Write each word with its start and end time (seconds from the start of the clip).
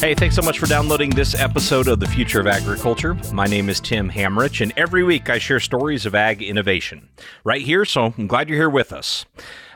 Hey, 0.00 0.14
thanks 0.14 0.34
so 0.34 0.40
much 0.40 0.58
for 0.58 0.64
downloading 0.64 1.10
this 1.10 1.34
episode 1.34 1.86
of 1.86 2.00
The 2.00 2.06
Future 2.06 2.40
of 2.40 2.46
Agriculture. 2.46 3.18
My 3.34 3.46
name 3.46 3.68
is 3.68 3.80
Tim 3.80 4.08
Hammerich, 4.08 4.62
and 4.62 4.72
every 4.74 5.04
week 5.04 5.28
I 5.28 5.38
share 5.38 5.60
stories 5.60 6.06
of 6.06 6.14
ag 6.14 6.42
innovation 6.42 7.10
right 7.44 7.60
here, 7.60 7.84
so 7.84 8.14
I'm 8.16 8.26
glad 8.26 8.48
you're 8.48 8.56
here 8.56 8.70
with 8.70 8.94
us. 8.94 9.26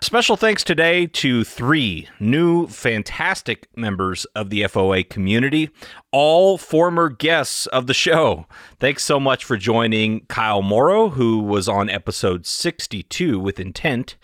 Special 0.01 0.39
thanks 0.39 0.65
today 0.65 1.07
to 1.09 1.45
three 1.45 2.09
new 2.19 2.67
fantastic 2.69 3.69
members 3.77 4.25
of 4.35 4.49
the 4.49 4.63
FOA 4.63 5.07
community, 5.07 5.69
all 6.11 6.57
former 6.57 7.11
guests 7.11 7.67
of 7.67 7.87
the 7.87 7.93
show. 7.93 8.47
Thanks 8.81 9.05
so 9.05 9.21
much 9.21 9.45
for 9.45 9.59
joining 9.59 10.25
Kyle 10.29 10.63
Morrow, 10.63 11.11
who 11.11 11.41
was 11.41 11.69
on 11.69 11.91
episode 11.91 12.47
62 12.47 13.39
with 13.39 13.61
Intent. 13.61 14.17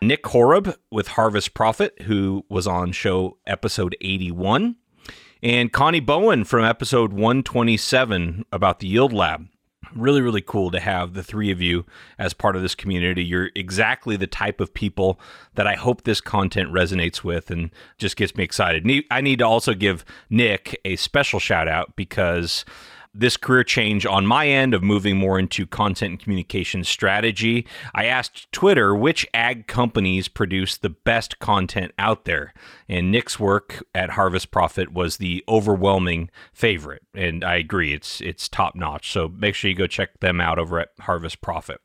Nick 0.00 0.22
Horob 0.22 0.76
with 0.92 1.08
Harvest 1.08 1.52
Profit, 1.52 2.02
who 2.02 2.44
was 2.48 2.68
on 2.68 2.92
show 2.92 3.38
episode 3.44 3.96
81 4.00 4.76
and 5.42 5.72
Connie 5.72 6.00
Bowen 6.00 6.44
from 6.44 6.64
episode 6.64 7.12
127 7.12 8.44
about 8.52 8.80
the 8.80 8.88
Yield 8.88 9.12
Lab. 9.12 9.46
Really, 9.94 10.20
really 10.20 10.42
cool 10.42 10.70
to 10.70 10.80
have 10.80 11.14
the 11.14 11.22
three 11.22 11.50
of 11.50 11.62
you 11.62 11.86
as 12.18 12.34
part 12.34 12.56
of 12.56 12.62
this 12.62 12.74
community. 12.74 13.24
You're 13.24 13.50
exactly 13.54 14.16
the 14.16 14.26
type 14.26 14.60
of 14.60 14.74
people 14.74 15.18
that 15.54 15.66
I 15.66 15.74
hope 15.74 16.02
this 16.02 16.20
content 16.20 16.70
resonates 16.70 17.24
with 17.24 17.50
and 17.50 17.70
just 17.96 18.16
gets 18.16 18.36
me 18.36 18.44
excited. 18.44 18.86
I 19.10 19.20
need 19.20 19.38
to 19.38 19.46
also 19.46 19.72
give 19.74 20.04
Nick 20.28 20.78
a 20.84 20.96
special 20.96 21.40
shout 21.40 21.68
out 21.68 21.96
because 21.96 22.64
this 23.18 23.36
career 23.36 23.64
change 23.64 24.06
on 24.06 24.26
my 24.26 24.46
end 24.46 24.74
of 24.74 24.82
moving 24.82 25.16
more 25.16 25.38
into 25.38 25.66
content 25.66 26.10
and 26.12 26.20
communication 26.20 26.84
strategy, 26.84 27.66
I 27.94 28.06
asked 28.06 28.50
Twitter 28.52 28.94
which 28.94 29.26
ag 29.34 29.66
companies 29.66 30.28
produce 30.28 30.76
the 30.76 30.90
best 30.90 31.38
content 31.38 31.92
out 31.98 32.24
there. 32.24 32.54
And 32.88 33.10
Nick's 33.10 33.38
work 33.38 33.84
at 33.94 34.10
Harvest 34.10 34.50
Profit 34.50 34.92
was 34.92 35.16
the 35.16 35.44
overwhelming 35.48 36.30
favorite. 36.52 37.02
And 37.14 37.44
I 37.44 37.56
agree, 37.56 37.92
it's 37.92 38.20
it's 38.20 38.48
top 38.48 38.74
notch. 38.74 39.12
So 39.12 39.28
make 39.28 39.54
sure 39.54 39.70
you 39.70 39.76
go 39.76 39.86
check 39.86 40.20
them 40.20 40.40
out 40.40 40.58
over 40.58 40.78
at 40.80 40.90
Harvest 41.00 41.40
Profit. 41.40 41.80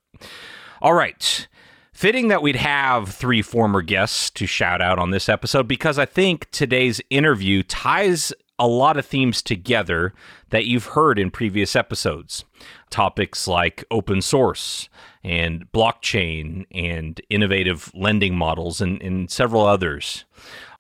All 0.82 0.94
right. 0.94 1.48
Fitting 1.94 2.30
that 2.30 2.42
we'd 2.42 2.56
have 2.56 3.10
three 3.10 3.44
former 3.44 3.84
guests 3.84 4.32
to 4.32 4.48
shout 4.48 4.82
out 4.82 4.98
on 4.98 5.12
this 5.12 5.30
episode 5.30 5.68
because 5.68 6.00
I 6.00 6.06
think 6.06 6.50
today's 6.50 7.00
interview 7.12 7.62
ties 7.62 8.34
a 8.60 8.68
lot 8.68 8.98
of 8.98 9.06
themes 9.06 9.42
together 9.42 10.14
that 10.50 10.66
you've 10.66 10.88
heard 10.88 11.18
in 11.18 11.32
previous 11.32 11.76
episodes. 11.76 12.46
Topics 12.90 13.48
like 13.48 13.84
open 13.90 14.22
source 14.22 14.90
and 15.24 15.72
blockchain 15.72 16.66
and 16.72 17.20
innovative 17.30 17.92
lending 17.94 18.36
models 18.36 18.82
and, 18.82 19.02
and 19.02 19.30
several 19.32 19.66
others. 19.66 20.26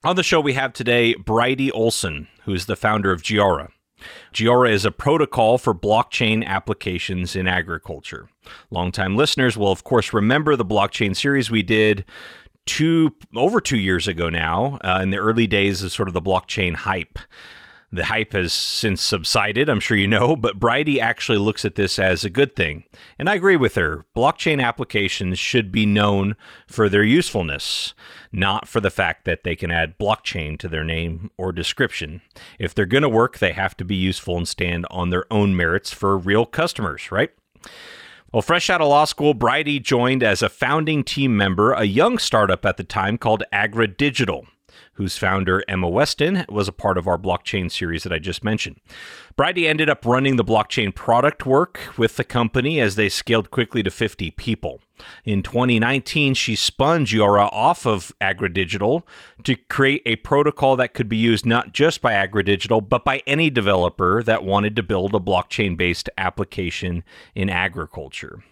On 0.04 0.16
the 0.16 0.24
show, 0.24 0.40
we 0.40 0.54
have 0.54 0.74
today 0.74 1.16
Bridie 1.16 1.72
Olson, 1.72 2.28
who 2.46 2.54
is 2.54 2.66
the 2.66 2.76
founder 2.76 3.12
of 3.12 3.24
Giora. 3.24 3.70
Giora 4.34 4.70
is 4.70 4.84
a 4.84 4.92
protocol 4.92 5.58
for 5.58 5.74
blockchain 5.74 6.46
applications 6.46 7.36
in 7.36 7.48
agriculture. 7.48 8.30
Longtime 8.70 9.16
listeners 9.16 9.58
will, 9.58 9.72
of 9.72 9.86
course, 9.86 10.12
remember 10.14 10.56
the 10.56 10.66
blockchain 10.66 11.16
series 11.16 11.50
we 11.50 11.64
did 11.64 12.04
two 12.66 13.16
over 13.36 13.60
two 13.62 13.78
years 13.78 14.08
ago 14.08 14.30
now, 14.30 14.78
uh, 14.84 15.00
in 15.02 15.10
the 15.10 15.18
early 15.18 15.48
days 15.48 15.84
of 15.84 15.92
sort 15.92 16.08
of 16.08 16.14
the 16.14 16.22
blockchain 16.22 16.76
hype. 16.76 17.20
The 17.94 18.06
hype 18.06 18.34
has 18.34 18.52
since 18.52 19.04
subsided, 19.04 19.70
I'm 19.70 19.80
sure 19.80 19.96
you 19.96 20.08
know, 20.08 20.36
but 20.36 20.60
Bridie 20.60 21.00
actually 21.00 21.38
looks 21.38 21.64
at 21.64 21.76
this 21.76 22.00
as 22.00 22.26
a 22.26 22.30
good 22.30 22.56
thing. 22.56 22.86
And 23.20 23.30
I 23.30 23.36
agree 23.36 23.56
with 23.56 23.76
her. 23.76 24.04
Blockchain 24.18 24.60
applications 24.60 25.38
should 25.38 25.72
be 25.72 25.86
known 25.86 26.36
for 26.66 26.90
their 26.90 27.04
usefulness, 27.04 27.94
not 28.32 28.68
for 28.68 28.80
the 28.80 28.90
fact 28.90 29.26
that 29.26 29.44
they 29.44 29.56
can 29.56 29.70
add 29.70 30.00
blockchain 30.00 30.58
to 30.58 30.68
their 30.68 30.84
name 30.84 31.30
or 31.38 31.52
description. 31.52 32.22
If 32.58 32.74
they're 32.74 32.88
going 32.88 33.04
to 33.04 33.10
work, 33.10 33.38
they 33.38 33.54
have 33.54 33.78
to 33.78 33.86
be 33.86 33.96
useful 33.96 34.38
and 34.38 34.48
stand 34.48 34.88
on 34.90 35.12
their 35.12 35.32
own 35.32 35.56
merits 35.56 35.94
for 35.94 36.18
real 36.18 36.48
customers, 36.48 37.12
right? 37.12 37.30
Well, 38.32 38.42
fresh 38.42 38.72
out 38.72 38.82
of 38.82 38.88
law 38.88 39.06
school, 39.06 39.36
Bridie 39.36 39.80
joined 39.80 40.24
as 40.24 40.42
a 40.42 40.50
founding 40.50 41.04
team 41.04 41.38
member 41.38 41.74
a 41.74 41.84
young 41.84 42.18
startup 42.18 42.66
at 42.66 42.78
the 42.78 42.84
time 42.84 43.20
called 43.20 43.44
AgriDigital 43.54 44.48
whose 44.94 45.18
founder, 45.18 45.64
Emma 45.68 45.90
Weston, 45.90 46.46
was 46.50 46.68
a 46.68 46.74
part 46.74 46.98
of 46.98 47.08
our 47.08 47.18
blockchain 47.18 47.72
series 47.72 48.04
that 48.04 48.14
I 48.14 48.20
just 48.20 48.44
mentioned. 48.44 48.80
Bridie 49.36 49.68
ended 49.68 49.90
up 49.90 50.06
running 50.06 50.36
the 50.36 50.44
blockchain 50.44 50.94
product 50.94 51.46
work 51.46 51.80
with 51.98 52.18
the 52.18 52.24
company 52.24 52.80
as 52.80 52.96
they 52.96 53.10
scaled 53.10 53.52
quickly 53.52 53.82
to 53.84 53.92
50 53.92 54.32
people. 54.32 54.82
In 55.26 55.42
2019, 55.42 56.34
she 56.34 56.56
spun 56.56 57.06
Giora 57.06 57.50
off 57.52 57.86
of 57.86 58.12
AgriDigital 58.22 59.04
to 59.44 59.56
create 59.56 60.04
a 60.06 60.18
protocol 60.18 60.76
that 60.76 60.94
could 60.94 61.10
be 61.10 61.18
used 61.18 61.46
not 61.46 61.74
just 61.74 62.02
by 62.02 62.14
AgriDigital, 62.14 62.88
but 62.88 63.04
by 63.04 63.22
any 63.26 63.50
developer 63.50 64.22
that 64.24 64.44
wanted 64.44 64.76
to 64.76 64.84
build 64.84 65.16
a 65.16 65.20
blockchain 65.20 65.76
based 65.76 66.10
application 66.18 67.04
in 67.36 67.50
agriculture. 67.50 68.44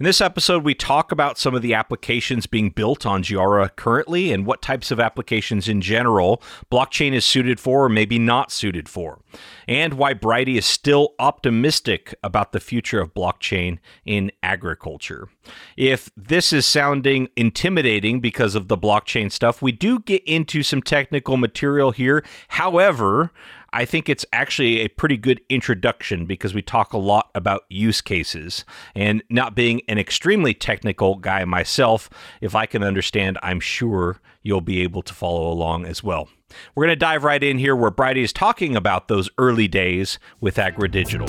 In 0.00 0.04
this 0.04 0.20
episode, 0.20 0.64
we 0.64 0.74
talk 0.74 1.12
about 1.12 1.38
some 1.38 1.54
of 1.54 1.62
the 1.62 1.72
applications 1.72 2.48
being 2.48 2.70
built 2.70 3.06
on 3.06 3.22
Giora 3.22 3.70
currently 3.76 4.32
and 4.32 4.44
what 4.44 4.60
types 4.60 4.90
of 4.90 4.98
applications 4.98 5.68
in 5.68 5.80
general 5.80 6.42
blockchain 6.68 7.12
is 7.12 7.24
suited 7.24 7.60
for 7.60 7.84
or 7.84 7.88
maybe 7.88 8.18
not 8.18 8.50
suited 8.50 8.88
for, 8.88 9.20
and 9.68 9.94
why 9.94 10.12
Bridie 10.12 10.58
is 10.58 10.66
still 10.66 11.14
optimistic 11.20 12.12
about 12.24 12.50
the 12.50 12.58
future 12.58 13.00
of 13.00 13.14
blockchain 13.14 13.78
in 14.04 14.32
agriculture. 14.42 15.28
If 15.76 16.10
this 16.16 16.52
is 16.52 16.66
sounding 16.66 17.28
intimidating 17.36 18.18
because 18.18 18.56
of 18.56 18.66
the 18.66 18.76
blockchain 18.76 19.30
stuff, 19.30 19.62
we 19.62 19.70
do 19.70 20.00
get 20.00 20.24
into 20.24 20.64
some 20.64 20.82
technical 20.82 21.36
material 21.36 21.92
here. 21.92 22.24
However, 22.48 23.30
I 23.74 23.84
think 23.84 24.08
it's 24.08 24.24
actually 24.32 24.82
a 24.82 24.88
pretty 24.88 25.16
good 25.16 25.40
introduction 25.48 26.26
because 26.26 26.54
we 26.54 26.62
talk 26.62 26.92
a 26.92 26.96
lot 26.96 27.30
about 27.34 27.64
use 27.68 28.00
cases. 28.00 28.64
And 28.94 29.20
not 29.28 29.56
being 29.56 29.82
an 29.88 29.98
extremely 29.98 30.54
technical 30.54 31.16
guy 31.16 31.44
myself, 31.44 32.08
if 32.40 32.54
I 32.54 32.66
can 32.66 32.84
understand, 32.84 33.36
I'm 33.42 33.58
sure 33.58 34.20
you'll 34.44 34.60
be 34.60 34.82
able 34.82 35.02
to 35.02 35.12
follow 35.12 35.50
along 35.50 35.86
as 35.86 36.04
well. 36.04 36.28
We're 36.76 36.84
going 36.84 36.92
to 36.92 36.96
dive 36.96 37.24
right 37.24 37.42
in 37.42 37.58
here 37.58 37.74
where 37.74 37.90
Bridie 37.90 38.22
is 38.22 38.32
talking 38.32 38.76
about 38.76 39.08
those 39.08 39.28
early 39.38 39.66
days 39.66 40.20
with 40.40 40.54
AgriDigital. 40.54 41.28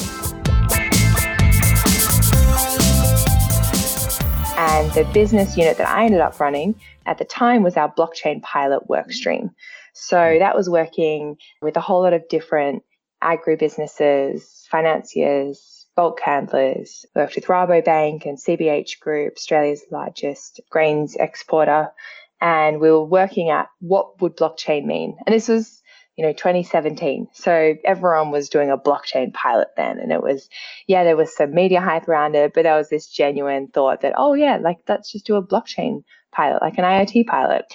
And 4.56 4.92
the 4.92 5.06
business 5.16 5.58
unit 5.58 5.80
that 5.80 5.88
I 5.88 6.06
ended 6.06 6.22
up 6.22 6.40
running 6.40 6.76
at 7.08 7.18
the 7.18 7.26
time 7.26 7.64
was 7.64 7.76
our 7.76 7.92
blockchain 7.92 8.44
pilot 8.44 8.88
workstream. 8.88 9.50
So 9.96 10.18
mm. 10.18 10.40
that 10.40 10.56
was 10.56 10.70
working 10.70 11.38
with 11.62 11.78
a 11.78 11.82
whole 11.82 12.04
lot 12.04 12.14
of 12.14 12.28
different 12.28 12.84
agri 13.22 13.56
businesses, 13.56 14.68
financiers, 14.70 15.88
bulk 15.96 16.20
handlers, 16.20 17.06
worked 17.16 17.36
with 17.36 17.46
Rabobank 17.46 18.26
and 18.26 18.38
CBH 18.38 19.00
Group, 19.00 19.34
Australia's 19.38 19.86
largest 19.92 20.60
grains 20.70 21.16
exporter. 21.16 21.88
And 22.42 22.82
we 22.82 22.92
were 22.92 23.06
working 23.06 23.50
at 23.50 23.70
what 23.80 24.22
would 24.22 24.36
blockchain 24.36 24.86
mean? 24.86 25.18
And 25.26 25.34
this 25.34 25.48
was, 25.48 25.82
you 26.18 26.26
know, 26.26 26.34
2017. 26.34 27.30
So 27.32 27.76
everyone 27.86 28.32
was 28.32 28.50
doing 28.50 28.70
a 28.70 28.78
blockchain 28.78 29.34
pilot 29.34 29.70
then. 29.78 30.00
And 30.00 30.12
it 30.12 30.22
was, 30.22 30.50
yeah, 30.88 31.06
there 31.06 31.16
was 31.16 31.34
some 31.34 31.54
media 31.54 31.80
hype 31.80 32.10
around 32.10 32.36
it, 32.36 32.54
but 32.54 32.64
there 32.64 32.76
was 32.76 32.90
this 32.90 33.08
genuine 33.08 33.70
thought 33.70 34.02
that, 34.02 34.14
oh, 34.18 34.34
yeah, 34.34 34.58
like 34.58 34.80
let's 34.90 35.14
just 35.14 35.26
do 35.26 35.38
a 35.38 35.48
blockchain 35.48 36.04
pilot, 36.34 36.62
like 36.62 36.78
an 36.78 36.84
IoT 36.84 37.28
pilot 37.28 37.74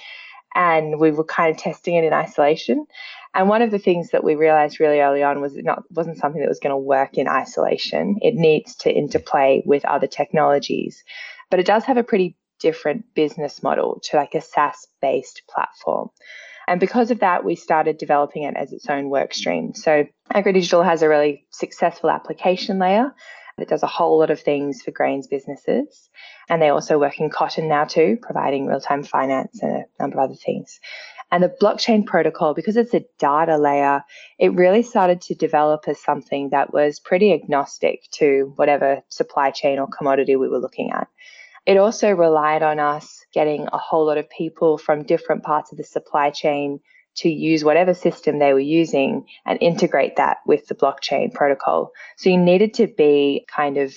and 0.55 0.99
we 0.99 1.11
were 1.11 1.23
kind 1.23 1.53
of 1.53 1.61
testing 1.61 1.95
it 1.95 2.03
in 2.03 2.13
isolation. 2.13 2.85
And 3.33 3.47
one 3.47 3.61
of 3.61 3.71
the 3.71 3.79
things 3.79 4.11
that 4.11 4.23
we 4.23 4.35
realized 4.35 4.79
really 4.79 4.99
early 4.99 5.23
on 5.23 5.39
was 5.39 5.55
it 5.55 5.63
not 5.63 5.83
wasn't 5.91 6.17
something 6.17 6.41
that 6.41 6.49
was 6.49 6.59
going 6.59 6.71
to 6.71 6.77
work 6.77 7.17
in 7.17 7.27
isolation. 7.27 8.17
It 8.21 8.35
needs 8.35 8.75
to 8.77 8.91
interplay 8.91 9.63
with 9.65 9.85
other 9.85 10.07
technologies, 10.07 11.03
but 11.49 11.59
it 11.59 11.65
does 11.65 11.85
have 11.85 11.97
a 11.97 12.03
pretty 12.03 12.35
different 12.59 13.05
business 13.15 13.63
model 13.63 13.99
to 14.03 14.17
like 14.17 14.35
a 14.35 14.41
SaaS 14.41 14.87
based 15.01 15.43
platform. 15.49 16.09
And 16.67 16.79
because 16.79 17.11
of 17.11 17.19
that, 17.19 17.43
we 17.43 17.55
started 17.55 17.97
developing 17.97 18.43
it 18.43 18.55
as 18.55 18.71
its 18.71 18.87
own 18.87 19.09
work 19.09 19.33
stream. 19.33 19.73
So 19.73 20.05
AgriDigital 20.33 20.85
has 20.85 21.01
a 21.01 21.09
really 21.09 21.45
successful 21.49 22.09
application 22.09 22.79
layer 22.79 23.13
that 23.57 23.69
does 23.69 23.83
a 23.83 23.87
whole 23.87 24.19
lot 24.19 24.31
of 24.31 24.39
things 24.39 24.81
for 24.81 24.91
grains 24.91 25.27
businesses. 25.27 26.09
And 26.49 26.61
they 26.61 26.69
also 26.69 26.99
work 26.99 27.19
in 27.19 27.29
cotton 27.29 27.67
now 27.67 27.85
too, 27.85 28.17
providing 28.21 28.65
real 28.65 28.81
time 28.81 29.03
finance 29.03 29.61
and 29.61 29.71
a 29.71 29.85
number 29.99 30.19
of 30.19 30.29
other 30.29 30.35
things. 30.35 30.79
And 31.31 31.41
the 31.41 31.55
blockchain 31.61 32.05
protocol, 32.05 32.53
because 32.53 32.75
it's 32.75 32.93
a 32.93 33.05
data 33.17 33.57
layer, 33.57 34.03
it 34.37 34.53
really 34.53 34.83
started 34.83 35.21
to 35.21 35.35
develop 35.35 35.85
as 35.87 36.01
something 36.01 36.49
that 36.49 36.73
was 36.73 36.99
pretty 36.99 37.31
agnostic 37.31 38.03
to 38.13 38.51
whatever 38.57 39.01
supply 39.07 39.51
chain 39.51 39.79
or 39.79 39.87
commodity 39.87 40.35
we 40.35 40.49
were 40.49 40.59
looking 40.59 40.91
at. 40.91 41.07
It 41.65 41.77
also 41.77 42.11
relied 42.11 42.63
on 42.63 42.79
us 42.79 43.23
getting 43.33 43.67
a 43.71 43.77
whole 43.77 44.05
lot 44.05 44.17
of 44.17 44.29
people 44.29 44.77
from 44.77 45.03
different 45.03 45.43
parts 45.43 45.71
of 45.71 45.77
the 45.77 45.83
supply 45.83 46.31
chain 46.31 46.81
to 47.15 47.29
use 47.29 47.63
whatever 47.63 47.93
system 47.93 48.39
they 48.39 48.53
were 48.53 48.59
using 48.59 49.25
and 49.45 49.61
integrate 49.61 50.15
that 50.15 50.37
with 50.45 50.67
the 50.67 50.75
blockchain 50.75 51.33
protocol. 51.33 51.91
So 52.17 52.29
you 52.29 52.37
needed 52.37 52.73
to 52.75 52.87
be 52.87 53.45
kind 53.53 53.77
of 53.77 53.93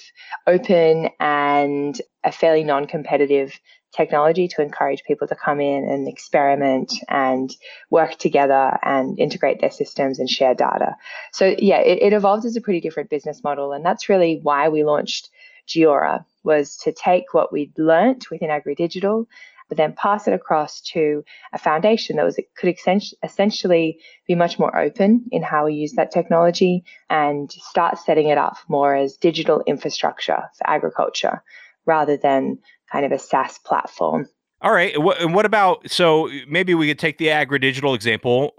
open 0.47 1.11
and 1.21 2.01
a 2.25 2.33
fairly 2.33 2.65
non 2.65 2.87
competitive 2.87 3.59
technology 3.95 4.49
to 4.49 4.63
encourage 4.63 5.05
people 5.05 5.29
to 5.29 5.37
come 5.37 5.61
in 5.61 5.89
and 5.89 6.09
experiment 6.09 6.93
and 7.09 7.55
work 7.91 8.17
together 8.19 8.77
and 8.83 9.19
integrate 9.19 9.61
their 9.61 9.71
systems 9.71 10.19
and 10.19 10.29
share 10.29 10.55
data. 10.55 10.97
So 11.33 11.55
yeah, 11.59 11.79
it, 11.79 12.03
it 12.03 12.13
evolved 12.13 12.45
as 12.45 12.57
a 12.57 12.61
pretty 12.61 12.81
different 12.81 13.11
business 13.11 13.45
model. 13.45 13.73
And 13.73 13.85
that's 13.85 14.09
really 14.09 14.41
why 14.43 14.69
we 14.69 14.83
launched 14.83 15.31
Giora 15.69 16.25
was 16.43 16.77
to 16.79 16.93
take 16.93 17.33
what 17.33 17.53
we'd 17.53 17.79
learnt 17.79 18.31
within 18.31 18.51
AgriDigital 18.51 19.27
but 19.69 19.77
then 19.77 19.95
pass 19.95 20.29
it 20.29 20.35
across 20.35 20.81
to 20.81 21.25
a 21.53 21.59
foundation 21.59 22.17
that 22.17 22.25
was 22.25 22.39
could 22.57 22.75
essentially 23.23 23.99
be 24.27 24.35
much 24.35 24.59
more 24.59 24.77
open 24.77 25.25
in 25.31 25.43
how 25.43 25.67
we 25.67 25.75
use 25.75 25.93
that 25.93 26.11
technology 26.11 26.85
and 27.11 27.51
start 27.53 27.99
setting 27.99 28.29
it 28.29 28.39
up 28.39 28.57
more 28.69 28.95
as 28.95 29.17
digital 29.17 29.63
infrastructure 29.67 30.43
for 30.57 30.71
agriculture 30.71 31.43
rather 31.87 32.17
than 32.17 32.59
kind 32.91 33.05
of 33.05 33.13
a 33.13 33.19
SaaS 33.19 33.59
platform. 33.59 34.29
All 34.61 34.73
right. 34.73 34.95
And 34.95 35.35
what 35.35 35.45
about 35.45 35.91
so 35.91 36.31
maybe 36.49 36.75
we 36.75 36.87
could 36.89 36.99
take 36.99 37.19
the 37.19 37.27
AgriDigital 37.27 37.95
example 37.95 38.55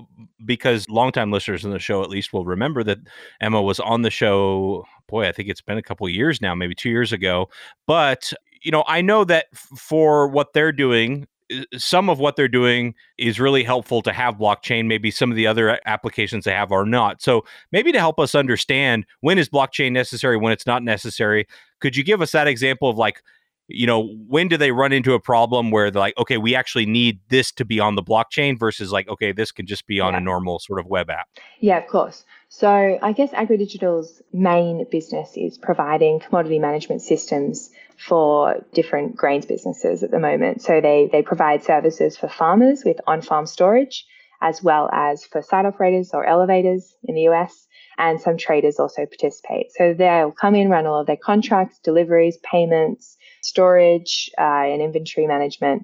because 0.46 0.88
longtime 0.88 1.31
listeners 1.31 1.66
in 1.66 1.72
the 1.72 1.80
show 1.80 2.04
at 2.04 2.10
least 2.10 2.31
will 2.31 2.46
remember 2.46 2.84
that 2.84 3.00
Emma 3.42 3.60
was 3.62 3.80
on 3.80 4.04
the 4.04 4.12
show. 4.12 4.86
Boy, 5.07 5.28
I 5.28 5.31
think 5.31 5.50
it's 5.50 5.62
been 5.62 5.80
a 5.80 5.84
couple 5.84 6.07
years 6.07 6.42
now, 6.42 6.54
maybe 6.54 6.75
two 6.75 6.90
years 6.90 7.12
ago. 7.12 7.50
But 7.88 8.34
you 8.66 8.72
know, 8.72 8.84
I 8.88 9.02
know 9.02 9.24
that 9.26 9.46
f- 9.54 9.80
for 9.80 10.28
what 10.28 10.54
they're 10.54 10.72
doing, 10.72 11.28
uh, 11.54 11.62
some 11.78 12.10
of 12.10 12.20
what 12.20 12.36
they're 12.36 12.48
doing 12.48 12.96
is 13.18 13.40
really 13.40 13.64
helpful 13.64 14.02
to 14.02 14.12
have 14.12 14.38
blockchain. 14.38 14.88
Maybe 14.88 15.12
some 15.12 15.30
of 15.30 15.38
the 15.38 15.46
other 15.46 15.80
applications 15.86 16.46
they 16.46 16.52
have 16.52 16.72
are 16.72 16.86
not. 16.86 17.22
So 17.22 17.46
maybe 17.72 17.92
to 17.92 18.00
help 18.00 18.20
us 18.20 18.34
understand 18.34 19.06
when 19.22 19.38
is 19.38 19.48
blockchain 19.48 19.92
necessary, 19.92 20.36
when 20.36 20.52
it's 20.52 20.66
not 20.66 20.82
necessary, 20.82 21.46
could 21.80 21.96
you 21.96 22.04
give 22.04 22.22
us 22.22 22.32
that 22.32 22.48
example 22.48 22.90
of 22.90 22.98
like, 22.98 23.22
you 23.68 23.86
know, 23.86 24.08
when 24.28 24.48
do 24.48 24.58
they 24.58 24.72
run 24.72 24.92
into 24.92 25.14
a 25.14 25.20
problem 25.20 25.70
where 25.70 25.92
they're 25.92 26.00
like, 26.00 26.18
okay, 26.18 26.38
we 26.38 26.56
actually 26.56 26.86
need 26.88 27.20
this 27.30 27.52
to 27.52 27.66
be 27.66 27.80
on 27.80 27.96
the 27.96 28.04
blockchain 28.04 28.60
versus 28.60 28.92
like, 28.92 29.08
okay, 29.08 29.32
this 29.32 29.52
can 29.52 29.68
just 29.68 29.86
be 29.86 30.00
on 30.00 30.14
yeah. 30.14 30.20
a 30.20 30.22
normal 30.22 30.60
sort 30.60 30.80
of 30.80 30.88
web 30.88 31.10
app? 31.12 31.28
Yeah, 31.60 31.78
of 31.78 31.88
course. 31.88 32.26
So 32.50 33.00
I 33.02 33.12
guess 33.12 33.32
AgriDigital's 33.32 34.22
main 34.34 34.86
business 34.90 35.36
is 35.36 35.58
providing 35.58 36.20
commodity 36.20 36.58
management 36.60 37.02
systems 37.02 37.70
for 37.97 38.65
different 38.74 39.15
grains 39.15 39.45
businesses 39.45 40.03
at 40.03 40.12
the 40.12 40.19
moment. 40.19 40.62
So 40.62 40.81
they, 40.81 41.09
they 41.12 41.21
provide 41.21 41.63
services 41.63 42.18
for 42.18 42.27
farmers 42.27 42.83
with 42.86 42.97
on 43.07 43.21
farm 43.21 43.45
storage, 43.45 44.06
as 44.42 44.62
well 44.62 44.89
as 44.92 45.25
for 45.25 45.42
site 45.42 45.65
operators 45.65 46.12
or 46.13 46.25
elevators 46.25 46.95
in 47.03 47.15
the 47.15 47.27
US. 47.30 47.68
And 47.97 48.19
some 48.19 48.38
traders 48.38 48.80
also 48.80 49.06
participate. 49.06 49.71
So 49.71 49.94
they'll 49.94 50.31
come 50.31 50.56
in, 50.56 50.69
run 50.69 50.86
all 50.86 51.00
of 51.00 51.07
their 51.07 51.15
contracts, 51.15 51.80
deliveries, 51.80 52.38
payments, 52.44 53.15
storage, 53.42 54.30
uh, 54.38 54.42
and 54.42 54.81
inventory 54.81 55.27
management 55.27 55.83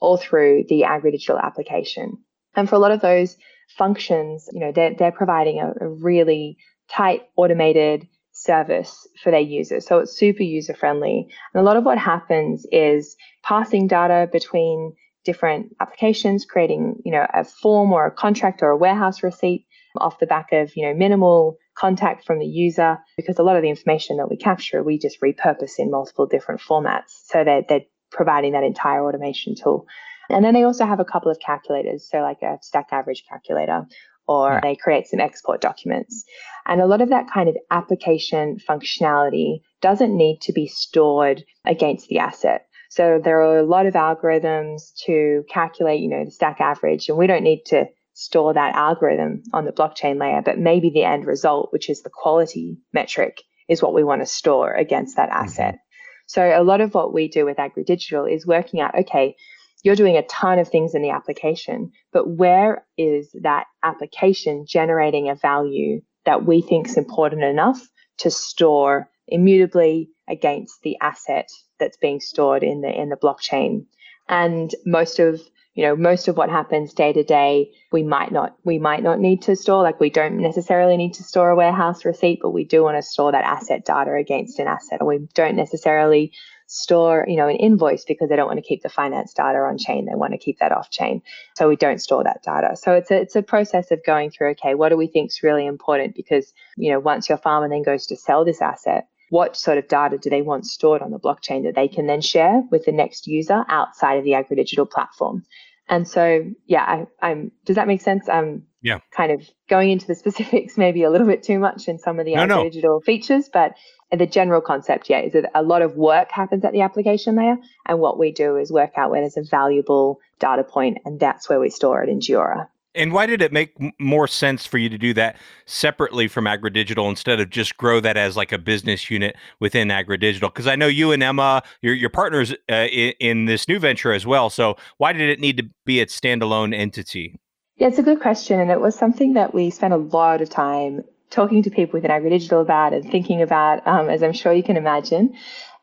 all 0.00 0.16
through 0.16 0.64
the 0.68 0.82
AgriDigital 0.82 1.40
application. 1.40 2.18
And 2.54 2.68
for 2.68 2.74
a 2.74 2.80
lot 2.80 2.90
of 2.90 3.00
those 3.00 3.36
functions, 3.78 4.48
you 4.52 4.60
know, 4.60 4.72
they're, 4.72 4.94
they're 4.94 5.12
providing 5.12 5.60
a, 5.60 5.72
a 5.80 5.88
really 5.88 6.58
tight, 6.90 7.22
automated 7.36 8.08
service 8.32 9.06
for 9.22 9.30
their 9.30 9.40
users. 9.40 9.86
So 9.86 9.98
it's 9.98 10.16
super 10.16 10.42
user 10.42 10.74
friendly. 10.74 11.28
And 11.54 11.60
a 11.60 11.64
lot 11.64 11.76
of 11.76 11.84
what 11.84 11.98
happens 11.98 12.66
is 12.72 13.16
passing 13.42 13.86
data 13.86 14.28
between 14.32 14.94
different 15.24 15.74
applications, 15.80 16.44
creating, 16.44 16.96
you 17.04 17.12
know, 17.12 17.26
a 17.32 17.44
form 17.44 17.92
or 17.92 18.06
a 18.06 18.10
contract 18.10 18.62
or 18.62 18.70
a 18.70 18.76
warehouse 18.76 19.22
receipt 19.22 19.66
off 19.98 20.18
the 20.18 20.26
back 20.26 20.48
of, 20.52 20.72
you 20.74 20.84
know, 20.86 20.94
minimal 20.94 21.56
contact 21.76 22.24
from 22.26 22.38
the 22.38 22.46
user 22.46 22.98
because 23.16 23.38
a 23.38 23.42
lot 23.42 23.56
of 23.56 23.62
the 23.62 23.68
information 23.68 24.16
that 24.16 24.28
we 24.28 24.36
capture, 24.36 24.82
we 24.82 24.98
just 24.98 25.20
repurpose 25.20 25.78
in 25.78 25.90
multiple 25.90 26.26
different 26.26 26.60
formats. 26.60 27.22
So 27.26 27.44
they're, 27.44 27.62
they're 27.68 27.84
providing 28.10 28.52
that 28.52 28.64
entire 28.64 29.06
automation 29.06 29.54
tool. 29.54 29.86
And 30.28 30.44
then 30.44 30.54
they 30.54 30.64
also 30.64 30.86
have 30.86 31.00
a 31.00 31.04
couple 31.04 31.30
of 31.30 31.38
calculators, 31.40 32.08
so 32.10 32.20
like 32.20 32.42
a 32.42 32.58
stack 32.62 32.88
average 32.92 33.24
calculator 33.28 33.86
or 34.26 34.60
they 34.62 34.76
create 34.76 35.06
some 35.06 35.20
export 35.20 35.60
documents. 35.60 36.24
And 36.66 36.80
a 36.80 36.86
lot 36.86 37.00
of 37.00 37.08
that 37.08 37.30
kind 37.30 37.48
of 37.48 37.56
application 37.70 38.58
functionality 38.68 39.62
doesn't 39.80 40.16
need 40.16 40.40
to 40.42 40.52
be 40.52 40.66
stored 40.66 41.44
against 41.66 42.08
the 42.08 42.18
asset. 42.18 42.66
So 42.90 43.20
there 43.22 43.42
are 43.42 43.58
a 43.58 43.64
lot 43.64 43.86
of 43.86 43.94
algorithms 43.94 44.92
to 45.06 45.44
calculate, 45.48 46.00
you 46.00 46.08
know, 46.08 46.24
the 46.24 46.30
stack 46.30 46.60
average, 46.60 47.08
and 47.08 47.16
we 47.16 47.26
don't 47.26 47.42
need 47.42 47.62
to 47.66 47.86
store 48.14 48.52
that 48.52 48.74
algorithm 48.74 49.42
on 49.52 49.64
the 49.64 49.72
blockchain 49.72 50.20
layer, 50.20 50.42
but 50.44 50.58
maybe 50.58 50.90
the 50.90 51.02
end 51.02 51.26
result, 51.26 51.72
which 51.72 51.88
is 51.88 52.02
the 52.02 52.10
quality 52.10 52.76
metric, 52.92 53.38
is 53.68 53.82
what 53.82 53.94
we 53.94 54.04
want 54.04 54.20
to 54.20 54.26
store 54.26 54.74
against 54.74 55.16
that 55.16 55.30
mm-hmm. 55.30 55.44
asset. 55.44 55.78
So 56.26 56.42
a 56.42 56.62
lot 56.62 56.80
of 56.80 56.94
what 56.94 57.12
we 57.12 57.28
do 57.28 57.44
with 57.44 57.56
AgriDigital 57.56 58.32
is 58.32 58.46
working 58.46 58.80
out, 58.80 58.94
okay, 58.94 59.36
you're 59.82 59.96
doing 59.96 60.16
a 60.16 60.26
ton 60.26 60.58
of 60.58 60.68
things 60.68 60.94
in 60.94 61.02
the 61.02 61.10
application, 61.10 61.90
but 62.12 62.28
where 62.28 62.86
is 62.96 63.34
that 63.42 63.66
application 63.82 64.64
generating 64.66 65.28
a 65.28 65.34
value 65.34 66.00
that 66.24 66.44
we 66.46 66.62
think 66.62 66.88
is 66.88 66.96
important 66.96 67.42
enough 67.42 67.88
to 68.18 68.30
store 68.30 69.10
immutably 69.26 70.08
against 70.28 70.82
the 70.82 70.96
asset 71.00 71.48
that's 71.80 71.96
being 71.96 72.20
stored 72.20 72.62
in 72.62 72.80
the 72.80 72.90
in 72.90 73.08
the 73.08 73.16
blockchain? 73.16 73.86
And 74.28 74.72
most 74.86 75.18
of 75.18 75.40
you 75.74 75.84
know 75.84 75.96
most 75.96 76.28
of 76.28 76.36
what 76.36 76.50
happens 76.50 76.92
day 76.92 77.12
to 77.12 77.24
day 77.24 77.70
we 77.92 78.02
might 78.02 78.30
not 78.30 78.54
we 78.64 78.78
might 78.78 79.02
not 79.02 79.18
need 79.18 79.42
to 79.42 79.56
store 79.56 79.82
like 79.82 79.98
we 80.00 80.10
don't 80.10 80.36
necessarily 80.36 80.96
need 80.96 81.14
to 81.14 81.22
store 81.22 81.50
a 81.50 81.56
warehouse 81.56 82.04
receipt 82.04 82.40
but 82.42 82.50
we 82.50 82.64
do 82.64 82.82
want 82.82 82.96
to 82.96 83.02
store 83.02 83.32
that 83.32 83.44
asset 83.44 83.84
data 83.84 84.12
against 84.12 84.58
an 84.58 84.68
asset 84.68 85.00
or 85.00 85.06
we 85.06 85.26
don't 85.34 85.56
necessarily 85.56 86.30
store, 86.72 87.26
you 87.28 87.36
know, 87.36 87.48
an 87.48 87.56
invoice 87.56 88.04
because 88.04 88.30
they 88.30 88.36
don't 88.36 88.46
want 88.46 88.56
to 88.56 88.66
keep 88.66 88.82
the 88.82 88.88
finance 88.88 89.34
data 89.34 89.58
on 89.58 89.76
chain. 89.76 90.06
They 90.06 90.14
want 90.14 90.32
to 90.32 90.38
keep 90.38 90.58
that 90.58 90.72
off 90.72 90.90
chain. 90.90 91.20
So 91.54 91.68
we 91.68 91.76
don't 91.76 92.00
store 92.00 92.24
that 92.24 92.42
data. 92.42 92.76
So 92.76 92.92
it's 92.92 93.10
a, 93.10 93.20
it's 93.20 93.36
a 93.36 93.42
process 93.42 93.90
of 93.90 94.02
going 94.04 94.30
through, 94.30 94.52
okay, 94.52 94.74
what 94.74 94.88
do 94.88 94.96
we 94.96 95.06
think 95.06 95.30
is 95.30 95.42
really 95.42 95.66
important? 95.66 96.14
Because, 96.14 96.52
you 96.78 96.90
know, 96.90 96.98
once 96.98 97.28
your 97.28 97.36
farmer 97.36 97.68
then 97.68 97.82
goes 97.82 98.06
to 98.06 98.16
sell 98.16 98.44
this 98.44 98.62
asset, 98.62 99.06
what 99.28 99.56
sort 99.56 99.76
of 99.76 99.88
data 99.88 100.16
do 100.16 100.30
they 100.30 100.42
want 100.42 100.66
stored 100.66 101.02
on 101.02 101.10
the 101.10 101.18
blockchain 101.18 101.64
that 101.64 101.74
they 101.74 101.88
can 101.88 102.06
then 102.06 102.22
share 102.22 102.62
with 102.70 102.86
the 102.86 102.92
next 102.92 103.26
user 103.26 103.64
outside 103.68 104.14
of 104.14 104.24
the 104.24 104.32
AgriDigital 104.32 104.90
platform? 104.90 105.44
And 105.88 106.08
so, 106.08 106.44
yeah, 106.66 107.04
I, 107.20 107.30
am 107.30 107.52
Does 107.66 107.76
that 107.76 107.86
make 107.86 108.00
sense? 108.00 108.28
I'm 108.28 108.66
yeah. 108.82 109.00
kind 109.14 109.32
of 109.32 109.46
going 109.68 109.90
into 109.90 110.06
the 110.06 110.14
specifics, 110.24 110.78
maybe 110.78 111.02
a 111.02 111.10
little 111.10 111.26
bit 111.26 111.42
too 111.42 111.58
much 111.58 111.88
in 111.88 111.98
some 111.98 112.18
of 112.18 112.24
the 112.24 112.34
no, 112.34 112.64
digital 112.64 112.94
no. 112.94 113.00
features, 113.00 113.50
but 113.52 113.72
the 114.18 114.26
general 114.26 114.60
concept, 114.60 115.08
yeah, 115.08 115.20
is 115.20 115.32
that 115.32 115.50
a 115.54 115.62
lot 115.62 115.82
of 115.82 115.96
work 115.96 116.30
happens 116.30 116.64
at 116.64 116.72
the 116.72 116.82
application 116.82 117.34
layer. 117.34 117.56
And 117.86 117.98
what 117.98 118.18
we 118.18 118.30
do 118.30 118.56
is 118.56 118.70
work 118.70 118.92
out 118.96 119.10
where 119.10 119.20
there's 119.20 119.36
a 119.36 119.42
valuable 119.42 120.20
data 120.38 120.64
point, 120.64 120.98
and 121.04 121.18
that's 121.18 121.48
where 121.48 121.60
we 121.60 121.70
store 121.70 122.02
it 122.02 122.08
in 122.08 122.20
Giora. 122.20 122.68
And 122.94 123.12
why 123.12 123.24
did 123.24 123.40
it 123.40 123.52
make 123.52 123.74
more 123.98 124.28
sense 124.28 124.66
for 124.66 124.76
you 124.76 124.90
to 124.90 124.98
do 124.98 125.14
that 125.14 125.36
separately 125.64 126.28
from 126.28 126.44
AgriDigital 126.44 127.08
instead 127.08 127.40
of 127.40 127.48
just 127.48 127.78
grow 127.78 128.00
that 128.00 128.18
as 128.18 128.36
like 128.36 128.52
a 128.52 128.58
business 128.58 129.10
unit 129.10 129.34
within 129.60 129.88
AgriDigital? 129.88 130.40
Because 130.42 130.66
I 130.66 130.76
know 130.76 130.88
you 130.88 131.10
and 131.10 131.22
Emma, 131.22 131.62
your 131.80 131.94
your 131.94 132.10
partners 132.10 132.52
uh, 132.70 132.88
in, 132.90 133.14
in 133.18 133.44
this 133.46 133.66
new 133.66 133.78
venture 133.78 134.12
as 134.12 134.26
well. 134.26 134.50
So 134.50 134.76
why 134.98 135.14
did 135.14 135.30
it 135.30 135.40
need 135.40 135.56
to 135.56 135.64
be 135.86 136.00
its 136.00 136.18
standalone 136.18 136.76
entity? 136.76 137.40
Yeah, 137.78 137.88
it's 137.88 137.98
a 137.98 138.02
good 138.02 138.20
question, 138.20 138.60
and 138.60 138.70
it 138.70 138.80
was 138.80 138.94
something 138.94 139.32
that 139.32 139.54
we 139.54 139.70
spent 139.70 139.94
a 139.94 139.96
lot 139.96 140.42
of 140.42 140.50
time 140.50 141.02
talking 141.32 141.62
to 141.62 141.70
people 141.70 141.98
within 141.98 142.10
AgriDigital 142.10 142.60
about 142.60 142.92
and 142.92 143.10
thinking 143.10 143.42
about, 143.42 143.86
um, 143.86 144.08
as 144.08 144.22
I'm 144.22 144.32
sure 144.32 144.52
you 144.52 144.62
can 144.62 144.76
imagine. 144.76 145.34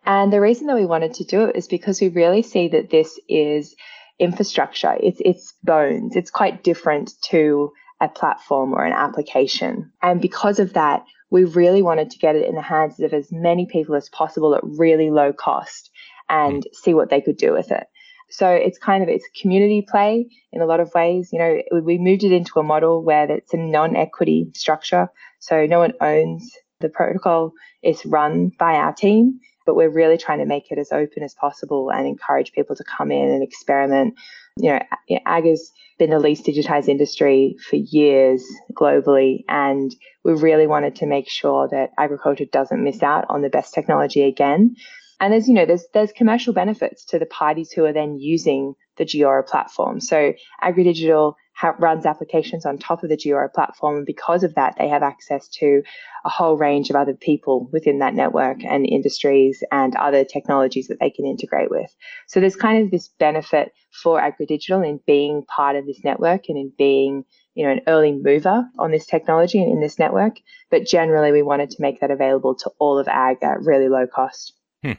And 0.05 0.31
the 0.31 0.39
reason 0.39 0.67
that 0.67 0.75
we 0.75 0.85
wanted 0.85 1.13
to 1.15 1.23
do 1.25 1.45
it 1.45 1.55
is 1.55 1.67
because 1.67 1.99
we 1.99 2.07
really 2.09 2.41
see 2.41 2.69
that 2.69 2.89
this 2.89 3.19
is 3.27 3.75
infrastructure. 4.17 4.95
It's 5.01 5.21
it's 5.23 5.53
bones. 5.63 6.15
It's 6.15 6.31
quite 6.31 6.63
different 6.63 7.13
to 7.29 7.71
a 8.01 8.07
platform 8.07 8.73
or 8.73 8.85
an 8.85 8.93
application. 8.93 9.91
And 10.01 10.21
because 10.21 10.59
of 10.59 10.73
that, 10.73 11.03
we 11.29 11.43
really 11.43 11.81
wanted 11.81 12.11
to 12.11 12.19
get 12.19 12.35
it 12.35 12.47
in 12.47 12.55
the 12.55 12.61
hands 12.61 12.99
of 12.99 13.13
as 13.13 13.31
many 13.31 13.65
people 13.65 13.95
as 13.95 14.09
possible 14.09 14.55
at 14.55 14.61
really 14.63 15.09
low 15.09 15.33
cost 15.33 15.91
and 16.29 16.65
see 16.73 16.93
what 16.93 17.09
they 17.09 17.21
could 17.21 17.37
do 17.37 17.51
with 17.53 17.71
it. 17.71 17.87
So 18.29 18.49
it's 18.49 18.77
kind 18.77 19.01
of 19.01 19.09
it's 19.09 19.27
community 19.41 19.85
play 19.87 20.27
in 20.51 20.61
a 20.61 20.65
lot 20.65 20.79
of 20.79 20.93
ways. 20.93 21.29
You 21.33 21.39
know, 21.39 21.81
we 21.81 21.97
moved 21.97 22.23
it 22.23 22.31
into 22.31 22.59
a 22.59 22.63
model 22.63 23.03
where 23.03 23.29
it's 23.29 23.53
a 23.53 23.57
non-equity 23.57 24.51
structure. 24.53 25.09
So 25.39 25.65
no 25.65 25.79
one 25.79 25.93
owns 26.01 26.51
the 26.79 26.89
protocol. 26.89 27.53
It's 27.81 28.05
run 28.05 28.51
by 28.59 28.75
our 28.75 28.93
team, 28.93 29.39
but 29.65 29.75
we're 29.75 29.89
really 29.89 30.17
trying 30.17 30.39
to 30.39 30.45
make 30.45 30.71
it 30.71 30.77
as 30.77 30.91
open 30.91 31.23
as 31.23 31.33
possible 31.33 31.91
and 31.91 32.07
encourage 32.07 32.51
people 32.51 32.75
to 32.75 32.83
come 32.83 33.11
in 33.11 33.29
and 33.29 33.43
experiment 33.43 34.15
You 34.57 34.73
know, 34.73 35.19
ag 35.25 35.45
has 35.45 35.71
been 35.97 36.09
the 36.09 36.19
least 36.19 36.45
digitized 36.45 36.87
industry 36.87 37.55
for 37.69 37.77
years 37.77 38.43
globally, 38.73 39.43
and 39.47 39.93
we 40.23 40.33
really 40.33 40.67
wanted 40.67 40.95
to 40.97 41.05
make 41.05 41.29
sure 41.29 41.67
that 41.69 41.91
agriculture 41.97 42.45
doesn't 42.45 42.83
miss 42.83 43.01
out 43.03 43.25
on 43.29 43.41
the 43.41 43.49
best 43.49 43.73
technology 43.73 44.23
again. 44.23 44.75
And 45.21 45.33
there's, 45.33 45.47
you 45.47 45.53
know, 45.53 45.65
there's 45.65 45.85
there's 45.93 46.11
commercial 46.11 46.53
benefits 46.53 47.05
to 47.05 47.19
the 47.19 47.25
parties 47.25 47.71
who 47.71 47.85
are 47.85 47.93
then 47.93 48.17
using 48.17 48.73
the 48.97 49.05
Giora 49.05 49.45
platform. 49.45 49.99
So 49.99 50.33
AgriDigital 50.63 51.33
ha- 51.59 51.75
runs 51.79 52.05
applications 52.05 52.65
on 52.65 52.77
top 52.77 53.03
of 53.03 53.09
the 53.09 53.17
Giora 53.17 53.53
platform, 53.53 53.97
and 53.97 54.05
because 54.05 54.43
of 54.43 54.55
that, 54.55 54.75
they 54.77 54.87
have 54.87 55.03
access 55.03 55.47
to 55.49 55.81
a 56.25 56.29
whole 56.29 56.57
range 56.57 56.89
of 56.89 56.95
other 56.95 57.13
people 57.13 57.69
within 57.71 57.99
that 57.99 58.13
network 58.13 58.63
and 58.63 58.85
industries 58.85 59.61
and 59.71 59.95
other 59.97 60.23
technologies 60.23 60.87
that 60.87 60.99
they 60.99 61.09
can 61.09 61.25
integrate 61.25 61.69
with. 61.69 61.93
So 62.27 62.39
there's 62.39 62.55
kind 62.55 62.83
of 62.83 62.91
this 62.91 63.09
benefit 63.19 63.73
for 63.91 64.21
AgriDigital 64.21 64.87
in 64.87 64.99
being 65.05 65.43
part 65.53 65.75
of 65.75 65.85
this 65.85 66.03
network 66.03 66.47
and 66.47 66.57
in 66.57 66.71
being 66.77 67.25
you 67.55 67.65
know 67.65 67.71
an 67.71 67.81
early 67.87 68.13
mover 68.13 68.63
on 68.77 68.91
this 68.91 69.05
technology 69.05 69.61
and 69.61 69.71
in 69.71 69.81
this 69.81 69.99
network. 69.99 70.37
But 70.71 70.85
generally, 70.85 71.31
we 71.31 71.41
wanted 71.41 71.71
to 71.71 71.81
make 71.81 71.99
that 71.99 72.11
available 72.11 72.55
to 72.55 72.71
all 72.79 72.97
of 72.97 73.07
ag 73.07 73.37
at 73.41 73.61
really 73.61 73.89
low 73.89 74.07
cost. 74.07 74.53
Hmm. 74.81 74.93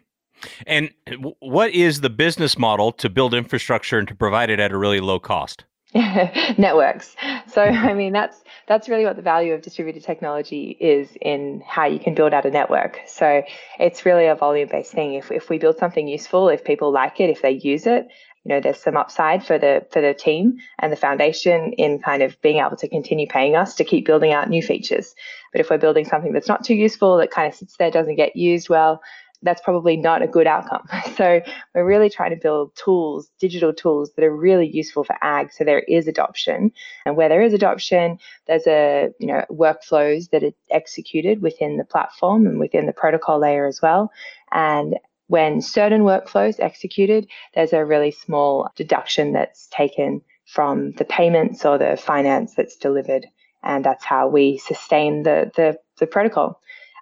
And 0.67 0.91
what 1.39 1.71
is 1.71 2.03
the 2.03 2.11
business 2.11 2.59
model 2.59 2.93
to 2.93 3.09
build 3.09 3.33
infrastructure 3.33 3.99
and 3.99 4.09
to 4.09 4.15
provide 4.15 4.51
it 4.51 4.61
at 4.61 4.73
a 4.73 4.79
really 4.79 5.01
low 5.01 5.19
cost? 5.19 5.65
networks. 5.95 7.17
So 7.49 7.63
mm-hmm. 7.63 7.87
I 7.87 7.95
mean 7.95 8.13
that's 8.13 8.43
that's 8.69 8.89
really 8.89 9.05
what 9.05 9.17
the 9.17 9.23
value 9.23 9.55
of 9.55 9.63
distributed 9.63 10.05
technology 10.05 10.77
is 10.79 11.09
in 11.21 11.63
how 11.67 11.87
you 11.87 11.99
can 11.99 12.15
build 12.15 12.33
out 12.33 12.47
a 12.47 12.51
network. 12.51 13.01
So 13.07 13.43
it's 13.79 14.07
really 14.07 14.27
a 14.27 14.37
volume 14.37 14.69
based 14.71 14.93
thing. 14.93 15.15
If 15.15 15.33
if 15.33 15.51
we 15.51 15.59
build 15.59 15.79
something 15.79 16.07
useful, 16.07 16.49
if 16.49 16.63
people 16.63 16.93
like 16.93 17.19
it, 17.19 17.31
if 17.31 17.43
they 17.43 17.53
use 17.53 17.87
it, 17.87 18.07
you 18.45 18.55
know, 18.55 18.61
there's 18.61 18.81
some 18.81 18.97
upside 18.97 19.45
for 19.45 19.59
the 19.59 19.87
for 19.91 20.01
the 20.01 20.15
team 20.15 20.59
and 20.79 20.93
the 20.93 20.97
foundation 20.97 21.73
in 21.73 21.99
kind 21.99 22.23
of 22.23 22.41
being 22.41 22.65
able 22.65 22.77
to 22.77 22.89
continue 22.89 23.27
paying 23.27 23.57
us 23.57 23.75
to 23.75 23.85
keep 23.85 24.07
building 24.07 24.33
out 24.33 24.49
new 24.49 24.63
features. 24.63 25.15
But 25.53 25.61
if 25.61 25.71
we're 25.71 25.79
building 25.79 26.05
something 26.05 26.33
that's 26.33 26.49
not 26.49 26.65
too 26.65 26.75
useful, 26.75 27.19
that 27.19 27.31
kind 27.31 27.49
of 27.49 27.55
sits 27.55 27.77
there, 27.77 27.91
doesn't 27.91 28.15
get 28.15 28.37
used 28.37 28.69
well, 28.69 29.03
that's 29.43 29.61
probably 29.63 29.97
not 29.97 30.23
a 30.23 30.27
good 30.27 30.47
outcome. 30.47 30.87
So 31.17 31.43
we're 31.75 31.85
really 31.85 32.09
trying 32.09 32.31
to 32.31 32.41
build 32.41 32.75
tools, 32.77 33.31
digital 33.39 33.75
tools 33.75 34.13
that 34.17 34.25
are 34.25 34.35
really 34.35 34.67
useful 34.67 35.05
for 35.05 35.17
ag. 35.23 35.53
So 35.53 35.65
there 35.65 35.81
is 35.81 36.09
adoption, 36.09 36.73
and 37.05 37.15
where 37.15 37.29
there 37.29 37.43
is 37.43 37.53
adoption, 37.53 38.19
there's 38.47 38.67
a 38.67 39.11
you 39.19 39.27
know 39.27 39.45
workflows 39.51 40.31
that 40.31 40.43
are 40.43 40.53
executed 40.71 41.43
within 41.43 41.77
the 41.77 41.85
platform 41.85 42.47
and 42.47 42.59
within 42.59 42.87
the 42.87 42.93
protocol 42.93 43.39
layer 43.39 43.67
as 43.67 43.83
well. 43.83 44.11
And 44.53 44.97
when 45.27 45.61
certain 45.61 46.03
workflows 46.03 46.59
executed, 46.59 47.29
there's 47.55 47.73
a 47.73 47.85
really 47.85 48.11
small 48.11 48.69
deduction 48.77 49.33
that's 49.33 49.69
taken 49.69 50.23
from 50.47 50.93
the 50.93 51.05
payments 51.05 51.65
or 51.65 51.77
the 51.77 51.97
finance 51.97 52.55
that's 52.55 52.77
delivered, 52.77 53.27
and 53.63 53.85
that's 53.85 54.05
how 54.05 54.27
we 54.27 54.59
sustain 54.59 55.23
the 55.23 55.51
the, 55.55 55.79
the 55.99 56.07
protocol. 56.07 56.61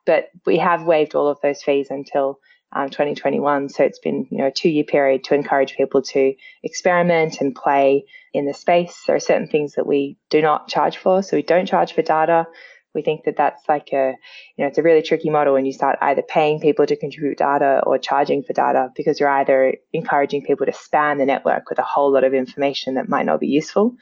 But 0.09 0.31
we 0.47 0.57
have 0.57 0.85
waived 0.85 1.15
all 1.15 1.29
of 1.29 1.39
those 1.43 1.63
fees 1.63 1.89
until 1.91 2.41
um, 2.73 2.89
2021. 2.89 3.69
So 3.69 3.85
it's 3.85 3.99
been 3.99 4.27
you 4.31 4.39
know 4.39 4.47
a 4.47 4.51
two 4.51 4.71
year 4.71 4.85
period 4.85 5.23
to 5.25 5.35
encourage 5.35 5.77
people 5.77 6.01
to 6.01 6.33
experiment 6.63 7.43
and 7.43 7.55
play 7.55 8.07
in 8.33 8.47
the 8.47 8.55
space. 8.55 9.03
There 9.07 9.17
are 9.17 9.21
certain 9.21 9.49
things 9.49 9.75
that 9.75 9.87
we 9.87 10.17
do 10.31 10.41
not 10.41 10.69
charge 10.69 10.97
for. 10.97 11.23
So 11.23 11.37
we 11.37 11.43
don't 11.43 11.67
charge 11.67 11.93
for 11.93 12.01
data. 12.01 12.47
We 12.95 13.03
think 13.03 13.25
that 13.25 13.37
that's 13.37 13.69
like 13.69 13.91
a, 13.93 14.15
you 14.57 14.65
know, 14.65 14.67
it's 14.67 14.79
a 14.79 14.83
really 14.83 15.03
tricky 15.03 15.29
model 15.29 15.53
when 15.53 15.67
you 15.67 15.75
start 15.75 15.99
either 16.01 16.23
paying 16.23 16.59
people 16.59 16.87
to 16.87 16.97
contribute 16.97 17.37
data 17.37 17.83
or 17.87 17.99
charging 17.99 18.43
for 18.43 18.55
data 18.55 18.89
because 18.97 19.21
you're 19.21 19.29
either 19.29 19.75
encouraging 19.93 20.43
people 20.43 20.65
to 20.65 20.73
span 20.73 21.19
the 21.19 21.27
network 21.27 21.69
with 21.69 21.79
a 21.79 21.83
whole 21.83 22.11
lot 22.11 22.25
of 22.25 22.33
information 22.33 22.95
that 22.95 23.09
might 23.09 23.27
not 23.27 23.41
be 23.41 23.47
useful 23.47 23.95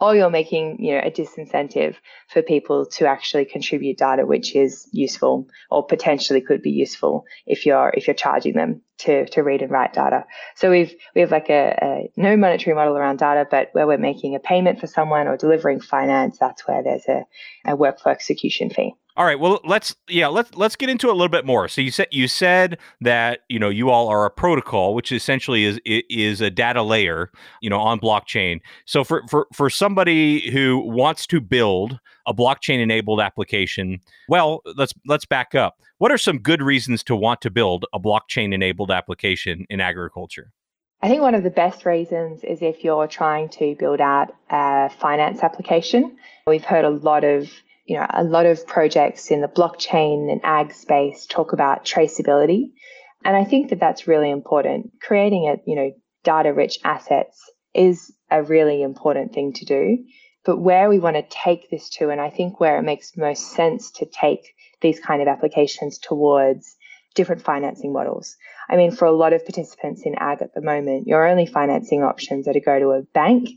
or 0.00 0.16
you're 0.16 0.30
making 0.30 0.82
you 0.82 0.92
know 0.94 1.00
a 1.04 1.10
disincentive 1.10 1.96
for 2.28 2.42
people 2.42 2.86
to 2.86 3.06
actually 3.06 3.44
contribute 3.44 3.98
data 3.98 4.26
which 4.26 4.56
is 4.56 4.88
useful 4.92 5.46
or 5.70 5.86
potentially 5.86 6.40
could 6.40 6.62
be 6.62 6.70
useful 6.70 7.24
if 7.46 7.66
you're 7.66 7.92
if 7.94 8.06
you're 8.06 8.14
charging 8.14 8.54
them 8.54 8.80
to, 8.98 9.26
to 9.30 9.42
read 9.42 9.62
and 9.62 9.70
write 9.70 9.94
data. 9.94 10.26
So 10.56 10.70
we've 10.70 10.94
we 11.14 11.22
have 11.22 11.30
like 11.30 11.48
a, 11.48 11.78
a 11.82 12.10
no 12.16 12.36
monetary 12.36 12.74
model 12.74 12.96
around 12.96 13.18
data 13.18 13.46
but 13.50 13.70
where 13.72 13.86
we're 13.86 13.98
making 13.98 14.34
a 14.34 14.40
payment 14.40 14.78
for 14.80 14.86
someone 14.86 15.26
or 15.26 15.36
delivering 15.36 15.80
finance 15.80 16.38
that's 16.38 16.66
where 16.66 16.82
there's 16.82 17.06
a, 17.08 17.24
a 17.64 17.76
workflow 17.76 18.08
execution 18.08 18.70
fee 18.70 18.94
all 19.20 19.26
right. 19.26 19.38
Well, 19.38 19.60
let's 19.64 19.94
yeah 20.08 20.28
let's 20.28 20.54
let's 20.54 20.76
get 20.76 20.88
into 20.88 21.08
it 21.08 21.10
a 21.10 21.12
little 21.12 21.28
bit 21.28 21.44
more. 21.44 21.68
So 21.68 21.82
you 21.82 21.90
said 21.90 22.06
you 22.10 22.26
said 22.26 22.78
that 23.02 23.40
you 23.50 23.58
know 23.58 23.68
you 23.68 23.90
all 23.90 24.08
are 24.08 24.24
a 24.24 24.30
protocol, 24.30 24.94
which 24.94 25.12
essentially 25.12 25.66
is 25.66 25.78
is 25.84 26.40
a 26.40 26.48
data 26.48 26.82
layer, 26.82 27.30
you 27.60 27.68
know, 27.68 27.78
on 27.78 28.00
blockchain. 28.00 28.60
So 28.86 29.04
for 29.04 29.22
for 29.28 29.46
for 29.52 29.68
somebody 29.68 30.50
who 30.50 30.78
wants 30.78 31.26
to 31.26 31.40
build 31.42 32.00
a 32.26 32.32
blockchain 32.32 32.80
enabled 32.80 33.20
application, 33.20 34.00
well, 34.26 34.62
let's 34.74 34.94
let's 35.06 35.26
back 35.26 35.54
up. 35.54 35.82
What 35.98 36.10
are 36.10 36.16
some 36.16 36.38
good 36.38 36.62
reasons 36.62 37.02
to 37.04 37.14
want 37.14 37.42
to 37.42 37.50
build 37.50 37.84
a 37.92 38.00
blockchain 38.00 38.54
enabled 38.54 38.90
application 38.90 39.66
in 39.68 39.82
agriculture? 39.82 40.50
I 41.02 41.08
think 41.08 41.20
one 41.20 41.34
of 41.34 41.42
the 41.42 41.50
best 41.50 41.84
reasons 41.84 42.42
is 42.42 42.62
if 42.62 42.82
you're 42.82 43.06
trying 43.06 43.50
to 43.50 43.76
build 43.78 44.00
out 44.00 44.34
a 44.48 44.88
finance 44.88 45.42
application. 45.42 46.16
We've 46.46 46.64
heard 46.64 46.86
a 46.86 46.90
lot 46.90 47.22
of 47.22 47.50
you 47.90 47.96
know, 47.96 48.06
a 48.08 48.22
lot 48.22 48.46
of 48.46 48.64
projects 48.68 49.32
in 49.32 49.40
the 49.40 49.48
blockchain 49.48 50.30
and 50.30 50.40
ag 50.44 50.72
space 50.72 51.26
talk 51.26 51.52
about 51.52 51.84
traceability. 51.84 52.70
And 53.24 53.36
I 53.36 53.42
think 53.42 53.70
that 53.70 53.80
that's 53.80 54.06
really 54.06 54.30
important. 54.30 54.92
Creating 55.02 55.48
a, 55.48 55.56
you 55.68 55.74
know, 55.74 55.90
data 56.22 56.52
rich 56.52 56.78
assets 56.84 57.50
is 57.74 58.14
a 58.30 58.44
really 58.44 58.80
important 58.82 59.34
thing 59.34 59.54
to 59.54 59.64
do. 59.64 60.04
But 60.44 60.58
where 60.58 60.88
we 60.88 61.00
want 61.00 61.16
to 61.16 61.26
take 61.28 61.68
this 61.68 61.88
to, 61.96 62.10
and 62.10 62.20
I 62.20 62.30
think 62.30 62.60
where 62.60 62.78
it 62.78 62.82
makes 62.82 63.16
most 63.16 63.50
sense 63.50 63.90
to 63.96 64.06
take 64.06 64.54
these 64.80 65.00
kind 65.00 65.20
of 65.20 65.26
applications 65.26 65.98
towards 65.98 66.76
different 67.16 67.42
financing 67.42 67.92
models. 67.92 68.36
I 68.68 68.76
mean, 68.76 68.92
for 68.92 69.06
a 69.06 69.12
lot 69.12 69.32
of 69.32 69.44
participants 69.44 70.02
in 70.04 70.14
ag 70.14 70.42
at 70.42 70.54
the 70.54 70.62
moment, 70.62 71.08
your 71.08 71.26
only 71.26 71.44
financing 71.44 72.04
options 72.04 72.46
are 72.46 72.52
to 72.52 72.60
go 72.60 72.78
to 72.78 72.90
a 72.90 73.02
bank, 73.14 73.48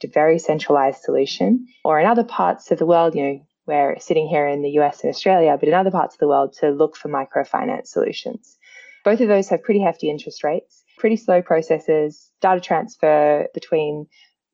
to 0.00 0.08
a 0.08 0.10
very 0.10 0.38
centralized 0.38 1.02
solution, 1.02 1.66
or 1.84 2.00
in 2.00 2.06
other 2.06 2.24
parts 2.24 2.70
of 2.70 2.78
the 2.78 2.86
world, 2.86 3.14
you 3.14 3.22
know, 3.22 3.46
we're 3.66 3.98
sitting 3.98 4.28
here 4.28 4.46
in 4.46 4.62
the 4.62 4.70
US 4.80 5.02
and 5.02 5.10
Australia, 5.10 5.56
but 5.58 5.68
in 5.68 5.74
other 5.74 5.90
parts 5.90 6.14
of 6.14 6.18
the 6.18 6.28
world 6.28 6.54
to 6.60 6.70
look 6.70 6.96
for 6.96 7.08
microfinance 7.08 7.88
solutions. 7.88 8.58
Both 9.04 9.20
of 9.20 9.28
those 9.28 9.48
have 9.48 9.62
pretty 9.62 9.80
hefty 9.80 10.10
interest 10.10 10.44
rates, 10.44 10.82
pretty 10.98 11.16
slow 11.16 11.42
processes, 11.42 12.30
data 12.40 12.60
transfer 12.60 13.48
between 13.54 14.06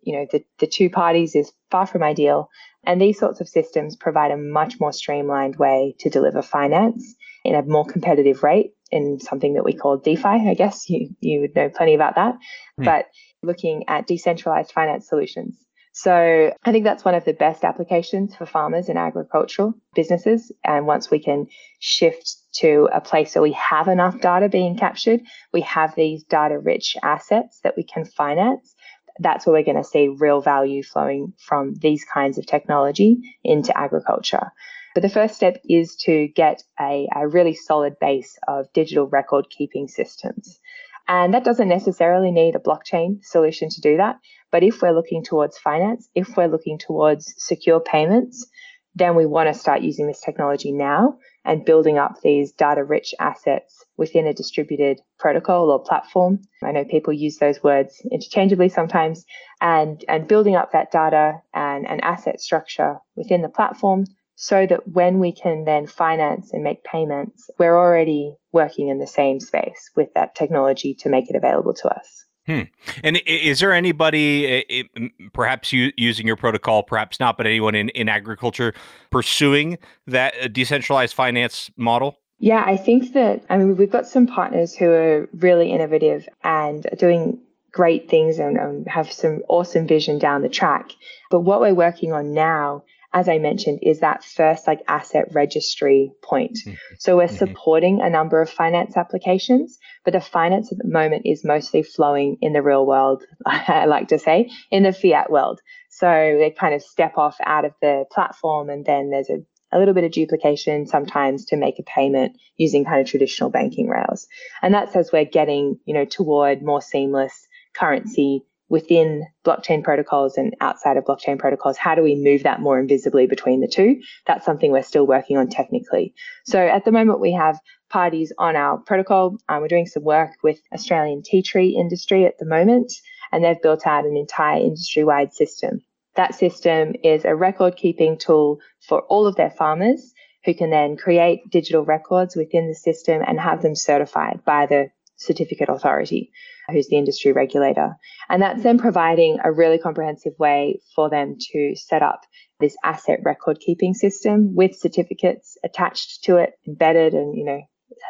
you 0.03 0.15
know 0.15 0.27
the, 0.33 0.43
the 0.59 0.67
two 0.67 0.89
parties 0.89 1.35
is 1.35 1.53
far 1.71 1.87
from 1.87 2.03
ideal. 2.03 2.49
And 2.85 3.01
these 3.01 3.19
sorts 3.19 3.41
of 3.41 3.49
systems 3.49 3.97
provide 3.97 4.31
a 4.31 4.37
much 4.37 4.81
more 4.81 4.93
streamlined 4.93 5.57
way 5.57 5.95
to 5.99 6.09
deliver 6.09 6.41
finance 6.41 7.15
in 7.45 7.55
a 7.55 7.63
more 7.63 7.85
competitive 7.85 8.43
rate 8.43 8.73
in 8.91 9.21
something 9.21 9.55
that 9.55 9.65
we 9.65 9.75
call 9.75 9.99
DeFi. 9.99 10.49
I 10.49 10.55
guess 10.55 10.89
you, 10.89 11.15
you 11.21 11.41
would 11.41 11.55
know 11.55 11.69
plenty 11.69 11.95
about 11.95 12.15
that. 12.15 12.35
Mm. 12.79 12.87
But 12.87 13.07
looking 13.43 13.85
at 13.89 14.07
decentralized 14.07 14.73
finance 14.73 15.09
solutions 15.09 15.57
so 15.93 16.53
I 16.65 16.73
think 16.73 16.85
that's 16.85 17.05
one 17.05 17.15
of 17.15 17.25
the 17.25 17.33
best 17.33 17.65
applications 17.65 18.35
for 18.37 18.47
farmers 18.47 18.89
and 18.89 18.99
agricultural 18.99 19.75
businesses. 19.95 20.53
And 20.65 20.87
once 20.87 21.11
we 21.11 21.19
can 21.19 21.49
shift 21.81 22.37
to 22.61 22.89
a 22.93 23.01
place 23.01 23.35
where 23.35 23.43
we 23.43 23.53
have 23.53 23.89
enough 23.89 24.21
data 24.21 24.49
being 24.49 24.77
captured, 24.77 25.21
we 25.53 25.63
have 25.63 25.95
these 25.95 26.23
data 26.25 26.59
rich 26.59 26.97
assets 27.03 27.61
that 27.65 27.77
we 27.77 27.83
can 27.83 28.05
finance. 28.05 28.75
That's 29.19 29.47
where 29.47 29.55
we're 29.55 29.65
going 29.65 29.83
to 29.83 29.85
see 29.85 30.09
real 30.09 30.41
value 30.41 30.83
flowing 30.83 31.33
from 31.39 31.75
these 31.75 32.05
kinds 32.05 32.39
of 32.39 32.47
technology 32.47 33.19
into 33.43 33.77
agriculture. 33.77 34.53
But 34.95 35.03
the 35.03 35.09
first 35.09 35.35
step 35.35 35.61
is 35.69 35.97
to 36.05 36.29
get 36.29 36.63
a, 36.81 37.09
a 37.15 37.29
really 37.29 37.55
solid 37.55 37.99
base 38.01 38.39
of 38.49 38.73
digital 38.73 39.07
record 39.07 39.47
keeping 39.51 39.89
systems. 39.89 40.61
And 41.07 41.35
that 41.35 41.45
doesn't 41.45 41.69
necessarily 41.69 42.31
need 42.31 42.55
a 42.55 42.61
blockchain 42.61 43.25
solution 43.25 43.69
to 43.71 43.81
do 43.81 43.97
that. 43.97 44.17
But 44.53 44.63
if 44.63 44.83
we're 44.83 44.95
looking 44.95 45.25
towards 45.25 45.59
finance, 45.59 46.09
if 46.15 46.37
we're 46.37 46.49
looking 46.49 46.79
towards 46.79 47.33
secure 47.39 47.81
payments, 47.81 48.47
then 48.95 49.15
we 49.15 49.27
want 49.27 49.49
to 49.49 49.59
start 49.59 49.83
using 49.83 50.07
this 50.07 50.21
technology 50.21 50.73
now 50.73 51.17
and 51.45 51.65
building 51.65 51.97
up 51.97 52.21
these 52.23 52.53
data 52.53 52.85
rich 52.85 53.15
assets 53.21 53.85
within 53.97 54.27
a 54.27 54.35
distributed 54.35 55.01
protocol 55.19 55.71
or 55.71 55.83
platform. 55.83 56.41
I 56.63 56.73
know 56.73 56.85
people 56.85 57.13
use 57.13 57.39
those 57.39 57.63
words 57.63 57.95
interchangeably 58.11 58.69
sometimes 58.69 59.25
and, 59.61 60.05
and 60.09 60.29
building 60.29 60.57
up 60.57 60.73
that 60.73 60.91
data 60.91 61.41
and 61.55 61.87
an 61.87 62.01
asset 62.01 62.41
structure 62.41 62.97
within 63.17 63.43
the 63.43 63.49
platform 63.49 64.05
so 64.35 64.67
that 64.67 64.89
when 64.89 65.19
we 65.19 65.33
can 65.33 65.65
then 65.65 65.87
finance 65.87 66.53
and 66.53 66.65
make 66.65 66.83
payments, 66.83 67.49
we're 67.59 67.79
already 67.79 68.35
working 68.53 68.89
in 68.89 68.99
the 68.99 69.07
same 69.07 69.39
space 69.39 69.91
with 69.95 70.09
that 70.15 70.35
technology 70.35 70.95
to 70.95 71.11
make 71.11 71.29
it 71.31 71.37
available 71.37 71.75
to 71.75 71.89
us. 71.89 72.25
Hmm. 72.47 72.63
And 73.05 73.21
is 73.27 73.61
there 73.61 73.73
anybody, 73.73 74.89
perhaps 75.33 75.73
using 75.73 76.27
your 76.27 76.37
protocol, 76.37 76.83
perhaps 76.83 77.21
not, 77.21 77.37
but 77.37 77.47
anyone 77.47 77.75
in, 77.75 77.91
in 77.91 78.09
agriculture 78.09 78.73
pursuing 79.11 79.79
that 80.07 80.35
uh, 80.43 80.49
decentralized 80.49 81.15
finance 81.15 81.71
model? 81.77 82.17
Yeah, 82.39 82.65
I 82.67 82.77
think 82.77 83.13
that, 83.13 83.45
I 83.51 83.59
mean, 83.59 83.77
we've 83.77 83.91
got 83.91 84.07
some 84.07 84.27
partners 84.27 84.75
who 84.75 84.91
are 84.91 85.29
really 85.35 85.71
innovative 85.71 86.27
and 86.43 86.87
doing 86.99 87.39
great 87.73 88.09
things 88.09 88.39
and, 88.39 88.57
and 88.57 88.89
have 88.89 89.13
some 89.13 89.43
awesome 89.49 89.87
vision 89.87 90.19
down 90.19 90.43
the 90.43 90.49
track. 90.49 90.93
But 91.31 91.41
what 91.41 91.61
we're 91.61 91.75
working 91.75 92.13
on 92.13 92.33
now 92.33 92.83
as 93.13 93.29
I 93.29 93.39
mentioned, 93.39 93.81
is 93.83 94.01
that 94.01 94.23
first 94.23 94.67
like 94.67 94.81
asset 94.87 95.27
registry 95.33 96.13
point. 96.23 96.59
Mm-hmm. 96.59 96.75
So 96.99 97.17
we're 97.17 97.27
mm-hmm. 97.27 97.37
supporting 97.37 98.01
a 98.01 98.11
number 98.11 98.41
of 98.41 98.49
finance 98.49 98.97
applications, 98.97 99.79
but 100.05 100.13
the 100.13 100.21
finance 100.21 100.71
at 100.71 100.79
the 100.79 100.89
moment 100.89 101.23
is 101.25 101.45
mostly 101.45 101.83
flowing 101.83 102.37
in 102.41 102.53
the 102.53 102.63
real 102.63 102.87
world, 102.87 103.25
I 103.47 103.87
like 103.87 104.09
to 104.09 104.19
say, 104.19 104.51
in 104.71 104.85
the 104.85 104.93
fiat 104.93 105.31
world. 105.31 105.61
So 105.91 106.07
they 106.07 106.55
kind 106.57 106.75
of 106.75 106.83
step 106.83 107.19
off 107.19 107.37
out 107.45 107.65
of 107.65 107.73
the 107.83 108.05
platform 108.13 108.71
and 108.71 108.85
then 108.85 109.11
there's 109.11 109.29
a, 109.29 109.39
a 109.73 109.79
little 109.79 109.95
bit 109.95 110.05
of 110.05 110.13
duplication 110.13 110.87
sometimes 110.87 111.47
to 111.47 111.57
make 111.57 111.81
a 111.81 111.83
payment 111.83 112.37
using 112.57 112.85
kind 112.85 113.01
of 113.01 113.09
traditional 113.09 113.51
banking 113.51 113.89
rails. 113.89 114.29
And 114.63 114.73
that's 114.73 114.95
as 114.95 115.11
we're 115.13 115.25
getting, 115.25 115.81
you 115.85 115.95
know, 115.95 116.05
toward 116.05 116.63
more 116.63 116.81
seamless 116.81 117.49
currency 117.75 118.45
within 118.71 119.27
blockchain 119.45 119.85
protocols 119.85 120.39
and 120.39 120.57
outside 120.61 120.97
of 120.97 121.05
blockchain 121.05 121.39
protocols, 121.39 121.77
how 121.77 121.95
do 121.95 122.03
we 122.03 122.15
move 122.15 122.45
that 122.45 122.61
more 122.61 122.79
invisibly 122.79 123.27
between 123.27 123.61
the 123.61 123.69
two? 123.69 124.01
That's 124.27 124.47
something 124.47 124.71
we're 124.71 124.83
still 124.83 125.07
working 125.07 125.37
on 125.37 125.49
technically. 125.49 126.15
So 126.47 126.59
at 126.59 126.85
the 126.85 126.93
moment, 126.93 127.21
we 127.21 127.33
have 127.33 127.59
parties 127.91 128.33
on 128.39 128.57
our 128.57 128.79
protocol. 128.79 129.37
Um, 129.49 129.61
we're 129.61 129.69
doing 129.69 129.87
some 129.87 130.05
work 130.05 130.31
with 130.43 130.59
Australian 130.73 131.23
tea 131.23 131.43
tree 131.43 131.77
industry 131.79 132.25
at 132.25 132.39
the 132.39 132.47
moment, 132.47 132.93
and 133.33 133.45
they've 133.45 133.61
built 133.61 133.87
out 133.87 134.07
an 134.07 134.17
entire 134.17 134.61
industry 134.61 135.05
wide 135.05 135.35
system. 135.35 135.81
That 136.17 136.35
system 136.35 136.95
is 137.05 137.25
a 137.25 137.35
record 137.35 137.77
keeping 137.77 138.19
tool 138.19 138.59
for 138.89 139.03
all 139.03 139.27
of 139.27 139.37
their 139.37 139.51
farmers 139.51 140.15
who 140.45 140.55
can 140.55 140.71
then 140.71 140.97
create 140.97 141.51
digital 141.51 141.85
records 141.85 142.35
within 142.35 142.69
the 142.69 142.75
system 142.75 143.23
and 143.27 143.39
have 143.39 143.63
them 143.63 143.75
certified 143.75 144.41
by 144.45 144.67
the 144.67 144.91
certificate 145.21 145.69
authority 145.69 146.33
who's 146.71 146.89
the 146.89 146.97
industry 146.97 147.33
regulator. 147.33 147.97
And 148.29 148.41
that's 148.41 148.63
then 148.63 148.79
providing 148.79 149.39
a 149.45 149.53
really 149.53 149.79
comprehensive 149.79 150.33
way 150.39 150.81
for 150.95 151.11
them 151.11 151.37
to 151.53 151.75
set 151.77 152.03
up 152.03 152.23
this 152.59 152.77
asset 152.85 153.21
record 153.23 153.59
keeping 153.61 153.95
system 153.95 154.55
with 154.55 154.77
certificates 154.77 155.59
attached 155.65 156.25
to 156.25 156.37
it, 156.37 156.55
embedded 156.67 157.15
and, 157.15 157.37
you 157.37 157.45
know, 157.45 157.61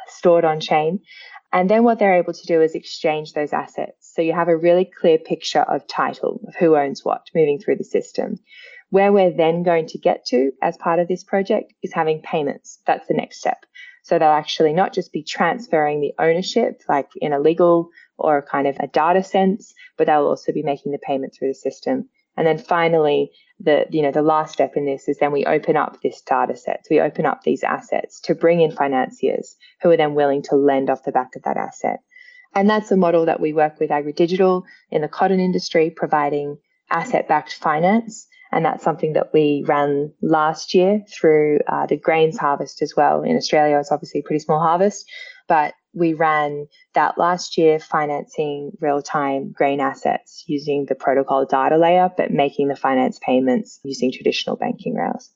stored 0.09 0.45
on 0.45 0.61
chain. 0.61 1.00
And 1.52 1.69
then 1.69 1.83
what 1.83 1.99
they're 1.99 2.19
able 2.19 2.33
to 2.33 2.47
do 2.47 2.62
is 2.62 2.75
exchange 2.75 3.33
those 3.33 3.52
assets. 3.52 4.12
So 4.14 4.23
you 4.23 4.33
have 4.33 4.49
a 4.49 4.57
really 4.57 4.85
clear 4.85 5.19
picture 5.19 5.62
of 5.62 5.87
title, 5.88 6.40
of 6.47 6.55
who 6.55 6.76
owns 6.76 7.05
what 7.05 7.29
moving 7.35 7.59
through 7.59 7.76
the 7.76 7.85
system. 7.85 8.38
Where 8.90 9.12
we're 9.12 9.37
then 9.37 9.62
going 9.62 9.87
to 9.88 9.99
get 9.99 10.25
to 10.26 10.52
as 10.62 10.76
part 10.76 11.00
of 11.00 11.09
this 11.09 11.25
project 11.25 11.73
is 11.83 11.93
having 11.93 12.23
payments. 12.23 12.81
That's 12.87 13.07
the 13.09 13.14
next 13.14 13.38
step. 13.38 13.64
So 14.02 14.19
they'll 14.19 14.28
actually 14.28 14.73
not 14.73 14.92
just 14.92 15.12
be 15.12 15.23
transferring 15.23 16.00
the 16.00 16.12
ownership, 16.19 16.83
like 16.88 17.09
in 17.16 17.33
a 17.33 17.40
legal 17.40 17.90
or 18.19 18.42
kind 18.42 18.66
of 18.66 18.76
a 18.80 18.87
data 18.87 19.23
sense, 19.23 19.75
but 19.97 20.07
they'll 20.07 20.26
also 20.26 20.52
be 20.52 20.62
making 20.62 20.92
the 20.92 20.99
payment 20.99 21.35
through 21.35 21.49
the 21.49 21.54
system. 21.54 22.09
And 22.37 22.47
then 22.47 22.59
finally, 22.59 23.33
the 23.59 23.85
you 23.90 24.02
know 24.02 24.12
the 24.12 24.23
last 24.23 24.52
step 24.52 24.73
in 24.76 24.87
this 24.87 25.09
is 25.09 25.19
then 25.19 25.33
we 25.33 25.45
open 25.45 25.76
up 25.76 26.00
this 26.00 26.23
data 26.23 26.57
set. 26.57 26.87
We 26.90 27.00
open 27.00 27.26
up 27.26 27.42
these 27.42 27.62
assets 27.62 28.21
to 28.23 28.35
bring 28.35 28.61
in 28.61 28.73
financiers 28.73 29.57
who 29.83 29.90
are 29.90 29.97
then 29.97 30.14
willing 30.14 30.42
to 30.45 30.57
lend 30.57 30.88
off 30.88 31.04
the 31.04 31.12
back 31.12 31.37
of 31.37 31.42
that 31.42 31.57
asset. 31.57 32.00
And 32.54 32.69
that's 32.69 32.90
a 32.90 32.97
model 32.97 33.26
that 33.26 33.40
we 33.40 33.52
work 33.52 33.78
with 33.78 33.90
AgriDigital 33.90 34.62
in 34.90 35.02
the 35.02 35.09
cotton 35.09 35.38
industry, 35.38 35.90
providing 35.90 36.57
asset-backed 36.90 37.54
finance. 37.54 38.26
And 38.52 38.64
that's 38.64 38.83
something 38.83 39.12
that 39.12 39.33
we 39.33 39.64
ran 39.66 40.12
last 40.23 40.75
year 40.75 41.04
through 41.12 41.61
uh, 41.69 41.87
the 41.87 41.97
grains 41.97 42.37
harvest 42.37 42.83
as 42.83 42.95
well. 42.97 43.23
In 43.23 43.37
Australia, 43.37 43.78
it's 43.78 43.92
obviously 43.92 44.21
a 44.21 44.23
pretty 44.25 44.40
small 44.40 44.61
harvest, 44.61 45.09
but 45.49 45.75
we 45.92 46.14
ran 46.14 46.66
that 46.95 47.19
last 47.19 47.59
year 47.59 47.78
financing 47.78 48.73
real 48.80 49.02
time 49.02 49.52
grain 49.52 49.80
assets 49.80 50.45
using 50.47 50.87
the 50.88 50.95
protocol 50.95 51.45
data 51.45 51.76
layer, 51.76 52.11
but 52.16 52.30
making 52.30 52.69
the 52.69 52.76
finance 52.76 53.19
payments 53.25 53.80
using 53.85 54.12
traditional 54.12 54.57
banking 54.57 54.95
rails. 54.95 55.30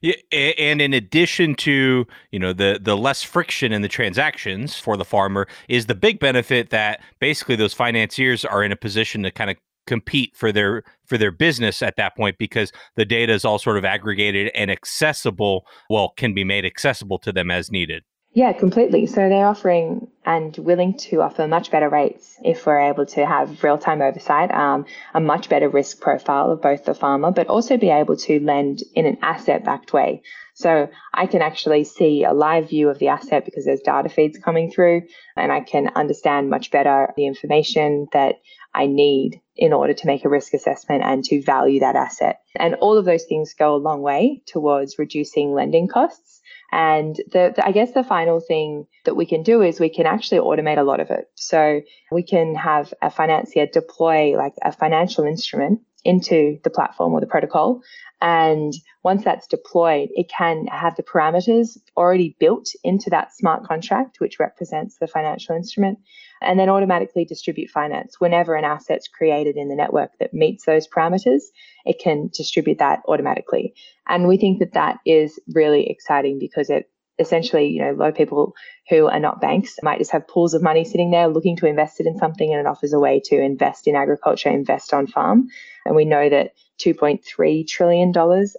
Yeah, 0.00 0.14
and 0.32 0.82
in 0.82 0.92
addition 0.92 1.54
to 1.56 2.06
you 2.30 2.38
know 2.38 2.52
the 2.52 2.78
the 2.80 2.96
less 2.96 3.22
friction 3.22 3.72
in 3.72 3.82
the 3.82 3.88
transactions 3.88 4.78
for 4.78 4.96
the 4.96 5.04
farmer 5.04 5.48
is 5.68 5.86
the 5.86 5.94
big 5.94 6.18
benefit 6.18 6.70
that 6.70 7.00
basically 7.20 7.56
those 7.56 7.72
financiers 7.72 8.44
are 8.44 8.62
in 8.62 8.72
a 8.72 8.76
position 8.76 9.22
to 9.22 9.30
kind 9.30 9.50
of 9.50 9.56
compete 9.86 10.36
for 10.36 10.52
their 10.52 10.82
for 11.04 11.18
their 11.18 11.30
business 11.30 11.82
at 11.82 11.96
that 11.96 12.16
point 12.16 12.38
because 12.38 12.72
the 12.96 13.04
data 13.04 13.32
is 13.32 13.44
all 13.44 13.58
sort 13.58 13.76
of 13.76 13.84
aggregated 13.84 14.50
and 14.54 14.70
accessible 14.70 15.66
well 15.90 16.10
can 16.16 16.34
be 16.34 16.44
made 16.44 16.64
accessible 16.64 17.18
to 17.18 17.32
them 17.32 17.50
as 17.50 17.70
needed 17.70 18.02
yeah, 18.34 18.54
completely. 18.54 19.04
So 19.06 19.28
they're 19.28 19.46
offering 19.46 20.08
and 20.24 20.56
willing 20.56 20.96
to 20.96 21.20
offer 21.20 21.46
much 21.46 21.70
better 21.70 21.90
rates 21.90 22.34
if 22.42 22.64
we're 22.64 22.80
able 22.80 23.04
to 23.06 23.26
have 23.26 23.62
real 23.62 23.76
time 23.76 24.00
oversight, 24.00 24.50
um, 24.52 24.86
a 25.12 25.20
much 25.20 25.50
better 25.50 25.68
risk 25.68 26.00
profile 26.00 26.50
of 26.50 26.62
both 26.62 26.86
the 26.86 26.94
farmer, 26.94 27.30
but 27.30 27.48
also 27.48 27.76
be 27.76 27.90
able 27.90 28.16
to 28.16 28.40
lend 28.40 28.84
in 28.94 29.04
an 29.04 29.18
asset 29.20 29.64
backed 29.64 29.92
way. 29.92 30.22
So 30.54 30.88
I 31.12 31.26
can 31.26 31.42
actually 31.42 31.84
see 31.84 32.24
a 32.24 32.32
live 32.32 32.70
view 32.70 32.88
of 32.88 32.98
the 32.98 33.08
asset 33.08 33.44
because 33.44 33.66
there's 33.66 33.80
data 33.80 34.08
feeds 34.08 34.38
coming 34.38 34.70
through, 34.70 35.02
and 35.36 35.52
I 35.52 35.60
can 35.60 35.88
understand 35.94 36.48
much 36.48 36.70
better 36.70 37.12
the 37.16 37.26
information 37.26 38.06
that 38.12 38.36
I 38.74 38.86
need 38.86 39.40
in 39.56 39.72
order 39.72 39.92
to 39.92 40.06
make 40.06 40.24
a 40.24 40.28
risk 40.28 40.54
assessment 40.54 41.02
and 41.04 41.22
to 41.24 41.42
value 41.42 41.80
that 41.80 41.96
asset. 41.96 42.40
And 42.56 42.74
all 42.76 42.96
of 42.96 43.04
those 43.04 43.24
things 43.24 43.54
go 43.54 43.74
a 43.74 43.76
long 43.76 44.02
way 44.02 44.42
towards 44.46 44.98
reducing 44.98 45.52
lending 45.52 45.88
costs 45.88 46.32
and 46.72 47.16
the, 47.30 47.52
the, 47.54 47.66
I 47.66 47.70
guess 47.70 47.92
the 47.92 48.02
final 48.02 48.40
thing 48.40 48.86
that 49.04 49.14
we 49.14 49.26
can 49.26 49.42
do 49.42 49.60
is 49.60 49.78
we 49.78 49.90
can 49.90 50.06
actually 50.06 50.40
automate 50.40 50.78
a 50.78 50.82
lot 50.82 51.00
of 51.00 51.10
it. 51.10 51.26
So 51.34 51.82
we 52.10 52.22
can 52.22 52.54
have 52.54 52.94
a 53.02 53.10
financier 53.10 53.66
deploy 53.66 54.34
like 54.36 54.54
a 54.62 54.72
financial 54.72 55.24
instrument 55.24 55.80
into 56.04 56.58
the 56.64 56.70
platform 56.70 57.12
or 57.12 57.20
the 57.20 57.26
protocol. 57.26 57.80
And 58.20 58.72
once 59.02 59.24
that's 59.24 59.48
deployed, 59.48 60.10
it 60.12 60.28
can 60.28 60.66
have 60.68 60.94
the 60.94 61.02
parameters 61.02 61.76
already 61.96 62.36
built 62.38 62.68
into 62.84 63.10
that 63.10 63.34
smart 63.34 63.64
contract, 63.64 64.20
which 64.20 64.38
represents 64.38 64.98
the 64.98 65.08
financial 65.08 65.56
instrument, 65.56 65.98
and 66.40 66.58
then 66.58 66.68
automatically 66.68 67.24
distribute 67.24 67.68
finance. 67.68 68.20
Whenever 68.20 68.54
an 68.54 68.64
asset's 68.64 69.08
created 69.08 69.56
in 69.56 69.68
the 69.68 69.74
network 69.74 70.10
that 70.20 70.32
meets 70.32 70.64
those 70.64 70.86
parameters, 70.86 71.42
it 71.84 71.98
can 71.98 72.30
distribute 72.32 72.78
that 72.78 73.00
automatically. 73.08 73.74
And 74.06 74.28
we 74.28 74.36
think 74.36 74.60
that 74.60 74.74
that 74.74 74.98
is 75.04 75.40
really 75.52 75.88
exciting 75.88 76.38
because 76.38 76.70
it 76.70 76.88
essentially, 77.18 77.68
you 77.68 77.80
know, 77.80 77.92
a 77.92 77.96
lot 77.96 78.08
of 78.08 78.14
people 78.14 78.54
who 78.88 79.06
are 79.06 79.20
not 79.20 79.40
banks 79.40 79.76
might 79.82 79.98
just 79.98 80.12
have 80.12 80.26
pools 80.28 80.54
of 80.54 80.62
money 80.62 80.84
sitting 80.84 81.10
there 81.10 81.28
looking 81.28 81.56
to 81.56 81.66
invest 81.66 82.00
it 82.00 82.06
in 82.06 82.18
something 82.18 82.50
and 82.50 82.60
it 82.60 82.66
offers 82.66 82.92
a 82.92 82.98
way 82.98 83.20
to 83.24 83.40
invest 83.40 83.86
in 83.86 83.94
agriculture, 83.94 84.48
invest 84.48 84.92
on 84.92 85.06
farm. 85.06 85.48
And 85.84 85.94
we 85.94 86.04
know 86.04 86.28
that 86.28 86.52
$2.3 86.84 87.66
trillion 87.66 88.12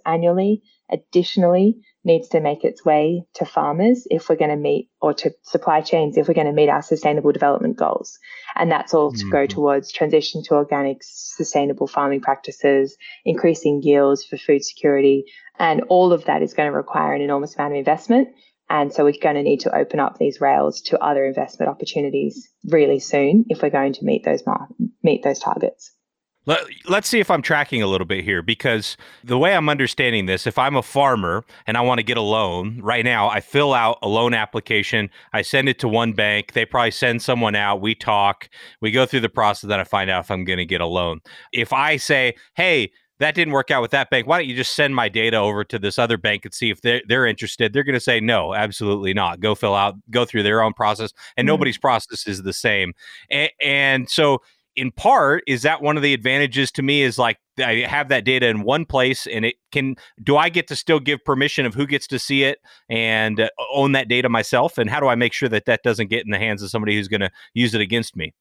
annually 0.06 0.62
additionally 0.90 1.76
needs 2.04 2.28
to 2.28 2.40
make 2.40 2.64
its 2.64 2.84
way 2.84 3.24
to 3.34 3.46
farmers 3.46 4.06
if 4.10 4.28
we're 4.28 4.36
going 4.36 4.50
to 4.50 4.56
meet 4.56 4.90
or 5.00 5.14
to 5.14 5.32
supply 5.42 5.80
chains 5.80 6.16
if 6.16 6.28
we're 6.28 6.34
going 6.34 6.46
to 6.46 6.52
meet 6.52 6.68
our 6.68 6.82
sustainable 6.82 7.32
development 7.32 7.76
goals. 7.76 8.18
And 8.54 8.70
that's 8.70 8.92
all 8.92 9.10
to 9.12 9.18
mm-hmm. 9.18 9.30
go 9.30 9.46
towards 9.46 9.90
transition 9.90 10.42
to 10.44 10.54
organic 10.54 10.98
sustainable 11.00 11.86
farming 11.86 12.20
practices 12.20 12.96
increasing 13.24 13.82
yields 13.82 14.24
for 14.24 14.36
food 14.36 14.64
security 14.64 15.24
and 15.58 15.82
all 15.88 16.12
of 16.12 16.24
that 16.26 16.42
is 16.42 16.52
going 16.52 16.70
to 16.70 16.76
require 16.76 17.14
an 17.14 17.22
enormous 17.22 17.54
amount 17.54 17.72
of 17.72 17.78
investment. 17.78 18.28
And 18.68 18.92
so 18.92 19.04
we're 19.04 19.14
going 19.20 19.36
to 19.36 19.42
need 19.42 19.60
to 19.60 19.76
open 19.76 20.00
up 20.00 20.18
these 20.18 20.40
rails 20.40 20.80
to 20.82 20.98
other 20.98 21.24
investment 21.24 21.70
opportunities 21.70 22.48
really 22.66 22.98
soon 22.98 23.44
if 23.48 23.62
we're 23.62 23.70
going 23.70 23.92
to 23.94 24.04
meet 24.04 24.24
those 24.24 24.44
mar- 24.46 24.68
meet 25.02 25.22
those 25.22 25.38
targets 25.38 25.93
let, 26.46 26.60
us 26.88 27.06
see 27.06 27.20
if 27.20 27.30
I'm 27.30 27.42
tracking 27.42 27.82
a 27.82 27.86
little 27.86 28.06
bit 28.06 28.24
here 28.24 28.42
because 28.42 28.96
the 29.22 29.38
way 29.38 29.54
I'm 29.54 29.68
understanding 29.68 30.26
this, 30.26 30.46
if 30.46 30.58
I'm 30.58 30.76
a 30.76 30.82
farmer 30.82 31.44
and 31.66 31.76
I 31.76 31.80
want 31.80 31.98
to 31.98 32.02
get 32.02 32.16
a 32.16 32.22
loan 32.22 32.80
right 32.82 33.04
now, 33.04 33.28
I 33.28 33.40
fill 33.40 33.72
out 33.72 33.98
a 34.02 34.08
loan 34.08 34.34
application, 34.34 35.10
I 35.32 35.42
send 35.42 35.68
it 35.68 35.78
to 35.80 35.88
one 35.88 36.12
bank, 36.12 36.52
they 36.52 36.66
probably 36.66 36.90
send 36.90 37.22
someone 37.22 37.54
out, 37.54 37.80
we 37.80 37.94
talk, 37.94 38.48
we 38.80 38.90
go 38.90 39.06
through 39.06 39.20
the 39.20 39.28
process, 39.28 39.68
then 39.68 39.80
I 39.80 39.84
find 39.84 40.10
out 40.10 40.24
if 40.24 40.30
I'm 40.30 40.44
going 40.44 40.58
to 40.58 40.66
get 40.66 40.80
a 40.80 40.86
loan. 40.86 41.20
If 41.52 41.72
I 41.72 41.96
say, 41.96 42.34
hey, 42.54 42.90
that 43.20 43.34
didn't 43.34 43.54
work 43.54 43.70
out 43.70 43.80
with 43.80 43.92
that 43.92 44.10
bank. 44.10 44.26
Why 44.26 44.38
don't 44.38 44.48
you 44.48 44.56
just 44.56 44.74
send 44.74 44.94
my 44.94 45.08
data 45.08 45.36
over 45.36 45.62
to 45.64 45.78
this 45.78 45.98
other 45.98 46.18
bank 46.18 46.44
and 46.44 46.52
see 46.52 46.70
if 46.70 46.80
they're, 46.80 47.00
they're 47.06 47.26
interested? 47.26 47.72
They're 47.72 47.84
going 47.84 47.94
to 47.94 48.00
say, 48.00 48.18
no, 48.18 48.54
absolutely 48.54 49.14
not. 49.14 49.38
Go 49.38 49.54
fill 49.54 49.74
out, 49.74 49.94
go 50.10 50.24
through 50.24 50.42
their 50.42 50.60
own 50.60 50.72
process. 50.72 51.12
And 51.36 51.44
mm-hmm. 51.44 51.52
nobody's 51.52 51.78
process 51.78 52.26
is 52.26 52.42
the 52.42 52.52
same. 52.52 52.92
And, 53.30 53.50
and 53.62 54.10
so 54.10 54.42
in 54.76 54.90
part 54.90 55.44
is 55.46 55.62
that 55.62 55.82
one 55.82 55.96
of 55.96 56.02
the 56.02 56.14
advantages 56.14 56.70
to 56.72 56.82
me 56.82 57.02
is 57.02 57.18
like 57.18 57.38
I 57.58 57.84
have 57.88 58.08
that 58.08 58.24
data 58.24 58.48
in 58.48 58.62
one 58.62 58.84
place 58.84 59.26
and 59.26 59.44
it 59.44 59.56
can 59.72 59.96
do 60.22 60.36
I 60.36 60.48
get 60.48 60.66
to 60.68 60.76
still 60.76 61.00
give 61.00 61.24
permission 61.24 61.66
of 61.66 61.74
who 61.74 61.86
gets 61.86 62.06
to 62.08 62.18
see 62.18 62.44
it 62.44 62.58
and 62.88 63.40
uh, 63.40 63.48
own 63.72 63.92
that 63.92 64.08
data 64.08 64.28
myself 64.28 64.78
and 64.78 64.90
how 64.90 65.00
do 65.00 65.06
I 65.06 65.14
make 65.14 65.32
sure 65.32 65.48
that 65.48 65.66
that 65.66 65.82
doesn't 65.82 66.08
get 66.08 66.24
in 66.24 66.30
the 66.30 66.38
hands 66.38 66.62
of 66.62 66.70
somebody 66.70 66.96
who's 66.96 67.08
going 67.08 67.20
to 67.20 67.30
use 67.54 67.74
it 67.74 67.80
against 67.80 68.16
me? 68.16 68.34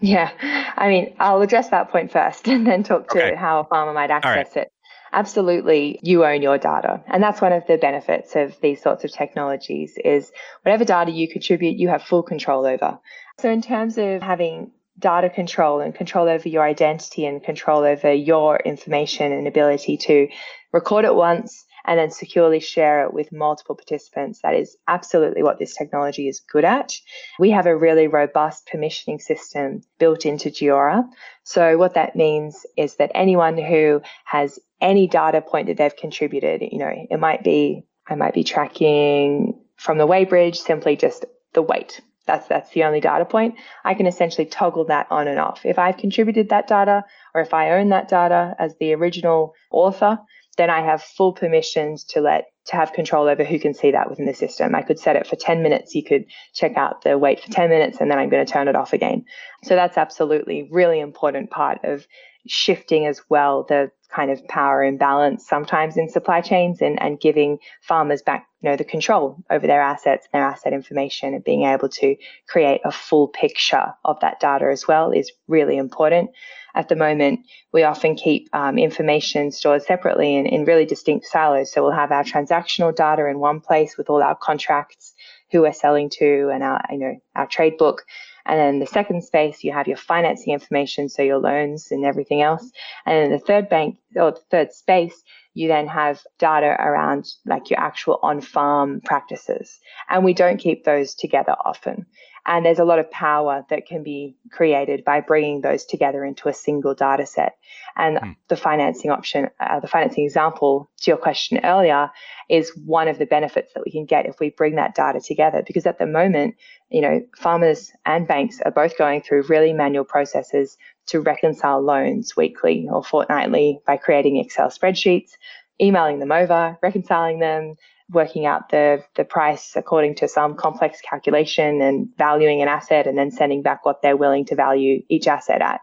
Yeah. 0.00 0.30
I 0.76 0.88
mean, 0.88 1.14
I'll 1.18 1.42
address 1.42 1.68
that 1.70 1.90
point 1.90 2.12
first 2.12 2.48
and 2.48 2.66
then 2.66 2.82
talk 2.82 3.08
to 3.10 3.18
okay. 3.18 3.36
how 3.36 3.60
a 3.60 3.64
farmer 3.64 3.92
might 3.92 4.10
access 4.10 4.56
right. 4.56 4.64
it. 4.64 4.70
Absolutely, 5.12 6.00
you 6.02 6.24
own 6.24 6.42
your 6.42 6.58
data. 6.58 7.00
And 7.06 7.22
that's 7.22 7.40
one 7.40 7.52
of 7.52 7.64
the 7.68 7.76
benefits 7.76 8.34
of 8.34 8.60
these 8.60 8.82
sorts 8.82 9.04
of 9.04 9.12
technologies 9.12 9.96
is 10.04 10.32
whatever 10.62 10.84
data 10.84 11.12
you 11.12 11.28
contribute, 11.28 11.76
you 11.76 11.86
have 11.88 12.02
full 12.02 12.24
control 12.24 12.66
over. 12.66 12.98
So 13.38 13.48
in 13.48 13.62
terms 13.62 13.96
of 13.96 14.22
having 14.22 14.72
data 14.98 15.28
control 15.28 15.80
and 15.80 15.94
control 15.94 16.28
over 16.28 16.48
your 16.48 16.62
identity 16.62 17.26
and 17.26 17.42
control 17.42 17.84
over 17.84 18.12
your 18.12 18.58
information 18.58 19.32
and 19.32 19.48
ability 19.48 19.96
to 19.96 20.28
record 20.72 21.04
it 21.04 21.14
once 21.14 21.64
and 21.86 21.98
then 21.98 22.10
securely 22.10 22.60
share 22.60 23.04
it 23.04 23.12
with 23.12 23.32
multiple 23.32 23.74
participants. 23.74 24.40
That 24.42 24.54
is 24.54 24.76
absolutely 24.88 25.42
what 25.42 25.58
this 25.58 25.76
technology 25.76 26.28
is 26.28 26.40
good 26.40 26.64
at. 26.64 26.94
We 27.38 27.50
have 27.50 27.66
a 27.66 27.76
really 27.76 28.08
robust 28.08 28.68
permissioning 28.72 29.20
system 29.20 29.82
built 29.98 30.24
into 30.24 30.50
Giora. 30.50 31.04
So 31.42 31.76
what 31.76 31.94
that 31.94 32.16
means 32.16 32.64
is 32.76 32.96
that 32.96 33.12
anyone 33.14 33.58
who 33.58 34.00
has 34.24 34.58
any 34.80 35.06
data 35.06 35.42
point 35.42 35.66
that 35.66 35.76
they've 35.76 35.96
contributed, 35.96 36.62
you 36.62 36.78
know, 36.78 36.92
it 37.10 37.20
might 37.20 37.44
be 37.44 37.84
I 38.06 38.16
might 38.16 38.34
be 38.34 38.44
tracking 38.44 39.58
from 39.76 39.98
the 39.98 40.06
weighbridge 40.06 40.56
simply 40.56 40.96
just 40.96 41.24
the 41.54 41.62
weight. 41.62 42.00
That's 42.26 42.46
that's 42.48 42.70
the 42.70 42.84
only 42.84 43.00
data 43.00 43.24
point. 43.24 43.56
I 43.84 43.94
can 43.94 44.06
essentially 44.06 44.46
toggle 44.46 44.86
that 44.86 45.06
on 45.10 45.28
and 45.28 45.38
off. 45.38 45.60
If 45.64 45.78
I've 45.78 45.96
contributed 45.96 46.48
that 46.48 46.66
data 46.66 47.04
or 47.34 47.40
if 47.40 47.52
I 47.52 47.72
own 47.72 47.90
that 47.90 48.08
data 48.08 48.54
as 48.58 48.74
the 48.78 48.94
original 48.94 49.54
author, 49.70 50.18
then 50.56 50.70
I 50.70 50.80
have 50.80 51.02
full 51.02 51.32
permissions 51.32 52.04
to 52.04 52.20
let 52.20 52.46
to 52.66 52.76
have 52.76 52.92
control 52.94 53.28
over 53.28 53.44
who 53.44 53.58
can 53.58 53.74
see 53.74 53.90
that 53.90 54.08
within 54.08 54.26
the 54.26 54.32
system. 54.32 54.74
I 54.74 54.82
could 54.82 54.98
set 54.98 55.16
it 55.16 55.26
for 55.26 55.36
10 55.36 55.62
minutes. 55.62 55.94
You 55.94 56.02
could 56.02 56.24
check 56.54 56.76
out 56.76 57.02
the 57.02 57.18
weight 57.18 57.40
for 57.40 57.50
10 57.50 57.68
minutes 57.68 57.98
and 58.00 58.10
then 58.10 58.18
I'm 58.18 58.30
going 58.30 58.44
to 58.44 58.50
turn 58.50 58.68
it 58.68 58.76
off 58.76 58.94
again. 58.94 59.24
So 59.64 59.74
that's 59.74 59.98
absolutely 59.98 60.68
really 60.70 61.00
important 61.00 61.50
part 61.50 61.84
of 61.84 62.06
shifting 62.46 63.06
as 63.06 63.20
well 63.28 63.64
the 63.68 63.90
kind 64.14 64.30
of 64.30 64.46
power 64.48 64.84
imbalance 64.84 65.46
sometimes 65.46 65.96
in 65.96 66.08
supply 66.08 66.40
chains 66.40 66.80
and, 66.80 67.00
and 67.02 67.20
giving 67.20 67.58
farmers 67.82 68.22
back 68.22 68.46
you 68.62 68.70
know 68.70 68.76
the 68.76 68.84
control 68.84 69.36
over 69.50 69.66
their 69.66 69.80
assets 69.80 70.26
and 70.32 70.40
their 70.40 70.48
asset 70.48 70.72
information 70.72 71.34
and 71.34 71.44
being 71.44 71.64
able 71.64 71.88
to 71.88 72.16
create 72.48 72.80
a 72.84 72.92
full 72.92 73.28
picture 73.28 73.92
of 74.04 74.18
that 74.20 74.40
data 74.40 74.66
as 74.70 74.86
well 74.88 75.10
is 75.10 75.30
really 75.48 75.76
important. 75.76 76.30
At 76.74 76.88
the 76.88 76.96
moment 76.96 77.40
we 77.72 77.82
often 77.82 78.14
keep 78.14 78.48
um, 78.52 78.78
information 78.78 79.52
stored 79.52 79.82
separately 79.82 80.34
in, 80.34 80.46
in 80.46 80.64
really 80.64 80.86
distinct 80.86 81.26
silos. 81.26 81.72
So 81.72 81.82
we'll 81.82 81.92
have 81.92 82.12
our 82.12 82.24
transactional 82.24 82.94
data 82.94 83.26
in 83.26 83.38
one 83.38 83.60
place 83.60 83.96
with 83.98 84.08
all 84.08 84.22
our 84.22 84.34
contracts 84.34 85.14
who 85.52 85.62
we're 85.62 85.72
selling 85.72 86.08
to 86.10 86.50
and 86.52 86.62
our 86.62 86.80
you 86.90 86.98
know 86.98 87.14
our 87.34 87.46
trade 87.46 87.76
book 87.76 88.04
and 88.46 88.60
then 88.60 88.78
the 88.78 88.86
second 88.86 89.24
space, 89.24 89.64
you 89.64 89.72
have 89.72 89.88
your 89.88 89.96
financing 89.96 90.52
information, 90.52 91.08
so 91.08 91.22
your 91.22 91.38
loans 91.38 91.88
and 91.90 92.04
everything 92.04 92.42
else. 92.42 92.70
And 93.06 93.16
then 93.16 93.30
the 93.30 93.44
third 93.44 93.68
bank 93.68 93.98
or 94.16 94.32
the 94.32 94.40
third 94.50 94.72
space, 94.72 95.22
you 95.54 95.68
then 95.68 95.86
have 95.86 96.22
data 96.38 96.76
around 96.78 97.26
like 97.46 97.70
your 97.70 97.80
actual 97.80 98.18
on 98.22 98.40
farm 98.40 99.00
practices. 99.04 99.78
And 100.10 100.24
we 100.24 100.34
don't 100.34 100.58
keep 100.58 100.84
those 100.84 101.14
together 101.14 101.54
often. 101.64 102.06
And 102.46 102.66
there's 102.66 102.78
a 102.78 102.84
lot 102.84 102.98
of 102.98 103.10
power 103.10 103.64
that 103.70 103.86
can 103.86 104.02
be 104.02 104.36
created 104.50 105.04
by 105.04 105.20
bringing 105.20 105.62
those 105.62 105.84
together 105.84 106.24
into 106.24 106.48
a 106.48 106.52
single 106.52 106.94
data 106.94 107.24
set. 107.24 107.56
And 107.96 108.18
mm. 108.18 108.36
the 108.48 108.56
financing 108.56 109.10
option, 109.10 109.48
uh, 109.60 109.80
the 109.80 109.88
financing 109.88 110.24
example 110.24 110.90
to 111.02 111.10
your 111.10 111.16
question 111.16 111.60
earlier, 111.64 112.10
is 112.50 112.70
one 112.84 113.08
of 113.08 113.18
the 113.18 113.24
benefits 113.24 113.72
that 113.72 113.82
we 113.84 113.90
can 113.90 114.04
get 114.04 114.26
if 114.26 114.40
we 114.40 114.50
bring 114.50 114.74
that 114.74 114.94
data 114.94 115.20
together. 115.20 115.62
Because 115.66 115.86
at 115.86 115.98
the 115.98 116.06
moment, 116.06 116.56
you 116.90 117.00
know, 117.00 117.22
farmers 117.36 117.92
and 118.04 118.28
banks 118.28 118.60
are 118.60 118.70
both 118.70 118.98
going 118.98 119.22
through 119.22 119.44
really 119.48 119.72
manual 119.72 120.04
processes 120.04 120.76
to 121.06 121.20
reconcile 121.20 121.80
loans 121.80 122.36
weekly 122.36 122.88
or 122.90 123.02
fortnightly 123.02 123.80
by 123.86 123.96
creating 123.96 124.36
Excel 124.36 124.68
spreadsheets, 124.68 125.32
emailing 125.80 126.18
them 126.18 126.32
over, 126.32 126.78
reconciling 126.82 127.38
them, 127.38 127.76
working 128.14 128.46
out 128.46 128.70
the, 128.70 129.02
the 129.16 129.24
price 129.24 129.74
according 129.76 130.14
to 130.16 130.28
some 130.28 130.54
complex 130.54 131.00
calculation 131.00 131.82
and 131.82 132.08
valuing 132.16 132.62
an 132.62 132.68
asset 132.68 133.06
and 133.06 133.18
then 133.18 133.30
sending 133.30 133.62
back 133.62 133.84
what 133.84 134.00
they're 134.02 134.16
willing 134.16 134.44
to 134.46 134.54
value 134.54 135.02
each 135.08 135.26
asset 135.26 135.60
at. 135.60 135.80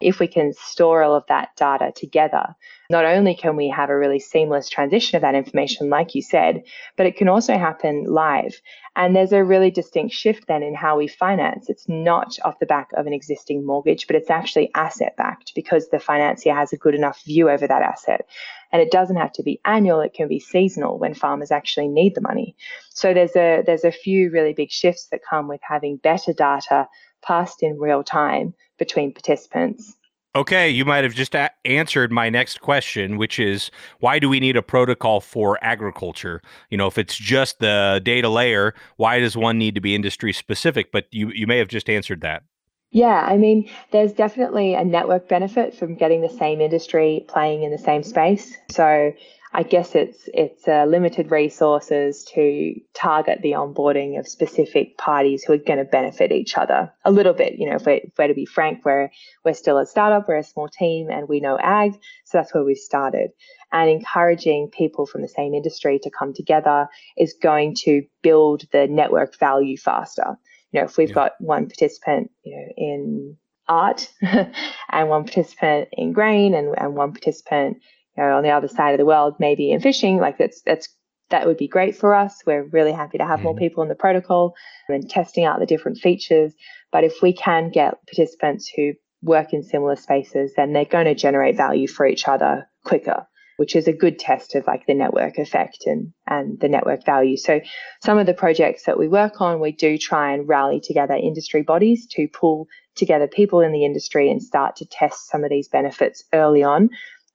If 0.00 0.18
we 0.18 0.28
can 0.28 0.52
store 0.52 1.02
all 1.02 1.14
of 1.14 1.24
that 1.28 1.50
data 1.56 1.92
together, 1.94 2.54
not 2.90 3.04
only 3.04 3.36
can 3.36 3.54
we 3.54 3.68
have 3.68 3.88
a 3.88 3.96
really 3.96 4.18
seamless 4.18 4.68
transition 4.68 5.14
of 5.14 5.22
that 5.22 5.36
information, 5.36 5.88
like 5.88 6.16
you 6.16 6.22
said, 6.22 6.64
but 6.96 7.06
it 7.06 7.16
can 7.16 7.28
also 7.28 7.56
happen 7.56 8.04
live. 8.04 8.60
And 8.96 9.14
there's 9.14 9.32
a 9.32 9.44
really 9.44 9.70
distinct 9.70 10.12
shift 10.12 10.48
then 10.48 10.64
in 10.64 10.74
how 10.74 10.98
we 10.98 11.06
finance. 11.06 11.70
It's 11.70 11.88
not 11.88 12.36
off 12.44 12.58
the 12.58 12.66
back 12.66 12.88
of 12.96 13.06
an 13.06 13.12
existing 13.12 13.64
mortgage, 13.64 14.08
but 14.08 14.16
it's 14.16 14.28
actually 14.28 14.72
asset 14.74 15.14
backed 15.16 15.52
because 15.54 15.88
the 15.88 16.00
financier 16.00 16.52
has 16.52 16.72
a 16.72 16.76
good 16.76 16.96
enough 16.96 17.22
view 17.24 17.48
over 17.48 17.64
that 17.68 17.82
asset. 17.82 18.26
And 18.72 18.82
it 18.82 18.90
doesn't 18.90 19.16
have 19.16 19.32
to 19.34 19.44
be 19.44 19.60
annual, 19.64 20.00
it 20.00 20.12
can 20.12 20.26
be 20.26 20.40
seasonal 20.40 20.98
when 20.98 21.14
farmers 21.14 21.52
actually 21.52 21.88
need 21.88 22.16
the 22.16 22.20
money. 22.20 22.56
So 22.90 23.14
there's 23.14 23.36
a 23.36 23.62
there's 23.64 23.84
a 23.84 23.92
few 23.92 24.30
really 24.30 24.52
big 24.52 24.72
shifts 24.72 25.06
that 25.12 25.20
come 25.28 25.46
with 25.46 25.60
having 25.62 25.96
better 25.96 26.32
data 26.32 26.88
passed 27.22 27.62
in 27.62 27.78
real 27.78 28.02
time 28.02 28.54
between 28.78 29.12
participants. 29.12 29.96
Okay, 30.36 30.70
you 30.70 30.84
might 30.84 31.02
have 31.02 31.14
just 31.14 31.34
a- 31.34 31.50
answered 31.64 32.12
my 32.12 32.30
next 32.30 32.60
question, 32.60 33.16
which 33.16 33.40
is 33.40 33.70
why 33.98 34.20
do 34.20 34.28
we 34.28 34.38
need 34.38 34.56
a 34.56 34.62
protocol 34.62 35.20
for 35.20 35.58
agriculture? 35.60 36.40
You 36.70 36.78
know, 36.78 36.86
if 36.86 36.98
it's 36.98 37.16
just 37.16 37.58
the 37.58 38.00
data 38.04 38.28
layer, 38.28 38.72
why 38.96 39.18
does 39.18 39.36
one 39.36 39.58
need 39.58 39.74
to 39.74 39.80
be 39.80 39.94
industry 39.94 40.32
specific? 40.32 40.92
But 40.92 41.06
you, 41.10 41.30
you 41.30 41.48
may 41.48 41.58
have 41.58 41.66
just 41.66 41.90
answered 41.90 42.20
that. 42.20 42.44
Yeah, 42.92 43.26
I 43.28 43.36
mean, 43.38 43.68
there's 43.92 44.12
definitely 44.12 44.74
a 44.74 44.84
network 44.84 45.28
benefit 45.28 45.74
from 45.74 45.94
getting 45.94 46.22
the 46.22 46.28
same 46.28 46.60
industry 46.60 47.24
playing 47.28 47.62
in 47.62 47.70
the 47.70 47.78
same 47.78 48.02
space. 48.02 48.56
So 48.70 49.12
I 49.52 49.64
guess 49.64 49.96
it's 49.96 50.28
it's 50.32 50.68
uh, 50.68 50.84
limited 50.84 51.32
resources 51.32 52.24
to 52.34 52.74
target 52.94 53.40
the 53.42 53.52
onboarding 53.52 54.18
of 54.18 54.28
specific 54.28 54.96
parties 54.96 55.42
who 55.42 55.54
are 55.54 55.58
going 55.58 55.80
to 55.80 55.84
benefit 55.84 56.30
each 56.30 56.56
other 56.56 56.92
a 57.04 57.10
little 57.10 57.32
bit. 57.32 57.54
You 57.58 57.68
know, 57.68 57.76
if 57.76 57.84
we're, 57.84 57.94
if 57.94 58.12
we're 58.16 58.28
to 58.28 58.34
be 58.34 58.46
frank, 58.46 58.84
we're 58.84 59.10
we're 59.44 59.54
still 59.54 59.78
a 59.78 59.86
startup, 59.86 60.28
we're 60.28 60.36
a 60.36 60.44
small 60.44 60.68
team, 60.68 61.10
and 61.10 61.28
we 61.28 61.40
know 61.40 61.58
ag, 61.60 61.94
so 62.24 62.38
that's 62.38 62.54
where 62.54 62.62
we 62.62 62.76
started. 62.76 63.30
And 63.72 63.90
encouraging 63.90 64.70
people 64.72 65.04
from 65.04 65.22
the 65.22 65.28
same 65.28 65.54
industry 65.54 65.98
to 66.04 66.10
come 66.10 66.32
together 66.32 66.88
is 67.16 67.34
going 67.42 67.74
to 67.80 68.02
build 68.22 68.62
the 68.72 68.86
network 68.86 69.36
value 69.36 69.76
faster. 69.76 70.36
You 70.70 70.80
know, 70.80 70.86
if 70.86 70.96
we've 70.96 71.08
yeah. 71.08 71.14
got 71.14 71.32
one 71.40 71.66
participant, 71.66 72.30
you 72.44 72.56
know, 72.56 72.72
in 72.76 73.36
art 73.66 74.12
and 74.22 75.08
one 75.08 75.24
participant 75.24 75.88
in 75.92 76.12
grain 76.12 76.54
and, 76.54 76.74
and 76.78 76.94
one 76.94 77.12
participant 77.12 77.78
know, 78.20 78.36
on 78.36 78.42
the 78.42 78.50
other 78.50 78.68
side 78.68 78.92
of 78.92 78.98
the 78.98 79.06
world, 79.06 79.36
maybe 79.38 79.72
in 79.72 79.80
fishing, 79.80 80.18
like 80.18 80.38
that's 80.38 80.62
that's 80.62 80.88
that 81.30 81.46
would 81.46 81.56
be 81.56 81.68
great 81.68 81.96
for 81.96 82.14
us. 82.14 82.42
We're 82.46 82.64
really 82.64 82.92
happy 82.92 83.18
to 83.18 83.24
have 83.24 83.38
mm-hmm. 83.38 83.44
more 83.44 83.56
people 83.56 83.82
in 83.82 83.88
the 83.88 83.94
protocol 83.94 84.54
and 84.88 85.08
testing 85.08 85.44
out 85.44 85.60
the 85.60 85.66
different 85.66 85.98
features. 85.98 86.52
But 86.92 87.04
if 87.04 87.22
we 87.22 87.32
can 87.32 87.70
get 87.70 87.94
participants 88.06 88.70
who 88.74 88.92
work 89.22 89.52
in 89.52 89.62
similar 89.62 89.96
spaces, 89.96 90.52
then 90.56 90.72
they're 90.72 90.84
going 90.84 91.06
to 91.06 91.14
generate 91.14 91.56
value 91.56 91.86
for 91.86 92.06
each 92.06 92.26
other 92.26 92.68
quicker, 92.84 93.26
which 93.58 93.76
is 93.76 93.86
a 93.86 93.92
good 93.92 94.18
test 94.18 94.54
of 94.54 94.66
like 94.66 94.86
the 94.86 94.94
network 94.94 95.38
effect 95.38 95.84
and, 95.86 96.12
and 96.26 96.58
the 96.60 96.68
network 96.68 97.04
value. 97.04 97.36
So 97.36 97.60
some 98.02 98.18
of 98.18 98.26
the 98.26 98.34
projects 98.34 98.84
that 98.86 98.98
we 98.98 99.08
work 99.08 99.40
on, 99.40 99.60
we 99.60 99.72
do 99.72 99.98
try 99.98 100.32
and 100.32 100.48
rally 100.48 100.80
together 100.80 101.14
industry 101.14 101.62
bodies 101.62 102.06
to 102.12 102.26
pull 102.28 102.66
together 102.96 103.28
people 103.28 103.60
in 103.60 103.72
the 103.72 103.84
industry 103.84 104.30
and 104.30 104.42
start 104.42 104.76
to 104.76 104.86
test 104.86 105.28
some 105.28 105.44
of 105.44 105.50
these 105.50 105.68
benefits 105.68 106.24
early 106.32 106.62
on 106.62 106.90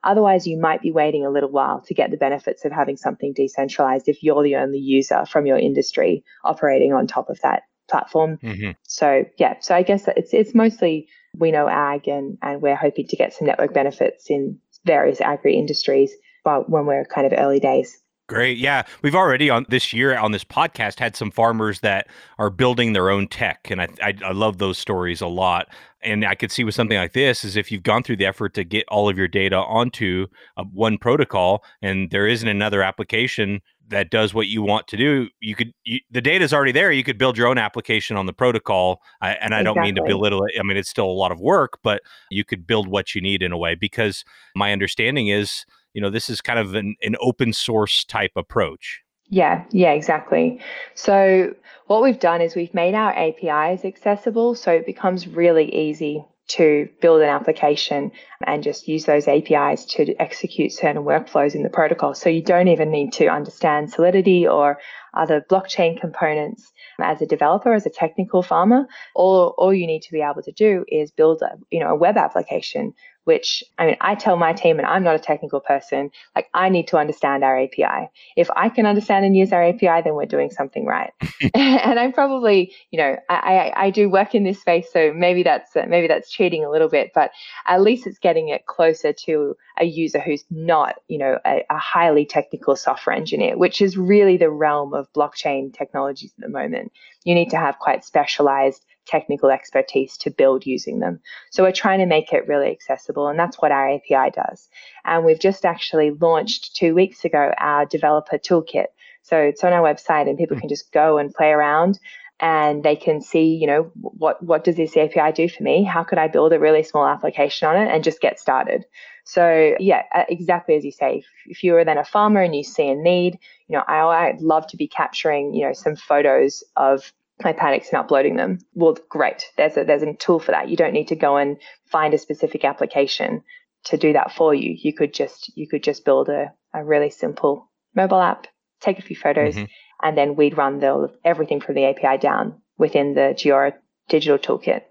Otherwise, 0.06 0.48
you 0.48 0.58
might 0.58 0.82
be 0.82 0.92
waiting 0.92 1.26
a 1.26 1.30
little 1.30 1.52
while 1.52 1.82
to 1.82 1.94
get 1.94 2.12
the 2.12 2.18
benefits 2.18 2.64
of 2.64 2.72
having 2.72 2.96
something 2.96 3.34
decentralized 3.34 4.08
if 4.08 4.24
you're 4.24 4.44
the 4.44 4.56
only 4.56 4.80
user 4.80 5.26
from 5.26 5.46
your 5.46 5.58
industry 5.58 6.24
operating 6.44 6.94
on 6.94 7.08
top 7.08 7.30
of 7.30 7.40
that 7.42 7.64
platform. 7.90 8.38
Mm-hmm. 8.42 8.72
So 8.84 9.26
yeah, 9.38 9.56
so 9.60 9.76
I 9.76 9.84
guess 9.84 10.08
it's 10.16 10.34
it's 10.34 10.56
mostly 10.56 11.08
we 11.38 11.52
know 11.52 11.68
ag 11.68 12.08
and 12.08 12.38
and 12.42 12.62
we're 12.62 12.76
hoping 12.76 13.08
to 13.08 13.16
get 13.16 13.34
some 13.34 13.48
network 13.48 13.74
benefits 13.74 14.30
in 14.30 14.60
various 14.86 15.20
agri 15.20 15.58
industries 15.58 16.12
but 16.46 16.70
when 16.70 16.86
we're 16.86 17.04
kind 17.04 17.28
of 17.28 17.34
early 17.38 17.60
days. 17.60 18.00
Great. 18.28 18.58
Yeah. 18.58 18.84
We've 19.04 19.14
already 19.14 19.52
on 19.52 19.68
this 19.70 19.94
year 19.94 20.18
on 20.18 20.32
this 20.32 20.44
podcast 20.44 20.98
had 20.98 21.16
some 21.16 21.30
farmers 21.30 21.82
that 21.82 22.08
are 22.40 22.50
building 22.50 22.94
their 22.94 23.12
own 23.12 23.28
tech. 23.28 23.70
And 23.70 23.80
I, 23.80 23.88
I, 24.02 24.14
I, 24.26 24.32
love 24.32 24.58
those 24.58 24.80
stories 24.80 25.22
a 25.22 25.28
lot. 25.28 25.68
And 26.02 26.26
I 26.26 26.34
could 26.34 26.52
see 26.52 26.64
with 26.64 26.74
something 26.74 26.98
like 26.98 27.14
this 27.14 27.44
is 27.44 27.56
if 27.56 27.72
you've 27.72 27.84
gone 27.84 28.02
through 28.02 28.16
the 28.16 28.26
effort 28.26 28.56
to 28.56 28.64
get 28.64 28.86
all 28.88 29.08
of 29.08 29.16
your 29.16 29.28
data 29.28 29.58
onto 29.58 30.26
a, 30.58 30.64
one 30.64 30.98
protocol 30.98 31.64
and 31.84 32.10
there 32.10 32.26
isn't 32.26 32.48
another 32.48 32.82
application 32.82 33.62
that 33.90 34.10
does 34.10 34.34
what 34.34 34.48
you 34.48 34.64
want 34.64 34.88
to 34.88 34.98
do, 34.98 35.30
you 35.40 35.54
could, 35.54 35.72
you, 35.84 36.00
the 36.10 36.22
data 36.22 36.44
is 36.44 36.52
already 36.52 36.72
there. 36.72 36.92
You 36.92 37.04
could 37.04 37.20
build 37.20 37.38
your 37.38 37.46
own 37.46 37.60
application 37.60 38.18
on 38.18 38.26
the 38.26 38.34
protocol. 38.34 39.02
I, 39.22 39.34
and 39.34 39.54
I 39.54 39.60
exactly. 39.60 39.64
don't 39.64 39.84
mean 39.84 39.96
to 39.96 40.04
belittle 40.04 40.44
it. 40.46 40.60
I 40.60 40.64
mean, 40.64 40.78
it's 40.78 40.90
still 40.90 41.06
a 41.06 41.14
lot 41.14 41.32
of 41.32 41.40
work, 41.40 41.78
but 41.84 42.02
you 42.32 42.44
could 42.44 42.66
build 42.66 42.88
what 42.88 43.14
you 43.14 43.22
need 43.22 43.44
in 43.44 43.52
a 43.52 43.58
way 43.58 43.76
because 43.76 44.26
my 44.56 44.72
understanding 44.72 45.28
is, 45.28 45.64
you 45.96 46.02
know 46.02 46.10
this 46.10 46.30
is 46.30 46.42
kind 46.42 46.60
of 46.60 46.76
an, 46.76 46.96
an 47.02 47.16
open 47.20 47.54
source 47.54 48.04
type 48.04 48.34
approach. 48.36 49.02
Yeah 49.30 49.66
yeah 49.72 49.94
exactly. 49.94 50.60
So 50.94 51.56
what 51.88 52.04
we've 52.04 52.20
done 52.20 52.42
is 52.42 52.56
we've 52.56 52.74
made 52.74 52.94
our 52.94 53.14
apis 53.18 53.86
accessible 53.86 54.56
so 54.56 54.72
it 54.72 54.86
becomes 54.86 55.28
really 55.28 55.74
easy 55.74 56.24
to 56.48 56.88
build 57.02 57.22
an 57.22 57.30
application 57.30 58.12
and 58.46 58.62
just 58.62 58.88
use 58.88 59.06
those 59.06 59.28
APIs 59.28 59.86
to 59.86 60.14
execute 60.22 60.72
certain 60.72 61.04
workflows 61.04 61.56
in 61.56 61.64
the 61.64 61.70
protocol. 61.70 62.14
So 62.14 62.30
you 62.30 62.44
don't 62.44 62.68
even 62.68 62.92
need 62.92 63.14
to 63.14 63.28
understand 63.28 63.92
Solidity 63.92 64.48
or 64.48 64.80
other 65.16 65.44
blockchain 65.50 66.00
components 66.00 66.72
as 67.02 67.22
a 67.22 67.26
developer, 67.26 67.74
as 67.74 67.86
a 67.86 67.90
technical 67.90 68.44
farmer, 68.44 68.88
all, 69.16 69.56
all 69.58 69.74
you 69.74 69.88
need 69.88 70.02
to 70.04 70.12
be 70.12 70.22
able 70.22 70.44
to 70.44 70.52
do 70.52 70.86
is 70.88 71.12
build 71.12 71.42
a, 71.42 71.58
you 71.72 71.80
know, 71.80 71.90
a 71.90 71.96
web 71.96 72.18
application 72.18 72.94
which 73.26 73.64
I 73.78 73.88
mean, 73.88 73.98
I 74.02 74.16
tell 74.16 74.38
my 74.38 74.54
team, 74.54 74.78
and 74.78 74.88
I'm 74.88 75.04
not 75.04 75.16
a 75.16 75.20
technical 75.20 75.60
person, 75.60 76.12
like 76.36 76.48
I 76.54 76.70
need 76.70 76.88
to 76.90 76.98
understand 76.98 77.44
our 77.44 77.60
API. 77.60 78.10
If 78.38 78.50
I 78.56 78.70
can 78.70 78.86
understand 78.86 79.26
and 79.26 79.36
use 79.36 79.52
our 79.52 79.64
API, 79.64 80.02
then 80.04 80.14
we're 80.14 80.26
doing 80.26 80.52
something 80.52 80.86
right. 80.86 81.12
and 81.54 82.00
I'm 82.00 82.14
probably, 82.14 82.74
you 82.92 83.00
know, 83.00 83.18
I, 83.30 83.36
I, 83.36 83.86
I, 83.86 83.90
do 83.90 84.10
work 84.10 84.36
in 84.36 84.44
this 84.44 84.62
space, 84.62 84.88
so 84.92 85.12
maybe 85.14 85.44
that's 85.44 85.76
uh, 85.76 85.86
maybe 85.88 86.08
that's 86.08 86.32
cheating 86.32 86.64
a 86.64 86.72
little 86.72 86.90
bit, 86.90 87.12
but 87.14 87.32
at 87.68 87.82
least 87.82 88.08
it's 88.08 88.20
getting 88.20 88.50
it 88.50 88.66
closer 88.68 89.12
to 89.26 89.56
a 89.80 89.86
user 89.86 90.20
who's 90.20 90.46
not, 90.50 90.96
you 91.08 91.18
know, 91.18 91.40
a, 91.46 91.64
a 91.70 91.78
highly 91.78 92.26
technical 92.26 92.76
software 92.76 93.16
engineer, 93.16 93.58
which 93.58 93.82
is 93.82 93.98
really 93.98 94.38
the 94.38 94.50
realm 94.50 94.94
of 94.94 95.12
blockchain 95.14 95.74
technologies 95.74 96.32
at 96.38 96.44
the 96.44 96.50
moment. 96.50 96.92
You 97.24 97.36
need 97.36 97.50
to 97.50 97.58
have 97.58 97.80
quite 97.80 98.06
specialized 98.06 98.86
technical 99.06 99.50
expertise 99.50 100.18
to 100.18 100.32
build 100.32 100.66
using 100.66 101.00
them. 101.00 101.20
So 101.52 101.64
we're 101.64 101.72
trying 101.72 102.00
to 102.00 102.06
make 102.06 102.34
it 102.34 102.48
really 102.48 102.72
accessible, 102.72 103.28
and 103.28 103.40
that's 103.40 103.62
what 103.62 103.72
our 103.72 103.90
API 103.90 104.32
does. 104.32 104.70
And 105.04 105.26
we've 105.26 105.40
just 105.40 105.66
actually 105.66 106.12
launched 106.12 106.76
two 106.76 106.94
weeks 106.96 107.26
ago 107.26 107.54
our 107.58 107.86
developer 107.86 108.38
toolkit. 108.38 108.88
So 109.24 109.38
it's 109.38 109.64
on 109.64 109.74
our 109.74 109.82
website, 109.82 110.30
and 110.30 110.38
people 110.38 110.58
hmm. 110.58 110.62
can 110.62 110.70
just 110.70 110.92
go 110.92 111.18
and 111.18 111.34
play 111.34 111.50
around 111.50 112.00
and 112.40 112.84
they 112.84 112.96
can 112.96 113.22
see, 113.22 113.56
you 113.56 113.66
know, 113.66 113.92
what 113.94 114.44
what 114.44 114.64
does 114.64 114.76
this 114.76 114.98
API 114.98 115.32
do 115.32 115.48
for 115.48 115.64
me? 115.64 115.84
How 115.84 116.04
could 116.04 116.18
I 116.18 116.28
build 116.28 116.52
a 116.52 116.60
really 116.60 116.84
small 116.84 117.08
application 117.08 117.68
on 117.68 117.78
it 117.78 117.90
and 117.90 118.04
just 118.04 118.20
get 118.20 118.40
started? 118.40 118.86
So 119.24 119.76
yeah, 119.80 120.04
exactly 120.28 120.76
as 120.76 120.84
you 120.84 120.92
say. 120.92 121.20
If, 121.20 121.26
if 121.46 121.64
you 121.64 121.76
are 121.78 121.86
then 121.86 121.98
a 121.98 122.04
farmer 122.04 122.42
and 122.42 122.54
you 122.54 122.64
see 122.64 122.90
a 122.90 122.96
need, 122.96 123.40
you 123.68 123.78
know, 123.78 123.84
I, 123.88 124.28
I'd 124.28 124.42
love 124.42 124.68
to 124.68 124.78
be 124.78 124.88
capturing, 124.88 125.54
you 125.54 125.66
know, 125.66 125.74
some 125.74 125.96
photos 125.96 126.64
of 126.76 127.14
my 127.44 127.54
paddocks 127.54 127.90
and 127.90 128.00
uploading 128.00 128.36
them. 128.36 128.60
Well, 128.74 128.98
great. 129.10 129.46
There's 129.58 129.78
a 129.78 129.84
there's 129.84 130.04
a 130.04 130.14
tool 130.14 130.40
for 130.40 130.52
that. 130.52 130.70
You 130.70 130.78
don't 130.78 130.94
need 130.94 131.10
to 131.10 131.16
go 131.16 131.38
and 131.38 131.58
find 131.92 132.14
a 132.14 132.18
specific 132.18 132.64
application 132.64 133.44
to 133.86 133.98
do 133.98 134.14
that 134.14 134.34
for 134.34 134.54
you. 134.54 134.76
You 134.78 134.94
could 134.94 135.14
just 135.14 135.52
you 135.56 135.68
could 135.68 135.84
just 135.84 136.06
build 136.06 136.30
a, 136.30 136.54
a 136.74 136.84
really 136.84 137.10
simple 137.10 137.70
mobile 137.94 138.22
app, 138.22 138.48
take 138.82 139.00
a 139.00 139.04
few 139.04 139.16
photos, 139.16 139.56
mm-hmm. 139.56 139.66
and 140.04 140.18
then 140.18 140.36
we'd 140.36 140.58
run 140.58 140.80
the 140.80 141.14
everything 141.24 141.62
from 141.62 141.76
the 141.76 141.86
API 141.86 142.18
down 142.18 142.62
within 142.78 143.14
the 143.14 143.34
Giora 143.36 143.74
digital 144.08 144.38
toolkit. 144.38 144.84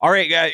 All 0.00 0.10
right, 0.10 0.32
uh, 0.32 0.48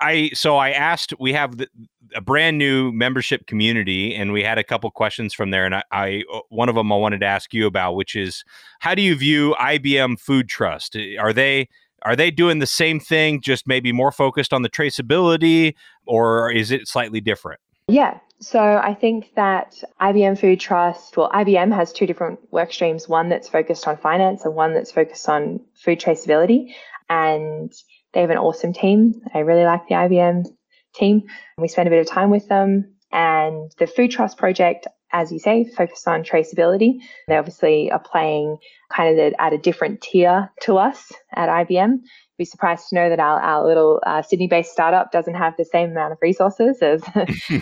I 0.00 0.30
so 0.34 0.56
I 0.56 0.70
asked. 0.70 1.12
We 1.18 1.32
have 1.32 1.58
the, 1.58 1.68
a 2.14 2.20
brand 2.20 2.58
new 2.58 2.92
membership 2.92 3.46
community, 3.46 4.14
and 4.14 4.32
we 4.32 4.42
had 4.42 4.58
a 4.58 4.64
couple 4.64 4.90
questions 4.90 5.34
from 5.34 5.50
there. 5.50 5.66
And 5.66 5.74
I, 5.76 5.82
I, 5.90 6.22
uh, 6.32 6.40
one 6.48 6.68
of 6.68 6.74
them 6.74 6.92
I 6.92 6.96
wanted 6.96 7.20
to 7.20 7.26
ask 7.26 7.52
you 7.52 7.66
about, 7.66 7.94
which 7.94 8.14
is 8.14 8.44
how 8.80 8.94
do 8.94 9.02
you 9.02 9.14
view 9.14 9.54
IBM 9.60 10.18
Food 10.20 10.48
Trust? 10.48 10.96
Are 11.18 11.32
they 11.32 11.68
are 12.02 12.16
they 12.16 12.30
doing 12.30 12.58
the 12.58 12.66
same 12.66 13.00
thing, 13.00 13.40
just 13.40 13.66
maybe 13.66 13.92
more 13.92 14.12
focused 14.12 14.52
on 14.52 14.62
the 14.62 14.68
traceability, 14.68 15.74
or 16.06 16.50
is 16.50 16.70
it 16.70 16.86
slightly 16.86 17.20
different? 17.20 17.60
Yeah. 17.88 18.18
So 18.40 18.58
I 18.60 18.94
think 18.94 19.32
that 19.36 19.82
IBM 20.00 20.38
Food 20.38 20.60
Trust, 20.60 21.16
well, 21.16 21.30
IBM 21.30 21.74
has 21.74 21.92
two 21.92 22.06
different 22.06 22.40
work 22.52 22.72
streams, 22.72 23.08
one 23.08 23.28
that's 23.28 23.48
focused 23.48 23.86
on 23.88 23.96
finance 23.96 24.44
and 24.44 24.54
one 24.54 24.74
that's 24.74 24.92
focused 24.92 25.28
on 25.28 25.60
food 25.74 25.98
traceability. 25.98 26.74
And 27.08 27.72
they 28.14 28.20
have 28.20 28.30
an 28.30 28.38
awesome 28.38 28.72
team. 28.72 29.20
I 29.34 29.40
really 29.40 29.64
like 29.64 29.88
the 29.88 29.96
IBM 29.96 30.46
team. 30.94 31.22
We 31.58 31.68
spend 31.68 31.88
a 31.88 31.90
bit 31.90 32.00
of 32.00 32.06
time 32.06 32.30
with 32.30 32.48
them. 32.48 32.94
And 33.12 33.70
the 33.78 33.86
Food 33.86 34.10
Trust 34.10 34.38
project, 34.38 34.86
as 35.12 35.30
you 35.30 35.38
say, 35.38 35.64
focused 35.76 36.08
on 36.08 36.22
traceability. 36.22 36.98
They 37.28 37.36
obviously 37.36 37.90
are 37.90 38.02
playing 38.02 38.58
kind 38.90 39.18
of 39.18 39.34
at 39.38 39.52
a 39.52 39.58
different 39.58 40.00
tier 40.00 40.50
to 40.62 40.78
us 40.78 41.12
at 41.34 41.48
IBM. 41.48 41.98
Be 42.36 42.44
surprised 42.44 42.88
to 42.88 42.96
know 42.96 43.08
that 43.08 43.20
our, 43.20 43.40
our 43.40 43.64
little 43.64 44.00
uh, 44.04 44.22
Sydney 44.22 44.48
based 44.48 44.72
startup 44.72 45.12
doesn't 45.12 45.34
have 45.34 45.54
the 45.56 45.64
same 45.64 45.90
amount 45.90 46.12
of 46.12 46.18
resources 46.20 46.78
as, 46.82 47.00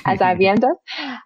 as 0.07 0.21
IBM 0.21 0.61
does. 0.61 0.77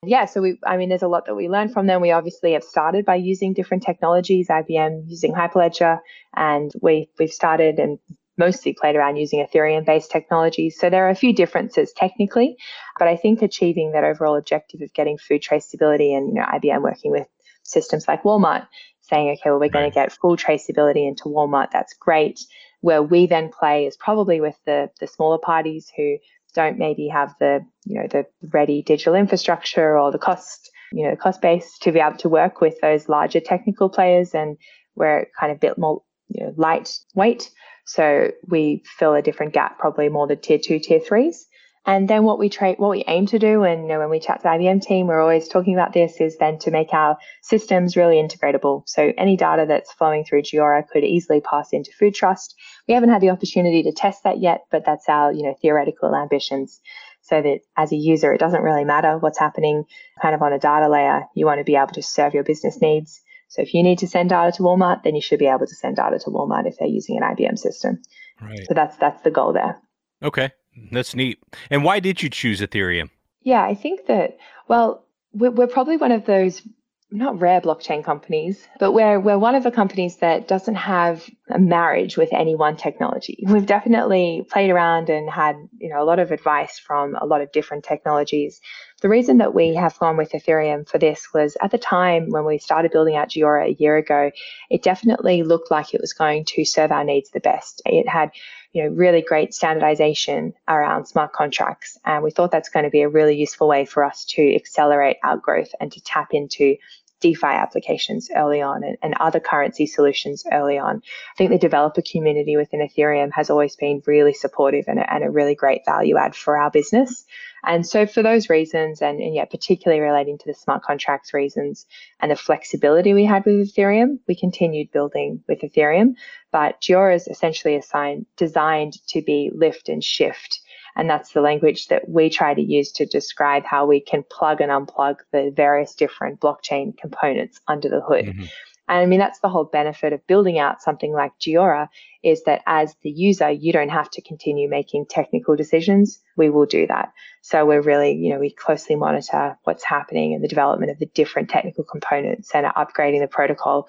Yeah, 0.03 0.25
so 0.25 0.41
we, 0.41 0.59
I 0.67 0.77
mean, 0.77 0.89
there's 0.89 1.03
a 1.03 1.09
lot 1.09 1.27
that 1.27 1.37
we 1.37 1.49
learn 1.49 1.69
from 1.69 1.87
them. 1.87 2.01
We 2.01 2.11
obviously 2.11 2.55
have 2.55 2.65
started 2.65 3.05
by 3.05 3.17
using 3.17 3.53
different 3.53 3.85
technologies, 3.85 4.49
IBM 4.49 5.05
using 5.07 5.33
Hyperledger, 5.33 6.01
and 6.35 6.73
we, 6.83 7.09
we've 7.21 7.31
started 7.31 7.79
and 7.79 8.01
mostly 8.39 8.73
played 8.73 8.97
around 8.97 9.17
using 9.17 9.45
Ethereum 9.45 9.85
based 9.85 10.11
technologies. 10.11 10.79
So 10.79 10.91
there 10.91 11.07
are 11.07 11.11
a 11.11 11.15
few 11.15 11.33
differences 11.33 11.93
technically, 11.97 12.57
but 12.99 13.09
I 13.09 13.17
think 13.17 13.43
achieving 13.43 13.93
that 13.93 14.05
overall 14.05 14.37
objective 14.37 14.81
of 14.83 14.93
getting 14.93 15.19
food 15.19 15.43
traceability 15.43 16.17
and, 16.17 16.29
you 16.29 16.35
know, 16.35 16.45
IBM 16.45 16.83
working 16.83 17.11
with 17.11 17.27
systems 17.63 18.07
like 18.07 18.23
Walmart, 18.23 18.67
saying, 19.01 19.31
okay, 19.31 19.51
well, 19.51 19.59
we're 19.59 19.69
going 19.69 19.91
to 19.91 19.95
get 19.95 20.13
full 20.13 20.37
traceability 20.37 21.07
into 21.07 21.25
Walmart. 21.25 21.71
That's 21.73 21.95
great. 21.95 22.41
Where 22.81 23.03
we 23.03 23.27
then 23.27 23.51
play 23.51 23.87
is 23.87 23.97
probably 23.97 24.41
with 24.41 24.57
the, 24.67 24.91
the 25.01 25.07
smaller 25.07 25.39
parties 25.39 25.91
who 25.97 26.19
don't 26.55 26.79
maybe 26.79 27.09
have 27.09 27.35
the, 27.41 27.65
you 27.85 28.01
know, 28.01 28.07
the 28.09 28.27
ready 28.53 28.83
digital 28.83 29.15
infrastructure 29.15 29.99
or 29.99 30.13
the 30.13 30.19
cost, 30.19 30.71
you 30.93 31.05
know, 31.05 31.11
the 31.11 31.17
cost 31.17 31.41
base 31.41 31.79
to 31.81 31.93
be 31.93 32.01
able 32.01 32.17
to 32.19 32.29
work 32.29 32.61
with 32.61 32.81
those 32.81 33.09
larger 33.09 33.41
technical 33.41 33.89
players 33.89 34.35
and 34.35 34.57
we're 34.95 35.27
kind 35.39 35.53
of 35.53 35.59
a 35.59 35.61
bit 35.61 35.79
more 35.79 36.03
you 36.29 36.45
know, 36.45 36.55
lightweight. 36.57 37.51
So 37.87 38.33
we 38.47 38.83
fill 38.85 39.15
a 39.15 39.23
different 39.23 39.55
gap, 39.55 39.79
probably 39.79 40.09
more 40.09 40.27
the 40.27 40.37
tier 40.37 40.59
two, 40.63 40.81
tier 40.81 41.01
threes. 41.01 41.47
And 41.89 42.09
then 42.09 42.25
what 42.25 42.41
we 42.41 42.49
try, 42.49 42.75
what 42.75 42.91
we 42.91 43.05
aim 43.07 43.27
to 43.27 43.39
do, 43.39 43.63
and 43.63 43.83
you 43.83 43.89
know, 43.89 44.01
when 44.01 44.11
we 44.11 44.19
chat 44.19 44.39
to 44.39 44.43
the 44.43 44.49
IBM 44.49 44.83
team, 44.83 45.07
we're 45.07 45.21
always 45.21 45.47
talking 45.47 45.73
about 45.73 45.93
this, 45.93 46.21
is 46.21 46.37
then 46.37 46.59
to 46.59 46.73
make 46.73 46.93
our 46.93 47.17
systems 47.43 47.97
really 47.97 48.17
integratable. 48.17 48.83
So 48.89 49.13
any 49.17 49.37
data 49.37 49.67
that's 49.69 49.93
flowing 49.93 50.25
through 50.25 50.43
Giora 50.43 50.83
could 50.89 51.05
easily 51.05 51.41
pass 51.41 51.73
into 51.73 51.93
Food 51.97 52.17
Trust. 52.17 52.57
We 52.89 52.95
haven't 52.95 53.11
had 53.11 53.23
the 53.23 53.31
opportunity 53.31 53.85
to 53.85 53.93
test 53.93 54.25
that 54.25 54.41
yet, 54.41 54.63
but 54.73 54.85
that's 54.85 55.09
our 55.09 55.33
you 55.33 55.45
know 55.45 55.55
theoretical 55.63 56.17
ambitions. 56.17 56.81
So 57.23 57.41
that 57.41 57.61
as 57.77 57.93
a 57.93 57.97
user, 57.97 58.33
it 58.33 58.39
doesn't 58.39 58.63
really 58.63 58.85
matter 58.85 59.19
what's 59.19 59.39
happening 59.39 59.85
kind 60.21 60.35
of 60.35 60.43
on 60.43 60.53
a 60.53 60.59
data 60.59 60.89
layer. 60.89 61.23
You 61.37 61.47
want 61.47 61.59
to 61.59 61.65
be 61.65 61.77
able 61.77 61.95
to 61.95 62.03
serve 62.03 62.35
your 62.35 62.45
business 62.45 62.81
needs 62.81 63.21
so 63.49 63.63
if 63.63 63.75
you 63.75 63.83
need 63.83 63.99
to 64.01 64.07
send 64.07 64.31
data 64.31 64.53
to 64.57 64.63
Walmart, 64.63 65.03
then 65.03 65.15
you 65.15 65.21
should 65.21 65.39
be 65.39 65.47
able 65.47 65.67
to 65.67 65.75
send 65.75 65.97
data 65.97 66.19
to 66.19 66.31
Walmart 66.31 66.67
if 66.67 66.79
they're 66.79 66.89
using 66.89 67.17
an 67.17 67.23
IBM 67.23 67.59
system. 67.59 68.03
Right. 68.41 68.67
So 68.67 68.75
that's 68.75 68.97
that's 68.97 69.23
the 69.23 69.31
goal 69.31 69.53
there. 69.53 69.81
Okay, 70.23 70.51
that's 70.93 71.15
neat. 71.15 71.39
And 71.71 71.85
why 71.85 72.01
did 72.01 72.23
you 72.23 72.29
choose 72.29 72.61
Ethereum? 72.61 73.11
Yeah, 73.43 73.63
I 73.63 73.75
think 73.75 74.07
that 74.07 74.39
well, 74.69 75.05
we're, 75.33 75.51
we're 75.51 75.67
probably 75.67 75.97
one 75.97 76.13
of 76.13 76.27
those 76.27 76.63
not 77.11 77.41
rare 77.41 77.61
blockchain 77.61 78.05
companies, 78.05 78.67
but 78.81 78.93
we're, 78.93 79.21
we're 79.21 79.39
one 79.39 79.55
of 79.55 79.63
the 79.63 79.71
companies 79.71 80.17
that 80.17 80.49
doesn't 80.49 80.75
have 80.75 81.29
a 81.49 81.59
marriage 81.59 82.17
with 82.17 82.29
any 82.33 82.57
one 82.57 82.77
technology. 82.77 83.45
We've 83.47 83.65
definitely 83.65 84.45
played 84.51 84.71
around 84.71 85.09
and 85.09 85.31
had, 85.31 85.55
you 85.79 85.89
know, 85.89 86.03
a 86.03 86.05
lot 86.05 86.19
of 86.19 86.33
advice 86.33 86.81
from 86.81 87.15
a 87.15 87.25
lot 87.25 87.43
of 87.43 87.53
different 87.53 87.85
technologies. 87.85 88.61
The 89.03 89.09
reason 89.09 89.39
that 89.39 89.55
we 89.55 89.75
have 89.77 89.97
gone 90.01 90.17
with 90.17 90.33
Ethereum 90.33 90.89
for 90.89 90.99
this 90.99 91.29
was 91.33 91.57
at 91.63 91.71
the 91.71 91.79
time 91.79 92.31
when 92.31 92.45
we 92.45 92.59
started 92.59 92.91
building 92.91 93.15
out 93.15 93.29
Giora 93.29 93.69
a 93.69 93.77
year 93.79 93.97
ago, 93.97 94.33
it 94.69 94.83
definitely 94.83 95.45
looked 95.45 95.71
like 95.71 95.95
it 95.95 96.01
was 96.01 96.13
going 96.13 96.45
to 96.47 96.65
serve 96.65 96.91
our 96.91 97.05
needs 97.05 97.31
the 97.31 97.41
best. 97.41 97.83
It 97.87 98.09
had 98.09 98.33
you 98.77 98.83
know, 98.83 98.91
really 98.91 99.23
great 99.23 99.55
standardization 99.55 100.53
around 100.69 101.07
smart 101.07 101.33
contracts. 101.33 101.99
And 102.05 102.23
we 102.23 102.31
thought 102.31 102.51
that's 102.51 102.69
going 102.69 102.85
to 102.85 102.91
be 102.91 103.01
a 103.01 103.09
really 103.09 103.35
useful 103.35 103.69
way 103.69 103.87
for 103.87 104.05
us 104.05 104.27
to 104.35 104.55
accelerate 104.55 105.17
our 105.25 105.39
growth 105.39 105.71
and 105.81 105.91
to 105.93 106.01
tap 106.03 106.29
into 106.33 106.77
DeFi 107.21 107.47
applications 107.47 108.29
early 108.35 108.61
on 108.61 108.85
and, 108.85 108.97
and, 109.03 109.15
other 109.19 109.41
currency 109.41 109.87
solutions 109.87 110.45
early 110.53 110.79
on. 110.79 110.97
I 110.97 111.37
think 111.37 111.51
the 111.51 111.59
developer 111.59 112.03
community 112.03 112.57
within 112.57 112.87
Ethereum 112.87 113.31
has 113.33 113.49
always 113.49 113.75
been 113.77 114.03
really 114.07 114.35
supportive 114.35 114.85
and 114.89 114.99
a, 114.99 115.13
and 115.13 115.25
a 115.25 115.31
really 115.31 115.55
great 115.55 115.83
value 115.87 116.17
add 116.17 116.35
for 116.35 116.59
our 116.59 116.71
business. 116.71 117.25
And 117.65 117.87
so, 117.87 118.07
for 118.07 118.23
those 118.23 118.49
reasons, 118.49 119.03
and, 119.03 119.19
and 119.19 119.35
yet 119.35 119.51
particularly 119.51 120.01
relating 120.01 120.39
to 120.39 120.45
the 120.47 120.55
smart 120.55 120.83
contracts 120.83 121.35
reasons 121.35 121.87
and 122.21 122.31
the 122.31 122.37
flexibility 122.37 123.13
we 123.13 123.25
had 123.25 123.45
with 123.45 123.75
Ethereum, 123.75 124.19
we 124.29 124.37
continued 124.37 124.93
building 124.93 125.43
with 125.49 125.61
Ethereum. 125.61 126.15
But 126.53 126.81
Giora 126.81 127.17
is 127.17 127.27
essentially 127.27 127.75
assigned, 127.75 128.27
designed 128.37 128.95
to 129.09 129.23
be 129.23 129.51
lift 129.53 129.89
and 129.89 130.05
shift 130.05 130.61
and 130.97 131.09
that's 131.09 131.33
the 131.33 131.41
language 131.41 131.89
that 131.89 132.09
we 132.09 132.31
try 132.31 132.55
to 132.55 132.63
use 132.63 132.91
to 132.93 133.07
describe 133.07 133.65
how 133.65 133.87
we 133.87 134.01
can 134.01 134.25
plug 134.31 134.61
and 134.61 134.71
unplug 134.71 135.19
the 135.33 135.53
various 135.55 135.95
different 135.95 136.41
blockchain 136.41 136.97
components 136.97 137.61
under 137.69 137.89
the 137.89 138.01
hood. 138.01 138.27
Mm-hmm. 138.27 138.45
And 138.89 138.99
I 138.99 139.07
mean, 139.07 139.19
that's 139.19 139.41
the 139.41 139.49
whole 139.49 139.65
benefit 139.65 140.13
of 140.13 140.27
building 140.27 140.59
out 140.59 140.81
something 140.81 141.13
like 141.13 141.33
Giora 141.41 141.89
is 142.23 142.45
that 142.45 142.63
as 142.67 142.95
the 143.03 143.11
user, 143.11 143.51
you 143.51 143.73
don't 143.73 143.89
have 143.89 144.11
to 144.11 144.23
continue 144.23 144.69
making 144.69 145.07
technical 145.09 145.57
decisions. 145.57 146.21
We 146.37 146.51
will 146.51 146.67
do 146.67 146.87
that. 146.87 147.13
So 147.43 147.65
we're 147.65 147.83
really, 147.83 148.13
you 148.13 148.33
know, 148.33 148.41
we 148.41 148.51
closely 148.51 148.97
monitor 148.97 149.59
what's 149.65 149.85
happening 149.85 150.33
in 150.33 150.43
the 150.43 150.49
development 150.49 150.91
of 150.91 150.99
the 150.99 151.07
different 151.07 151.49
technical 151.49 151.85
components 151.85 152.51
and 152.55 152.67
are 152.67 152.75
upgrading 152.75 153.21
the 153.21 153.29
protocol 153.29 153.89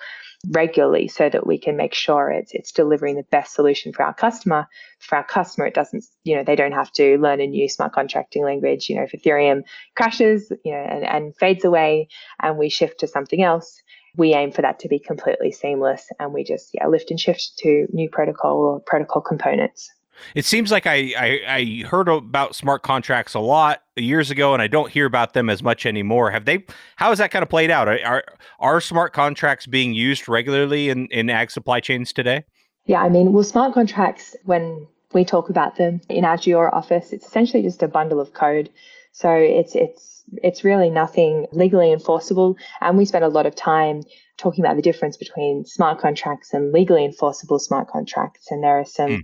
regularly 0.49 1.07
so 1.07 1.29
that 1.29 1.47
we 1.47 1.57
can 1.57 1.75
make 1.75 1.95
sure 1.95 2.29
it's 2.29 2.53
it's 2.53 2.71
delivering 2.71 3.15
the 3.15 3.23
best 3.23 3.55
solution 3.55 3.91
for 3.91 4.03
our 4.03 4.13
customer. 4.13 4.67
For 4.99 5.15
our 5.15 5.23
customer, 5.23 5.65
it 5.65 5.73
doesn't, 5.73 6.05
you 6.23 6.35
know, 6.35 6.43
they 6.43 6.55
don't 6.55 6.73
have 6.73 6.91
to 6.93 7.17
learn 7.17 7.41
a 7.41 7.47
new 7.47 7.67
smart 7.67 7.93
contracting 7.93 8.43
language. 8.43 8.89
You 8.89 8.97
know, 8.97 9.07
if 9.11 9.11
Ethereum 9.11 9.63
crashes, 9.95 10.51
you 10.63 10.71
know, 10.71 10.77
and, 10.77 11.03
and 11.03 11.35
fades 11.37 11.65
away 11.65 12.09
and 12.41 12.57
we 12.57 12.69
shift 12.69 12.99
to 12.99 13.07
something 13.07 13.41
else, 13.41 13.81
we 14.17 14.33
aim 14.33 14.51
for 14.51 14.61
that 14.61 14.79
to 14.79 14.87
be 14.87 14.99
completely 14.99 15.51
seamless 15.51 16.09
and 16.19 16.33
we 16.33 16.43
just 16.43 16.71
yeah 16.73 16.87
lift 16.87 17.09
and 17.11 17.19
shift 17.19 17.53
to 17.57 17.87
new 17.91 18.09
protocol 18.09 18.57
or 18.57 18.79
protocol 18.81 19.21
components 19.21 19.89
it 20.35 20.45
seems 20.45 20.71
like 20.71 20.87
I, 20.87 21.13
I, 21.17 21.41
I 21.47 21.87
heard 21.87 22.07
about 22.09 22.55
smart 22.55 22.83
contracts 22.83 23.33
a 23.33 23.39
lot 23.39 23.83
years 23.95 24.31
ago, 24.31 24.53
and 24.53 24.61
I 24.61 24.67
don't 24.67 24.91
hear 24.91 25.05
about 25.05 25.33
them 25.33 25.49
as 25.49 25.61
much 25.61 25.85
anymore. 25.85 26.31
Have 26.31 26.45
they? 26.45 26.65
How 26.95 27.09
has 27.09 27.19
that 27.19 27.31
kind 27.31 27.43
of 27.43 27.49
played 27.49 27.69
out? 27.69 27.87
Are 27.87 28.23
are 28.59 28.81
smart 28.81 29.13
contracts 29.13 29.67
being 29.67 29.93
used 29.93 30.27
regularly 30.27 30.89
in 30.89 31.07
in 31.07 31.29
ag 31.29 31.51
supply 31.51 31.79
chains 31.79 32.11
today? 32.13 32.45
Yeah, 32.85 33.01
I 33.01 33.09
mean, 33.09 33.33
well, 33.33 33.43
smart 33.43 33.73
contracts 33.73 34.35
when 34.45 34.87
we 35.13 35.25
talk 35.25 35.49
about 35.49 35.75
them 35.77 36.01
in 36.09 36.25
our 36.25 36.37
Giora 36.37 36.73
office, 36.73 37.11
it's 37.11 37.25
essentially 37.25 37.63
just 37.63 37.83
a 37.83 37.87
bundle 37.87 38.19
of 38.19 38.33
code. 38.33 38.69
So 39.17 39.31
it's 39.31 39.73
it's 39.73 40.23
it's 40.43 40.63
really 40.63 40.91
nothing 40.91 41.47
legally 41.51 41.91
enforceable, 41.91 42.55
and 42.81 42.99
we 42.99 43.05
spend 43.05 43.25
a 43.25 43.29
lot 43.29 43.47
of 43.47 43.55
time 43.55 44.03
talking 44.37 44.63
about 44.63 44.75
the 44.75 44.83
difference 44.83 45.17
between 45.17 45.65
smart 45.65 45.99
contracts 45.99 46.53
and 46.53 46.71
legally 46.71 47.03
enforceable 47.03 47.57
smart 47.57 47.87
contracts. 47.87 48.51
And 48.51 48.63
there 48.63 48.79
are 48.79 48.85
some 48.85 49.09
mm 49.09 49.21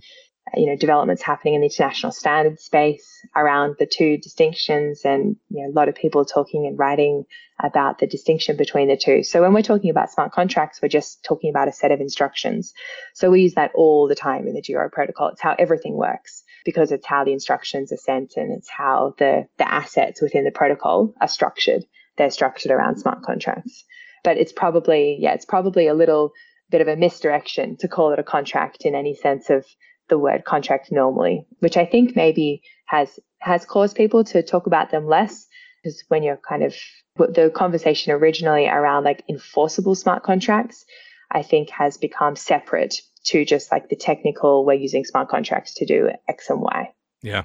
you 0.56 0.66
know 0.66 0.76
developments 0.76 1.22
happening 1.22 1.54
in 1.54 1.62
the 1.62 1.68
international 1.68 2.12
standard 2.12 2.60
space 2.60 3.08
around 3.34 3.76
the 3.78 3.86
two 3.86 4.18
distinctions. 4.18 5.00
And 5.02 5.36
you 5.48 5.62
know, 5.62 5.70
a 5.70 5.76
lot 5.76 5.88
of 5.88 5.94
people 5.94 6.22
talking 6.26 6.66
and 6.66 6.78
writing 6.78 7.24
about 7.62 7.98
the 7.98 8.06
distinction 8.06 8.54
between 8.54 8.88
the 8.88 8.96
two. 8.96 9.22
So 9.22 9.40
when 9.40 9.54
we're 9.54 9.62
talking 9.62 9.88
about 9.88 10.12
smart 10.12 10.32
contracts 10.32 10.80
we're 10.82 10.88
just 10.88 11.24
talking 11.24 11.48
about 11.48 11.68
a 11.68 11.72
set 11.72 11.92
of 11.92 12.00
instructions. 12.00 12.74
So 13.14 13.30
we 13.30 13.40
use 13.40 13.54
that 13.54 13.72
all 13.74 14.06
the 14.06 14.14
time 14.14 14.46
in 14.46 14.54
the 14.54 14.60
Geora 14.60 14.92
protocol. 14.92 15.28
It's 15.28 15.40
how 15.40 15.56
everything 15.58 15.94
works 15.94 16.44
because 16.64 16.92
it's 16.92 17.06
how 17.06 17.24
the 17.24 17.32
instructions 17.32 17.92
are 17.92 17.96
sent 17.96 18.34
and 18.36 18.52
it's 18.52 18.70
how 18.70 19.14
the 19.18 19.46
the 19.58 19.70
assets 19.70 20.20
within 20.22 20.44
the 20.44 20.50
protocol 20.50 21.14
are 21.20 21.28
structured 21.28 21.84
they're 22.16 22.30
structured 22.30 22.72
around 22.72 22.96
smart 22.98 23.22
contracts 23.22 23.84
but 24.22 24.36
it's 24.36 24.52
probably 24.52 25.16
yeah 25.20 25.34
it's 25.34 25.44
probably 25.44 25.86
a 25.86 25.94
little 25.94 26.32
bit 26.70 26.80
of 26.80 26.88
a 26.88 26.96
misdirection 26.96 27.76
to 27.76 27.88
call 27.88 28.12
it 28.12 28.18
a 28.18 28.24
contract 28.24 28.84
in 28.84 28.94
any 28.94 29.14
sense 29.14 29.50
of 29.50 29.64
the 30.08 30.18
word 30.18 30.44
contract 30.44 30.92
normally, 30.92 31.46
which 31.60 31.76
I 31.76 31.86
think 31.86 32.16
maybe 32.16 32.62
has 32.86 33.18
has 33.38 33.64
caused 33.64 33.96
people 33.96 34.24
to 34.24 34.42
talk 34.42 34.66
about 34.66 34.90
them 34.90 35.06
less. 35.06 35.46
Because 35.82 36.02
when 36.08 36.22
you're 36.22 36.38
kind 36.48 36.62
of 36.62 36.74
the 37.16 37.50
conversation 37.54 38.12
originally 38.12 38.66
around 38.68 39.04
like 39.04 39.22
enforceable 39.28 39.94
smart 39.94 40.22
contracts, 40.22 40.84
I 41.30 41.42
think 41.42 41.70
has 41.70 41.96
become 41.98 42.36
separate 42.36 43.02
to 43.24 43.44
just 43.44 43.70
like 43.70 43.88
the 43.88 43.96
technical, 43.96 44.64
we're 44.64 44.74
using 44.74 45.04
smart 45.04 45.28
contracts 45.28 45.74
to 45.74 45.86
do 45.86 46.10
X 46.28 46.50
and 46.50 46.60
Y. 46.60 46.92
Yeah. 47.22 47.44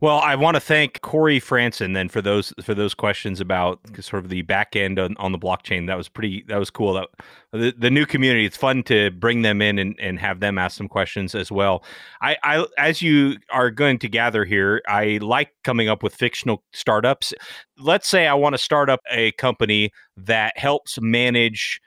Well, 0.00 0.18
I 0.18 0.34
want 0.34 0.54
to 0.54 0.60
thank 0.60 1.00
Corey 1.02 1.40
Franson 1.40 1.94
then 1.94 2.08
for 2.08 2.22
those 2.22 2.52
for 2.62 2.74
those 2.74 2.94
questions 2.94 3.40
about 3.40 3.80
sort 4.00 4.24
of 4.24 4.30
the 4.30 4.42
back 4.42 4.74
end 4.74 4.98
on, 4.98 5.16
on 5.18 5.32
the 5.32 5.38
blockchain. 5.38 5.86
That 5.86 5.96
was 5.96 6.08
pretty. 6.08 6.44
That 6.48 6.58
was 6.58 6.70
cool. 6.70 6.94
That 6.94 7.08
the, 7.52 7.74
the 7.76 7.90
new 7.90 8.06
community. 8.06 8.46
It's 8.46 8.56
fun 8.56 8.82
to 8.84 9.10
bring 9.10 9.42
them 9.42 9.60
in 9.60 9.78
and, 9.78 9.94
and 10.00 10.18
have 10.18 10.40
them 10.40 10.58
ask 10.58 10.76
some 10.76 10.88
questions 10.88 11.34
as 11.34 11.52
well. 11.52 11.84
I, 12.22 12.36
I 12.42 12.66
as 12.78 13.02
you 13.02 13.36
are 13.50 13.70
going 13.70 13.98
to 14.00 14.08
gather 14.08 14.44
here, 14.44 14.82
I 14.88 15.18
like 15.20 15.50
coming 15.64 15.88
up 15.88 16.02
with 16.02 16.14
fictional 16.14 16.62
startups. 16.72 17.34
Let's 17.78 18.08
say 18.08 18.26
I 18.26 18.34
want 18.34 18.54
to 18.54 18.58
start 18.58 18.88
up 18.88 19.00
a 19.10 19.32
company 19.32 19.90
that 20.16 20.56
helps 20.56 20.98
manage 21.00 21.80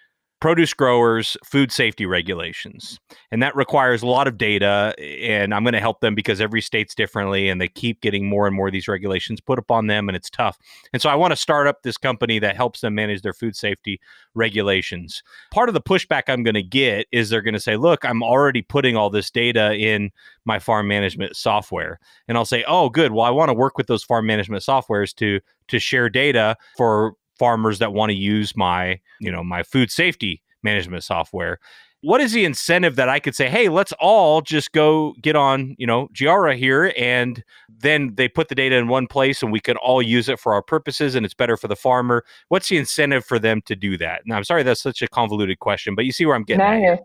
produce 0.44 0.74
growers 0.74 1.38
food 1.46 1.72
safety 1.72 2.06
regulations 2.06 3.00
and 3.32 3.42
that 3.42 3.56
requires 3.56 4.02
a 4.02 4.06
lot 4.06 4.28
of 4.28 4.38
data 4.38 4.94
and 5.00 5.54
i'm 5.54 5.64
going 5.64 5.72
to 5.72 5.80
help 5.80 6.02
them 6.02 6.14
because 6.14 6.42
every 6.42 6.60
state's 6.60 6.94
differently 6.94 7.48
and 7.48 7.62
they 7.62 7.68
keep 7.70 8.02
getting 8.02 8.28
more 8.28 8.46
and 8.46 8.54
more 8.54 8.68
of 8.68 8.74
these 8.74 8.90
regulations 8.90 9.40
put 9.40 9.58
upon 9.58 9.88
them 9.88 10.10
and 10.10 10.18
it's 10.18 10.30
tough. 10.30 10.58
And 10.92 11.02
so 11.02 11.10
i 11.10 11.16
want 11.16 11.32
to 11.32 11.38
start 11.38 11.66
up 11.66 11.84
this 11.84 11.98
company 11.98 12.40
that 12.40 12.58
helps 12.58 12.82
them 12.82 12.94
manage 12.94 13.22
their 13.22 13.32
food 13.32 13.56
safety 13.56 14.02
regulations. 14.34 15.24
Part 15.50 15.70
of 15.70 15.76
the 15.76 15.82
pushback 15.82 16.24
i'm 16.28 16.44
going 16.44 16.56
to 16.56 16.62
get 16.62 17.08
is 17.14 17.30
they're 17.30 17.42
going 17.42 17.54
to 17.54 17.60
say 17.62 17.78
look 17.78 18.04
i'm 18.04 18.22
already 18.22 18.64
putting 18.64 18.98
all 18.98 19.10
this 19.10 19.32
data 19.32 19.74
in 19.76 20.12
my 20.44 20.60
farm 20.60 20.90
management 20.90 21.38
software. 21.38 22.02
And 22.28 22.38
i'll 22.38 22.44
say 22.44 22.66
oh 22.68 22.90
good. 22.90 23.14
Well 23.14 23.26
i 23.26 23.30
want 23.30 23.48
to 23.48 23.54
work 23.54 23.78
with 23.78 23.88
those 23.88 24.04
farm 24.04 24.26
management 24.26 24.62
softwares 24.62 25.16
to 25.16 25.40
to 25.70 25.80
share 25.80 26.10
data 26.10 26.58
for 26.76 27.16
farmers 27.44 27.80
that 27.80 27.92
want 27.92 28.10
to 28.10 28.16
use 28.16 28.56
my, 28.56 28.98
you 29.20 29.30
know, 29.30 29.44
my 29.44 29.64
food 29.64 29.92
safety 29.92 30.42
management 30.64 31.04
software. 31.04 31.60
What 32.00 32.22
is 32.22 32.32
the 32.32 32.46
incentive 32.46 32.96
that 32.96 33.10
I 33.10 33.20
could 33.20 33.36
say, 33.36 33.50
hey, 33.50 33.68
let's 33.68 33.92
all 34.00 34.40
just 34.40 34.72
go 34.72 35.14
get 35.22 35.36
on, 35.36 35.76
you 35.78 35.86
know, 35.86 36.08
Geora 36.14 36.56
here, 36.58 36.94
and 36.98 37.44
then 37.68 38.16
they 38.16 38.30
put 38.30 38.48
the 38.48 38.56
data 38.56 38.78
in 38.78 38.88
one 38.88 39.08
place, 39.08 39.44
and 39.44 39.52
we 39.52 39.60
can 39.60 39.76
all 39.76 40.02
use 40.02 40.30
it 40.30 40.40
for 40.40 40.54
our 40.54 40.62
purposes, 40.62 41.16
and 41.16 41.26
it's 41.26 41.34
better 41.34 41.58
for 41.58 41.68
the 41.68 41.76
farmer. 41.76 42.24
What's 42.48 42.70
the 42.70 42.78
incentive 42.78 43.26
for 43.26 43.40
them 43.40 43.62
to 43.66 43.76
do 43.76 43.98
that? 43.98 44.22
Now, 44.26 44.38
I'm 44.38 44.46
sorry 44.46 44.64
that's 44.64 44.82
such 44.82 45.02
a 45.02 45.10
convoluted 45.10 45.60
question, 45.60 45.96
but 45.96 46.06
you 46.06 46.14
see 46.14 46.26
where 46.26 46.36
I'm 46.36 46.44
getting 46.44 46.66
no. 46.66 46.98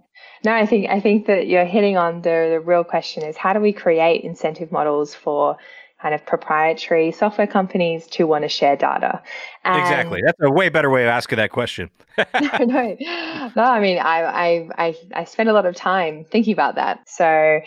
No, 0.44 0.52
I 0.52 0.66
think 0.66 0.88
I 0.88 1.00
think 1.00 1.26
that 1.26 1.48
you're 1.48 1.64
hitting 1.64 1.96
on 1.96 2.22
the 2.22 2.48
the 2.52 2.60
real 2.60 2.84
question 2.84 3.24
is 3.24 3.36
how 3.36 3.52
do 3.52 3.58
we 3.58 3.72
create 3.72 4.22
incentive 4.22 4.70
models 4.70 5.16
for 5.16 5.56
kind 6.00 6.14
of 6.14 6.24
proprietary 6.24 7.10
software 7.10 7.46
companies 7.46 8.06
to 8.06 8.24
want 8.24 8.42
to 8.42 8.48
share 8.48 8.76
data. 8.76 9.20
And 9.64 9.80
exactly. 9.80 10.20
That's 10.24 10.38
a 10.40 10.50
way 10.50 10.68
better 10.68 10.90
way 10.90 11.02
of 11.04 11.08
asking 11.08 11.36
that 11.36 11.50
question. 11.50 11.90
no, 12.18 12.64
no, 12.64 12.96
no, 13.56 13.62
I 13.62 13.80
mean, 13.80 13.98
I, 13.98 14.22
I, 14.22 14.68
I, 14.78 14.96
I 15.14 15.24
spend 15.24 15.48
a 15.48 15.52
lot 15.52 15.66
of 15.66 15.74
time 15.74 16.24
thinking 16.24 16.52
about 16.52 16.76
that. 16.76 17.08
So 17.08 17.60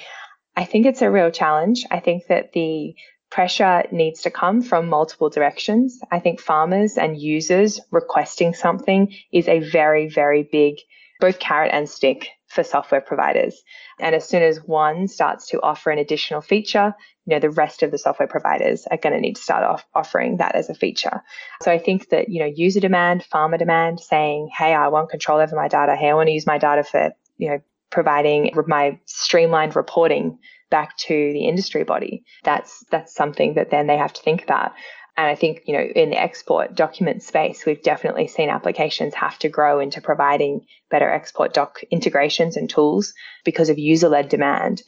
I 0.56 0.66
think 0.66 0.86
it's 0.86 1.02
a 1.02 1.12
real 1.12 1.32
challenge. 1.32 1.86
I 1.92 2.00
think 2.00 2.28
that 2.28 2.54
the 2.54 2.94
pressure 3.32 3.84
needs 3.92 4.22
to 4.22 4.32
come 4.32 4.62
from 4.62 4.90
multiple 4.90 5.30
directions. 5.30 6.00
I 6.12 6.20
think 6.20 6.40
farmers 6.40 6.98
and 6.98 7.18
users 7.18 7.80
requesting 7.92 8.54
something 8.54 9.14
is 9.32 9.48
a 9.48 9.60
very, 9.60 10.10
very 10.10 10.48
big 10.52 10.76
both 11.22 11.40
carrot 11.40 11.72
and 11.72 11.88
stick 11.88 12.30
for 12.48 12.64
software 12.64 13.00
providers. 13.00 13.64
And 14.00 14.14
as 14.14 14.28
soon 14.28 14.42
as 14.42 14.58
one 14.58 15.08
starts 15.08 15.48
to 15.50 15.62
offer 15.62 15.92
an 15.92 16.00
additional 16.00 16.42
feature, 16.42 16.94
you 17.26 17.36
know, 17.36 17.40
the 17.40 17.50
rest 17.50 17.84
of 17.84 17.92
the 17.92 17.98
software 17.98 18.28
providers 18.28 18.88
are 18.90 18.98
going 18.98 19.14
to 19.14 19.20
need 19.20 19.36
to 19.36 19.42
start 19.42 19.64
off 19.64 19.86
offering 19.94 20.38
that 20.38 20.56
as 20.56 20.70
a 20.70 20.74
feature. 20.74 21.22
So 21.62 21.72
I 21.72 21.78
think 21.78 22.10
that, 22.10 22.30
you 22.30 22.40
know, 22.40 22.52
user 22.54 22.80
demand, 22.80 23.24
farmer 23.24 23.58
demand, 23.58 24.00
saying, 24.00 24.50
hey, 24.56 24.74
I 24.74 24.88
want 24.88 25.10
control 25.10 25.40
over 25.40 25.56
my 25.56 25.68
data. 25.68 25.96
Hey, 25.96 26.10
I 26.10 26.14
want 26.14 26.28
to 26.28 26.34
use 26.34 26.48
my 26.48 26.58
data 26.58 26.84
for, 26.84 27.14
you 27.38 27.50
know, 27.50 27.60
providing 27.92 28.52
my 28.68 29.00
streamlined 29.06 29.76
reporting 29.76 30.40
back 30.70 30.98
to 30.98 31.14
the 31.14 31.46
industry 31.46 31.84
body. 31.84 32.24
That's 32.44 32.84
that's 32.90 33.14
something 33.14 33.56
that 33.56 33.70
then 33.70 33.88
they 33.88 33.98
have 33.98 34.14
to 34.14 34.22
think 34.22 34.42
about. 34.44 34.72
And 35.18 35.28
I 35.28 35.36
think, 35.36 35.64
you 35.66 35.74
know, 35.78 35.84
in 35.84 36.10
the 36.10 36.20
export 36.20 36.74
document 36.74 37.22
space, 37.22 37.66
we've 37.66 37.84
definitely 37.84 38.28
seen 38.28 38.50
applications 38.50 39.14
have 39.14 39.38
to 39.40 39.50
grow 39.50 39.80
into 39.80 40.02
providing 40.02 40.66
better 40.90 41.10
export 41.10 41.54
doc 41.54 41.82
integrations 41.92 42.56
and 42.56 42.70
tools 42.70 43.14
because 43.44 43.70
of 43.70 43.78
user 43.78 44.08
led 44.08 44.30
demand. 44.30 44.82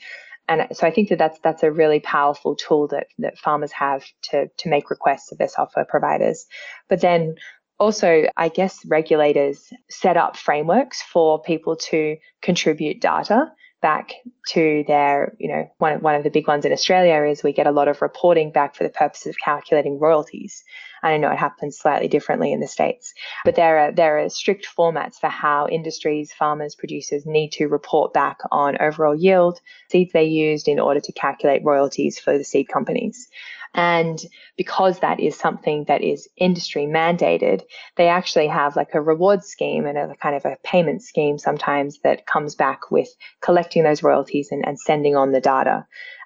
And 0.48 0.68
so 0.74 0.86
I 0.86 0.92
think 0.92 1.10
that 1.10 1.18
that's 1.18 1.40
that's 1.40 1.64
a 1.64 1.72
really 1.72 2.00
powerful 2.00 2.56
tool 2.56 2.88
that 2.90 3.08
that 3.20 3.38
farmers 3.38 3.72
have 3.72 4.04
to 4.24 4.48
to 4.58 4.70
make 4.70 4.90
requests 4.90 5.32
of 5.32 5.38
their 5.38 5.48
software 5.48 5.86
providers. 5.86 6.46
But 6.90 7.02
then 7.02 7.36
also, 7.80 8.26
I 8.38 8.50
guess 8.50 8.86
regulators 8.86 9.72
set 9.90 10.16
up 10.16 10.38
frameworks 10.38 11.02
for 11.02 11.42
people 11.42 11.76
to 11.76 12.18
contribute 12.42 13.02
data 13.02 13.52
back 13.82 14.14
to 14.48 14.86
their, 14.88 15.36
you 15.40 15.50
know, 15.50 15.70
one, 15.80 16.02
one 16.02 16.16
of 16.16 16.24
the 16.24 16.30
big 16.30 16.48
ones 16.48 16.64
in 16.64 16.72
Australia 16.72 17.30
is 17.30 17.44
we 17.44 17.52
get 17.52 17.68
a 17.68 17.72
lot 17.72 17.90
of 17.90 18.02
reporting 18.02 18.52
back 18.52 18.76
for 18.76 18.84
the 18.86 18.90
purposes 18.90 19.28
of 19.28 19.36
calculating 19.44 20.00
royalties. 20.00 20.64
I 21.04 21.12
don't 21.12 21.22
know 21.22 21.32
it 21.32 21.38
happens 21.38 21.78
slightly 21.78 22.08
differently 22.08 22.54
in 22.54 22.62
the 22.62 22.68
States, 22.68 23.14
but 23.44 23.56
there 23.56 23.78
are, 23.80 23.92
there 23.92 24.20
are 24.20 24.30
strict 24.30 24.68
formats 24.76 25.16
for 25.20 25.28
how 25.28 25.68
industries, 25.68 26.32
farmers, 26.34 26.76
producers 26.76 27.26
need 27.26 27.52
to 27.54 27.68
report 27.68 28.14
back 28.14 28.38
on 28.52 28.82
overall 28.82 29.16
yield, 29.16 29.60
seeds 29.92 30.14
they 30.14 30.24
used 30.24 30.68
in 30.68 30.80
order 30.80 31.02
to 31.02 31.12
calculate 31.12 31.64
royalties 31.64 32.18
for 32.18 32.38
the 32.38 32.44
seed 32.44 32.70
companies. 32.70 33.28
And 33.76 34.24
because 34.56 35.00
that 35.00 35.20
is 35.20 35.36
something 35.36 35.86
that 35.88 36.04
is 36.04 36.30
industry 36.38 36.86
mandated, 36.86 37.64
they 37.98 38.08
actually 38.08 38.48
have 38.48 38.76
like 38.76 38.94
a 38.94 39.02
reward 39.02 39.44
scheme 39.44 39.86
and 39.86 39.98
a 39.98 40.16
kind 40.16 40.36
of 40.36 40.46
a 40.46 40.58
payment 40.64 41.02
scheme 41.02 41.40
sometimes 41.40 42.00
that 42.04 42.28
comes 42.28 42.54
back 42.54 42.92
with 42.92 43.10
collecting 43.42 43.84
those 43.84 44.04
royalties 44.04 44.50
and, 44.52 44.66
and 44.66 44.80
sending 44.80 45.16
on 45.16 45.32
the 45.32 45.42
data. 45.42 45.86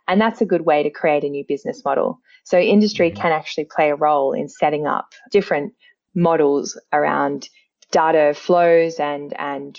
And 0.10 0.20
that's 0.20 0.42
a 0.42 0.46
good 0.46 0.62
way 0.62 0.84
to 0.84 0.90
create 0.90 1.24
a 1.24 1.30
new 1.30 1.46
business 1.48 1.84
model. 1.86 2.20
So 2.48 2.58
industry 2.58 3.12
can 3.12 3.34
actually 3.34 3.66
play 3.66 3.90
a 3.90 3.96
role 3.96 4.32
in 4.32 4.48
setting 4.48 4.88
up 4.88 5.12
different 5.32 5.74
models 6.16 6.80
around 6.93 7.50
data 7.91 8.34
flows 8.34 9.02
and 9.02 9.38
and 9.38 9.78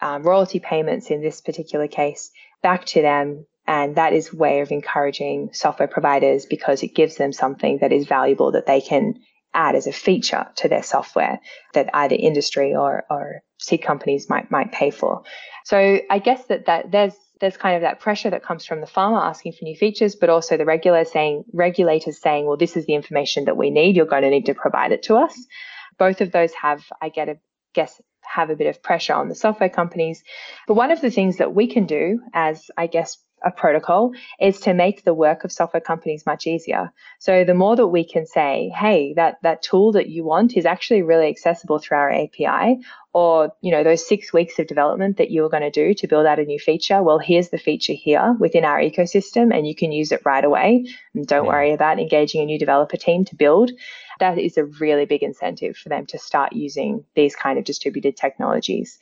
um, 0.00 0.24
royalty 0.24 0.58
payments 0.58 1.10
in 1.10 1.22
this 1.22 1.40
particular 1.40 1.86
case 1.86 2.32
back 2.60 2.86
to 2.86 3.02
them 3.02 3.46
and 3.68 3.94
that 3.94 4.14
is 4.14 4.32
a 4.32 4.36
way 4.36 4.60
of 4.60 4.72
encouraging 4.72 5.50
software 5.52 5.86
providers 5.86 6.44
because 6.44 6.82
it 6.82 6.92
gives 6.92 7.16
them 7.16 7.32
something 7.32 7.78
that 7.82 7.92
is 7.92 8.06
valuable 8.08 8.50
that 8.50 8.66
they 8.66 8.80
can 8.80 9.14
add 9.54 9.76
as 9.76 9.86
a 9.86 9.92
feature 9.92 10.46
to 10.56 10.68
their 10.68 10.82
software 10.82 11.38
that 11.74 11.88
either 11.94 12.16
industry 12.18 12.74
or, 12.74 13.04
or 13.08 13.42
seed 13.58 13.82
companies 13.82 14.28
might 14.28 14.50
might 14.50 14.72
pay 14.72 14.90
for. 14.90 15.22
So 15.64 16.00
I 16.10 16.18
guess 16.18 16.44
that, 16.46 16.66
that 16.66 16.90
there's 16.90 17.14
there's 17.40 17.56
kind 17.56 17.76
of 17.76 17.82
that 17.82 18.00
pressure 18.00 18.30
that 18.30 18.42
comes 18.42 18.64
from 18.66 18.80
the 18.80 18.86
farmer 18.86 19.18
asking 19.18 19.52
for 19.52 19.64
new 19.64 19.76
features, 19.76 20.16
but 20.16 20.28
also 20.28 20.56
the 20.56 20.64
regular 20.64 21.04
saying 21.04 21.44
regulators 21.52 22.20
saying, 22.20 22.46
well, 22.46 22.56
this 22.56 22.76
is 22.76 22.86
the 22.86 22.94
information 22.94 23.44
that 23.44 23.56
we 23.56 23.70
need. 23.70 23.96
You're 23.96 24.06
going 24.06 24.22
to 24.22 24.30
need 24.30 24.46
to 24.46 24.54
provide 24.54 24.92
it 24.92 25.02
to 25.04 25.16
us. 25.16 25.36
Both 25.98 26.20
of 26.20 26.32
those 26.32 26.52
have, 26.54 26.84
I 27.00 27.08
get 27.08 27.28
a 27.28 27.38
guess, 27.74 28.00
have 28.22 28.50
a 28.50 28.56
bit 28.56 28.66
of 28.66 28.82
pressure 28.82 29.14
on 29.14 29.28
the 29.28 29.34
software 29.34 29.68
companies. 29.68 30.22
But 30.66 30.74
one 30.74 30.90
of 30.90 31.00
the 31.00 31.10
things 31.10 31.38
that 31.38 31.54
we 31.54 31.66
can 31.66 31.86
do 31.86 32.20
as, 32.34 32.70
I 32.76 32.86
guess, 32.86 33.18
a 33.44 33.50
protocol 33.50 34.12
is 34.40 34.60
to 34.60 34.74
make 34.74 35.04
the 35.04 35.14
work 35.14 35.44
of 35.44 35.52
software 35.52 35.80
companies 35.80 36.26
much 36.26 36.46
easier. 36.46 36.92
So 37.18 37.44
the 37.44 37.54
more 37.54 37.76
that 37.76 37.86
we 37.88 38.04
can 38.04 38.26
say, 38.26 38.70
hey, 38.74 39.14
that 39.14 39.38
that 39.42 39.62
tool 39.62 39.92
that 39.92 40.08
you 40.08 40.24
want 40.24 40.56
is 40.56 40.66
actually 40.66 41.02
really 41.02 41.28
accessible 41.28 41.78
through 41.78 41.98
our 41.98 42.10
API, 42.10 42.80
or 43.12 43.52
you 43.60 43.70
know 43.70 43.82
those 43.82 44.06
six 44.06 44.32
weeks 44.32 44.58
of 44.58 44.66
development 44.66 45.16
that 45.16 45.30
you 45.30 45.42
were 45.42 45.48
going 45.48 45.62
to 45.62 45.70
do 45.70 45.94
to 45.94 46.06
build 46.06 46.26
out 46.26 46.38
a 46.38 46.44
new 46.44 46.58
feature. 46.58 47.02
Well, 47.02 47.18
here's 47.18 47.50
the 47.50 47.58
feature 47.58 47.94
here 47.94 48.36
within 48.38 48.64
our 48.64 48.80
ecosystem, 48.80 49.54
and 49.54 49.66
you 49.66 49.74
can 49.74 49.92
use 49.92 50.12
it 50.12 50.22
right 50.24 50.44
away. 50.44 50.86
And 51.14 51.26
don't 51.26 51.44
yeah. 51.44 51.50
worry 51.50 51.72
about 51.72 51.98
engaging 51.98 52.42
a 52.42 52.46
new 52.46 52.58
developer 52.58 52.96
team 52.96 53.24
to 53.26 53.36
build. 53.36 53.70
That 54.20 54.38
is 54.38 54.56
a 54.56 54.64
really 54.64 55.04
big 55.04 55.22
incentive 55.22 55.76
for 55.76 55.88
them 55.88 56.06
to 56.06 56.18
start 56.18 56.52
using 56.52 57.04
these 57.14 57.36
kind 57.36 57.58
of 57.58 57.64
distributed 57.64 58.16
technologies. 58.16 58.98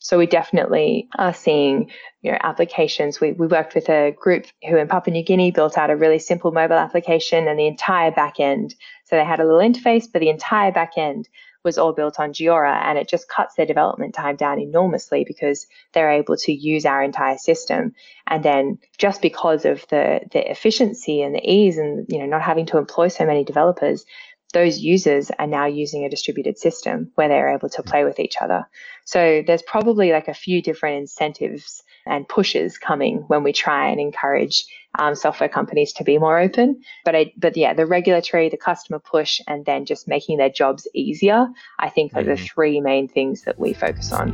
So 0.00 0.18
we 0.18 0.26
definitely 0.26 1.08
are 1.16 1.34
seeing 1.34 1.90
you 2.22 2.32
know, 2.32 2.38
applications. 2.40 3.20
We, 3.20 3.32
we 3.32 3.46
worked 3.46 3.74
with 3.74 3.88
a 3.88 4.12
group 4.12 4.46
who 4.68 4.76
in 4.76 4.88
Papua 4.88 5.12
New 5.12 5.24
Guinea 5.24 5.50
built 5.50 5.76
out 5.76 5.90
a 5.90 5.96
really 5.96 6.18
simple 6.18 6.52
mobile 6.52 6.76
application 6.76 7.48
and 7.48 7.58
the 7.58 7.66
entire 7.66 8.10
back 8.10 8.38
end. 8.38 8.74
So 9.04 9.16
they 9.16 9.24
had 9.24 9.40
a 9.40 9.44
little 9.44 9.60
interface, 9.60 10.06
but 10.10 10.20
the 10.20 10.30
entire 10.30 10.72
back 10.72 10.92
end 10.96 11.28
was 11.64 11.78
all 11.78 11.92
built 11.92 12.20
on 12.20 12.32
Geora 12.32 12.80
and 12.84 12.96
it 12.96 13.08
just 13.08 13.28
cuts 13.28 13.54
their 13.56 13.66
development 13.66 14.14
time 14.14 14.36
down 14.36 14.60
enormously 14.60 15.24
because 15.26 15.66
they're 15.92 16.10
able 16.10 16.36
to 16.36 16.52
use 16.52 16.86
our 16.86 17.02
entire 17.02 17.36
system. 17.36 17.92
And 18.26 18.44
then 18.44 18.78
just 18.96 19.20
because 19.20 19.64
of 19.64 19.84
the, 19.88 20.20
the 20.32 20.50
efficiency 20.50 21.20
and 21.20 21.34
the 21.34 21.42
ease 21.44 21.76
and 21.76 22.06
you 22.08 22.18
know 22.20 22.26
not 22.26 22.42
having 22.42 22.66
to 22.66 22.78
employ 22.78 23.08
so 23.08 23.26
many 23.26 23.44
developers, 23.44 24.04
those 24.52 24.78
users 24.78 25.30
are 25.38 25.46
now 25.46 25.66
using 25.66 26.04
a 26.04 26.10
distributed 26.10 26.58
system 26.58 27.10
where 27.14 27.28
they're 27.28 27.54
able 27.54 27.68
to 27.68 27.82
play 27.82 28.04
with 28.04 28.18
each 28.18 28.36
other. 28.40 28.66
So 29.04 29.42
there's 29.46 29.62
probably 29.62 30.12
like 30.12 30.28
a 30.28 30.34
few 30.34 30.62
different 30.62 30.98
incentives 30.98 31.82
and 32.06 32.28
pushes 32.28 32.78
coming 32.78 33.24
when 33.28 33.42
we 33.42 33.52
try 33.52 33.88
and 33.88 34.00
encourage 34.00 34.64
um, 34.98 35.14
software 35.14 35.48
companies 35.48 35.92
to 35.94 36.04
be 36.04 36.18
more 36.18 36.38
open. 36.38 36.80
But 37.04 37.14
I, 37.14 37.32
but 37.36 37.56
yeah, 37.56 37.74
the 37.74 37.86
regulatory, 37.86 38.48
the 38.48 38.56
customer 38.56 38.98
push, 38.98 39.40
and 39.46 39.66
then 39.66 39.84
just 39.84 40.08
making 40.08 40.38
their 40.38 40.50
jobs 40.50 40.88
easier, 40.94 41.46
I 41.78 41.90
think 41.90 42.14
are 42.14 42.20
mm-hmm. 42.20 42.30
the 42.30 42.36
three 42.36 42.80
main 42.80 43.08
things 43.08 43.42
that 43.42 43.58
we 43.58 43.74
focus 43.74 44.12
on. 44.12 44.32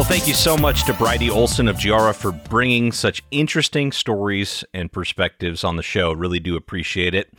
Well, 0.00 0.08
thank 0.08 0.26
you 0.26 0.32
so 0.32 0.56
much 0.56 0.84
to 0.84 0.94
Bridie 0.94 1.28
Ohlsson 1.28 1.68
of 1.68 1.76
Geora 1.76 2.14
for 2.14 2.32
bringing 2.32 2.90
such 2.90 3.22
interesting 3.30 3.92
stories 3.92 4.64
and 4.72 4.90
perspectives 4.90 5.62
on 5.62 5.76
the 5.76 5.82
show. 5.82 6.12
Really 6.12 6.40
do 6.40 6.56
appreciate 6.56 7.14
it. 7.14 7.30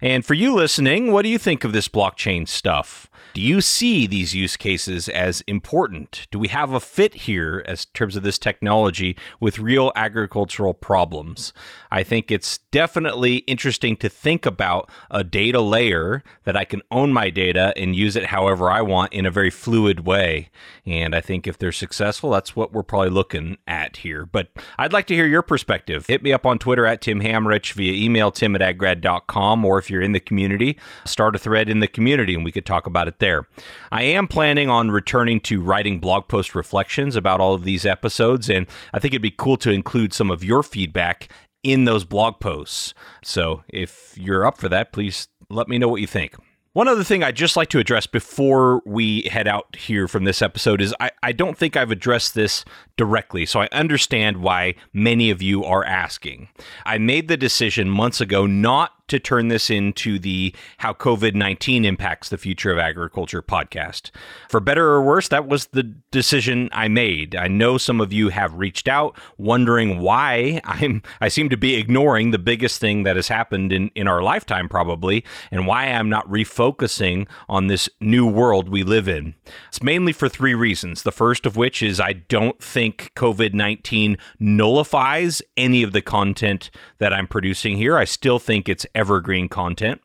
And 0.00 0.24
for 0.24 0.34
you 0.34 0.54
listening, 0.54 1.12
what 1.12 1.22
do 1.22 1.28
you 1.28 1.38
think 1.38 1.64
of 1.64 1.72
this 1.72 1.88
blockchain 1.88 2.46
stuff? 2.46 3.10
Do 3.34 3.42
you 3.42 3.60
see 3.60 4.06
these 4.06 4.34
use 4.34 4.56
cases 4.56 5.08
as 5.08 5.42
important? 5.42 6.26
Do 6.30 6.38
we 6.38 6.48
have 6.48 6.72
a 6.72 6.80
fit 6.80 7.14
here 7.14 7.62
as 7.66 7.84
terms 7.84 8.16
of 8.16 8.22
this 8.22 8.38
technology 8.38 9.16
with 9.38 9.58
real 9.58 9.92
agricultural 9.94 10.74
problems? 10.74 11.52
I 11.90 12.02
think 12.02 12.30
it's 12.30 12.58
definitely 12.70 13.38
interesting 13.38 13.96
to 13.98 14.08
think 14.08 14.46
about 14.46 14.90
a 15.10 15.24
data 15.24 15.60
layer 15.60 16.22
that 16.44 16.56
I 16.56 16.64
can 16.64 16.82
own 16.90 17.12
my 17.12 17.30
data 17.30 17.72
and 17.76 17.94
use 17.94 18.16
it 18.16 18.26
however 18.26 18.70
I 18.70 18.82
want 18.82 19.12
in 19.12 19.26
a 19.26 19.30
very 19.30 19.50
fluid 19.50 20.06
way. 20.06 20.50
And 20.86 21.14
I 21.14 21.20
think 21.20 21.46
if 21.46 21.58
they're 21.58 21.72
successful, 21.72 22.30
that's 22.30 22.56
what 22.56 22.72
we're 22.72 22.82
probably 22.82 23.10
looking 23.10 23.58
at 23.66 23.98
here. 23.98 24.26
But 24.26 24.48
I'd 24.78 24.92
like 24.92 25.06
to 25.08 25.14
hear 25.14 25.26
your 25.26 25.42
perspective. 25.42 26.06
Hit 26.06 26.22
me 26.22 26.32
up 26.32 26.46
on 26.46 26.58
Twitter 26.58 26.86
at 26.86 27.02
Tim 27.02 27.20
Hammerich 27.20 27.72
via 27.72 27.92
email 27.92 28.30
tim 28.30 28.56
at 28.56 28.62
aggrad.com, 28.62 29.64
or 29.64 29.78
if 29.88 29.90
you're 29.90 30.02
in 30.02 30.12
the 30.12 30.20
community, 30.20 30.78
start 31.06 31.34
a 31.34 31.38
thread 31.38 31.70
in 31.70 31.80
the 31.80 31.88
community 31.88 32.34
and 32.34 32.44
we 32.44 32.52
could 32.52 32.66
talk 32.66 32.86
about 32.86 33.08
it 33.08 33.20
there. 33.20 33.48
I 33.90 34.02
am 34.02 34.28
planning 34.28 34.68
on 34.68 34.90
returning 34.90 35.40
to 35.40 35.62
writing 35.62 35.98
blog 35.98 36.28
post 36.28 36.54
reflections 36.54 37.16
about 37.16 37.40
all 37.40 37.54
of 37.54 37.64
these 37.64 37.86
episodes, 37.86 38.50
and 38.50 38.66
I 38.92 38.98
think 38.98 39.14
it'd 39.14 39.22
be 39.22 39.30
cool 39.30 39.56
to 39.58 39.70
include 39.70 40.12
some 40.12 40.30
of 40.30 40.44
your 40.44 40.62
feedback 40.62 41.28
in 41.62 41.86
those 41.86 42.04
blog 42.04 42.38
posts. 42.38 42.92
So 43.24 43.64
if 43.68 44.12
you're 44.14 44.44
up 44.44 44.58
for 44.58 44.68
that, 44.68 44.92
please 44.92 45.28
let 45.48 45.68
me 45.68 45.78
know 45.78 45.88
what 45.88 46.02
you 46.02 46.06
think. 46.06 46.34
One 46.74 46.86
other 46.86 47.02
thing 47.02 47.24
I'd 47.24 47.34
just 47.34 47.56
like 47.56 47.70
to 47.70 47.80
address 47.80 48.06
before 48.06 48.82
we 48.86 49.22
head 49.22 49.48
out 49.48 49.74
here 49.74 50.06
from 50.06 50.24
this 50.24 50.42
episode 50.42 50.80
is 50.80 50.94
I, 51.00 51.10
I 51.22 51.32
don't 51.32 51.58
think 51.58 51.76
I've 51.76 51.90
addressed 51.90 52.34
this 52.34 52.64
directly, 52.96 53.46
so 53.46 53.60
I 53.60 53.68
understand 53.72 54.36
why 54.36 54.74
many 54.92 55.30
of 55.30 55.42
you 55.42 55.64
are 55.64 55.84
asking. 55.84 56.50
I 56.84 56.98
made 56.98 57.26
the 57.26 57.36
decision 57.36 57.88
months 57.88 58.20
ago 58.20 58.46
not 58.46 58.92
to 59.08 59.18
turn 59.18 59.48
this 59.48 59.70
into 59.70 60.18
the 60.18 60.54
How 60.78 60.92
COVID 60.92 61.34
19 61.34 61.84
Impacts 61.84 62.28
the 62.28 62.38
Future 62.38 62.70
of 62.70 62.78
Agriculture 62.78 63.42
podcast. 63.42 64.10
For 64.48 64.60
better 64.60 64.86
or 64.86 65.02
worse, 65.02 65.28
that 65.28 65.48
was 65.48 65.66
the 65.66 65.82
decision 65.82 66.68
I 66.72 66.88
made. 66.88 67.34
I 67.34 67.48
know 67.48 67.78
some 67.78 68.00
of 68.00 68.12
you 68.12 68.28
have 68.28 68.54
reached 68.54 68.88
out 68.88 69.18
wondering 69.36 70.00
why 70.00 70.60
I'm 70.64 71.02
I 71.20 71.28
seem 71.28 71.48
to 71.48 71.56
be 71.56 71.74
ignoring 71.74 72.30
the 72.30 72.38
biggest 72.38 72.80
thing 72.80 73.02
that 73.02 73.16
has 73.16 73.28
happened 73.28 73.72
in, 73.72 73.90
in 73.94 74.08
our 74.08 74.22
lifetime, 74.22 74.68
probably, 74.68 75.24
and 75.50 75.66
why 75.66 75.86
I'm 75.86 76.08
not 76.08 76.28
refocusing 76.28 77.26
on 77.48 77.66
this 77.66 77.88
new 78.00 78.26
world 78.26 78.68
we 78.68 78.82
live 78.82 79.08
in. 79.08 79.34
It's 79.68 79.82
mainly 79.82 80.12
for 80.12 80.28
three 80.28 80.54
reasons. 80.54 81.02
The 81.02 81.12
first 81.12 81.46
of 81.46 81.56
which 81.56 81.82
is 81.82 82.00
I 82.00 82.12
don't 82.12 82.62
think 82.62 83.12
COVID 83.16 83.54
19 83.54 84.18
nullifies 84.38 85.42
any 85.56 85.82
of 85.82 85.92
the 85.92 86.02
content 86.02 86.70
that 86.98 87.12
I'm 87.12 87.26
producing 87.26 87.76
here. 87.76 87.96
I 87.96 88.04
still 88.04 88.38
think 88.38 88.68
it's 88.68 88.86
evergreen 88.98 89.48
content. 89.48 90.02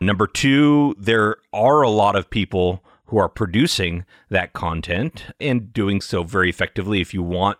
Number 0.00 0.26
two, 0.26 0.94
there 0.98 1.36
are 1.52 1.82
a 1.82 1.90
lot 1.90 2.14
of 2.14 2.28
people 2.28 2.84
who 3.06 3.16
are 3.16 3.28
producing 3.28 4.04
that 4.28 4.52
content 4.52 5.24
and 5.40 5.72
doing 5.72 6.00
so 6.00 6.22
very 6.22 6.50
effectively. 6.50 7.00
If 7.00 7.14
you 7.14 7.22
want 7.22 7.58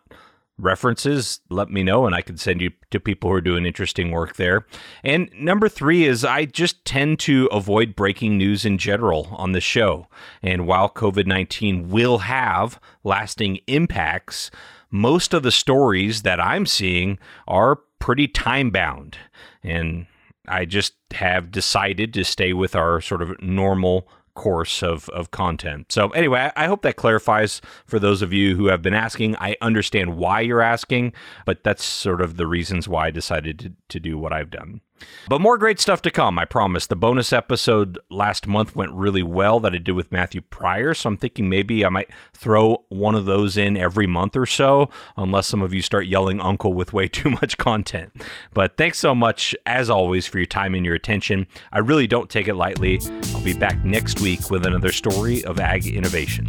references, 0.58 1.40
let 1.50 1.68
me 1.70 1.82
know 1.82 2.06
and 2.06 2.14
I 2.14 2.20
can 2.20 2.36
send 2.36 2.60
you 2.60 2.70
to 2.90 3.00
people 3.00 3.30
who 3.30 3.36
are 3.36 3.40
doing 3.40 3.66
interesting 3.66 4.10
work 4.10 4.36
there. 4.36 4.66
And 5.02 5.28
number 5.34 5.68
three 5.68 6.04
is 6.04 6.24
I 6.24 6.44
just 6.44 6.84
tend 6.84 7.18
to 7.20 7.46
avoid 7.46 7.96
breaking 7.96 8.38
news 8.38 8.64
in 8.64 8.78
general 8.78 9.28
on 9.32 9.52
the 9.52 9.60
show. 9.60 10.06
And 10.42 10.66
while 10.66 10.88
COVID 10.88 11.26
19 11.26 11.88
will 11.88 12.18
have 12.18 12.78
lasting 13.02 13.58
impacts, 13.66 14.50
most 14.90 15.34
of 15.34 15.42
the 15.42 15.50
stories 15.50 16.22
that 16.22 16.40
I'm 16.40 16.66
seeing 16.66 17.18
are 17.48 17.76
pretty 17.98 18.28
time 18.28 18.70
bound. 18.70 19.18
And 19.62 20.06
I 20.48 20.64
just 20.64 20.94
have 21.12 21.50
decided 21.50 22.12
to 22.14 22.24
stay 22.24 22.52
with 22.52 22.74
our 22.74 23.00
sort 23.00 23.22
of 23.22 23.40
normal 23.40 24.08
course 24.34 24.82
of, 24.82 25.08
of 25.10 25.30
content. 25.30 25.92
So, 25.92 26.08
anyway, 26.10 26.50
I, 26.56 26.64
I, 26.64 26.66
hope 26.66 26.82
that 26.82 26.96
clarifies 26.96 27.60
for 27.86 27.98
those 27.98 28.20
of 28.20 28.32
you 28.32 28.56
who 28.56 28.66
have 28.66 28.82
been 28.82 28.94
asking. 28.94 29.36
I 29.36 29.56
understand 29.60 30.16
why 30.16 30.40
you're 30.40 30.60
asking, 30.60 31.12
but 31.46 31.62
that's 31.62 31.84
sort 31.84 32.20
of 32.20 32.36
the 32.36 32.46
reasons 32.46 32.88
why 32.88 33.06
I 33.06 33.10
decided 33.10 33.58
to, 33.60 33.72
to 33.90 34.00
do 34.00 34.18
what 34.18 34.32
I've 34.32 34.50
done. 34.50 34.80
But 35.28 35.40
more 35.40 35.58
great 35.58 35.80
stuff 35.80 36.02
to 36.02 36.10
come, 36.10 36.38
I 36.38 36.44
promise. 36.44 36.86
The 36.86 36.96
bonus 36.96 37.32
episode 37.32 37.98
last 38.10 38.46
month 38.46 38.76
went 38.76 38.92
really 38.92 39.22
well 39.22 39.60
that 39.60 39.74
I 39.74 39.78
did 39.78 39.92
with 39.92 40.12
Matthew 40.12 40.40
Pryor, 40.40 40.94
so 40.94 41.08
I'm 41.08 41.16
thinking 41.16 41.48
maybe 41.48 41.84
I 41.84 41.88
might 41.88 42.10
throw 42.32 42.84
one 42.88 43.14
of 43.14 43.24
those 43.24 43.56
in 43.56 43.76
every 43.76 44.06
month 44.06 44.36
or 44.36 44.46
so, 44.46 44.90
unless 45.16 45.46
some 45.46 45.62
of 45.62 45.72
you 45.72 45.82
start 45.82 46.06
yelling 46.06 46.40
uncle 46.40 46.74
with 46.74 46.92
way 46.92 47.08
too 47.14 47.30
much 47.30 47.58
content. 47.58 48.12
But 48.52 48.76
thanks 48.76 48.98
so 48.98 49.14
much, 49.14 49.54
as 49.66 49.90
always, 49.90 50.26
for 50.26 50.38
your 50.38 50.46
time 50.46 50.74
and 50.74 50.84
your 50.84 50.94
attention. 50.94 51.46
I 51.72 51.78
really 51.78 52.06
don't 52.06 52.30
take 52.30 52.48
it 52.48 52.54
lightly. 52.54 53.00
I'll 53.34 53.44
be 53.44 53.54
back 53.54 53.84
next 53.84 54.20
week 54.20 54.50
with 54.50 54.66
another 54.66 54.92
story 54.92 55.44
of 55.44 55.58
ag 55.60 55.86
innovation. 55.86 56.48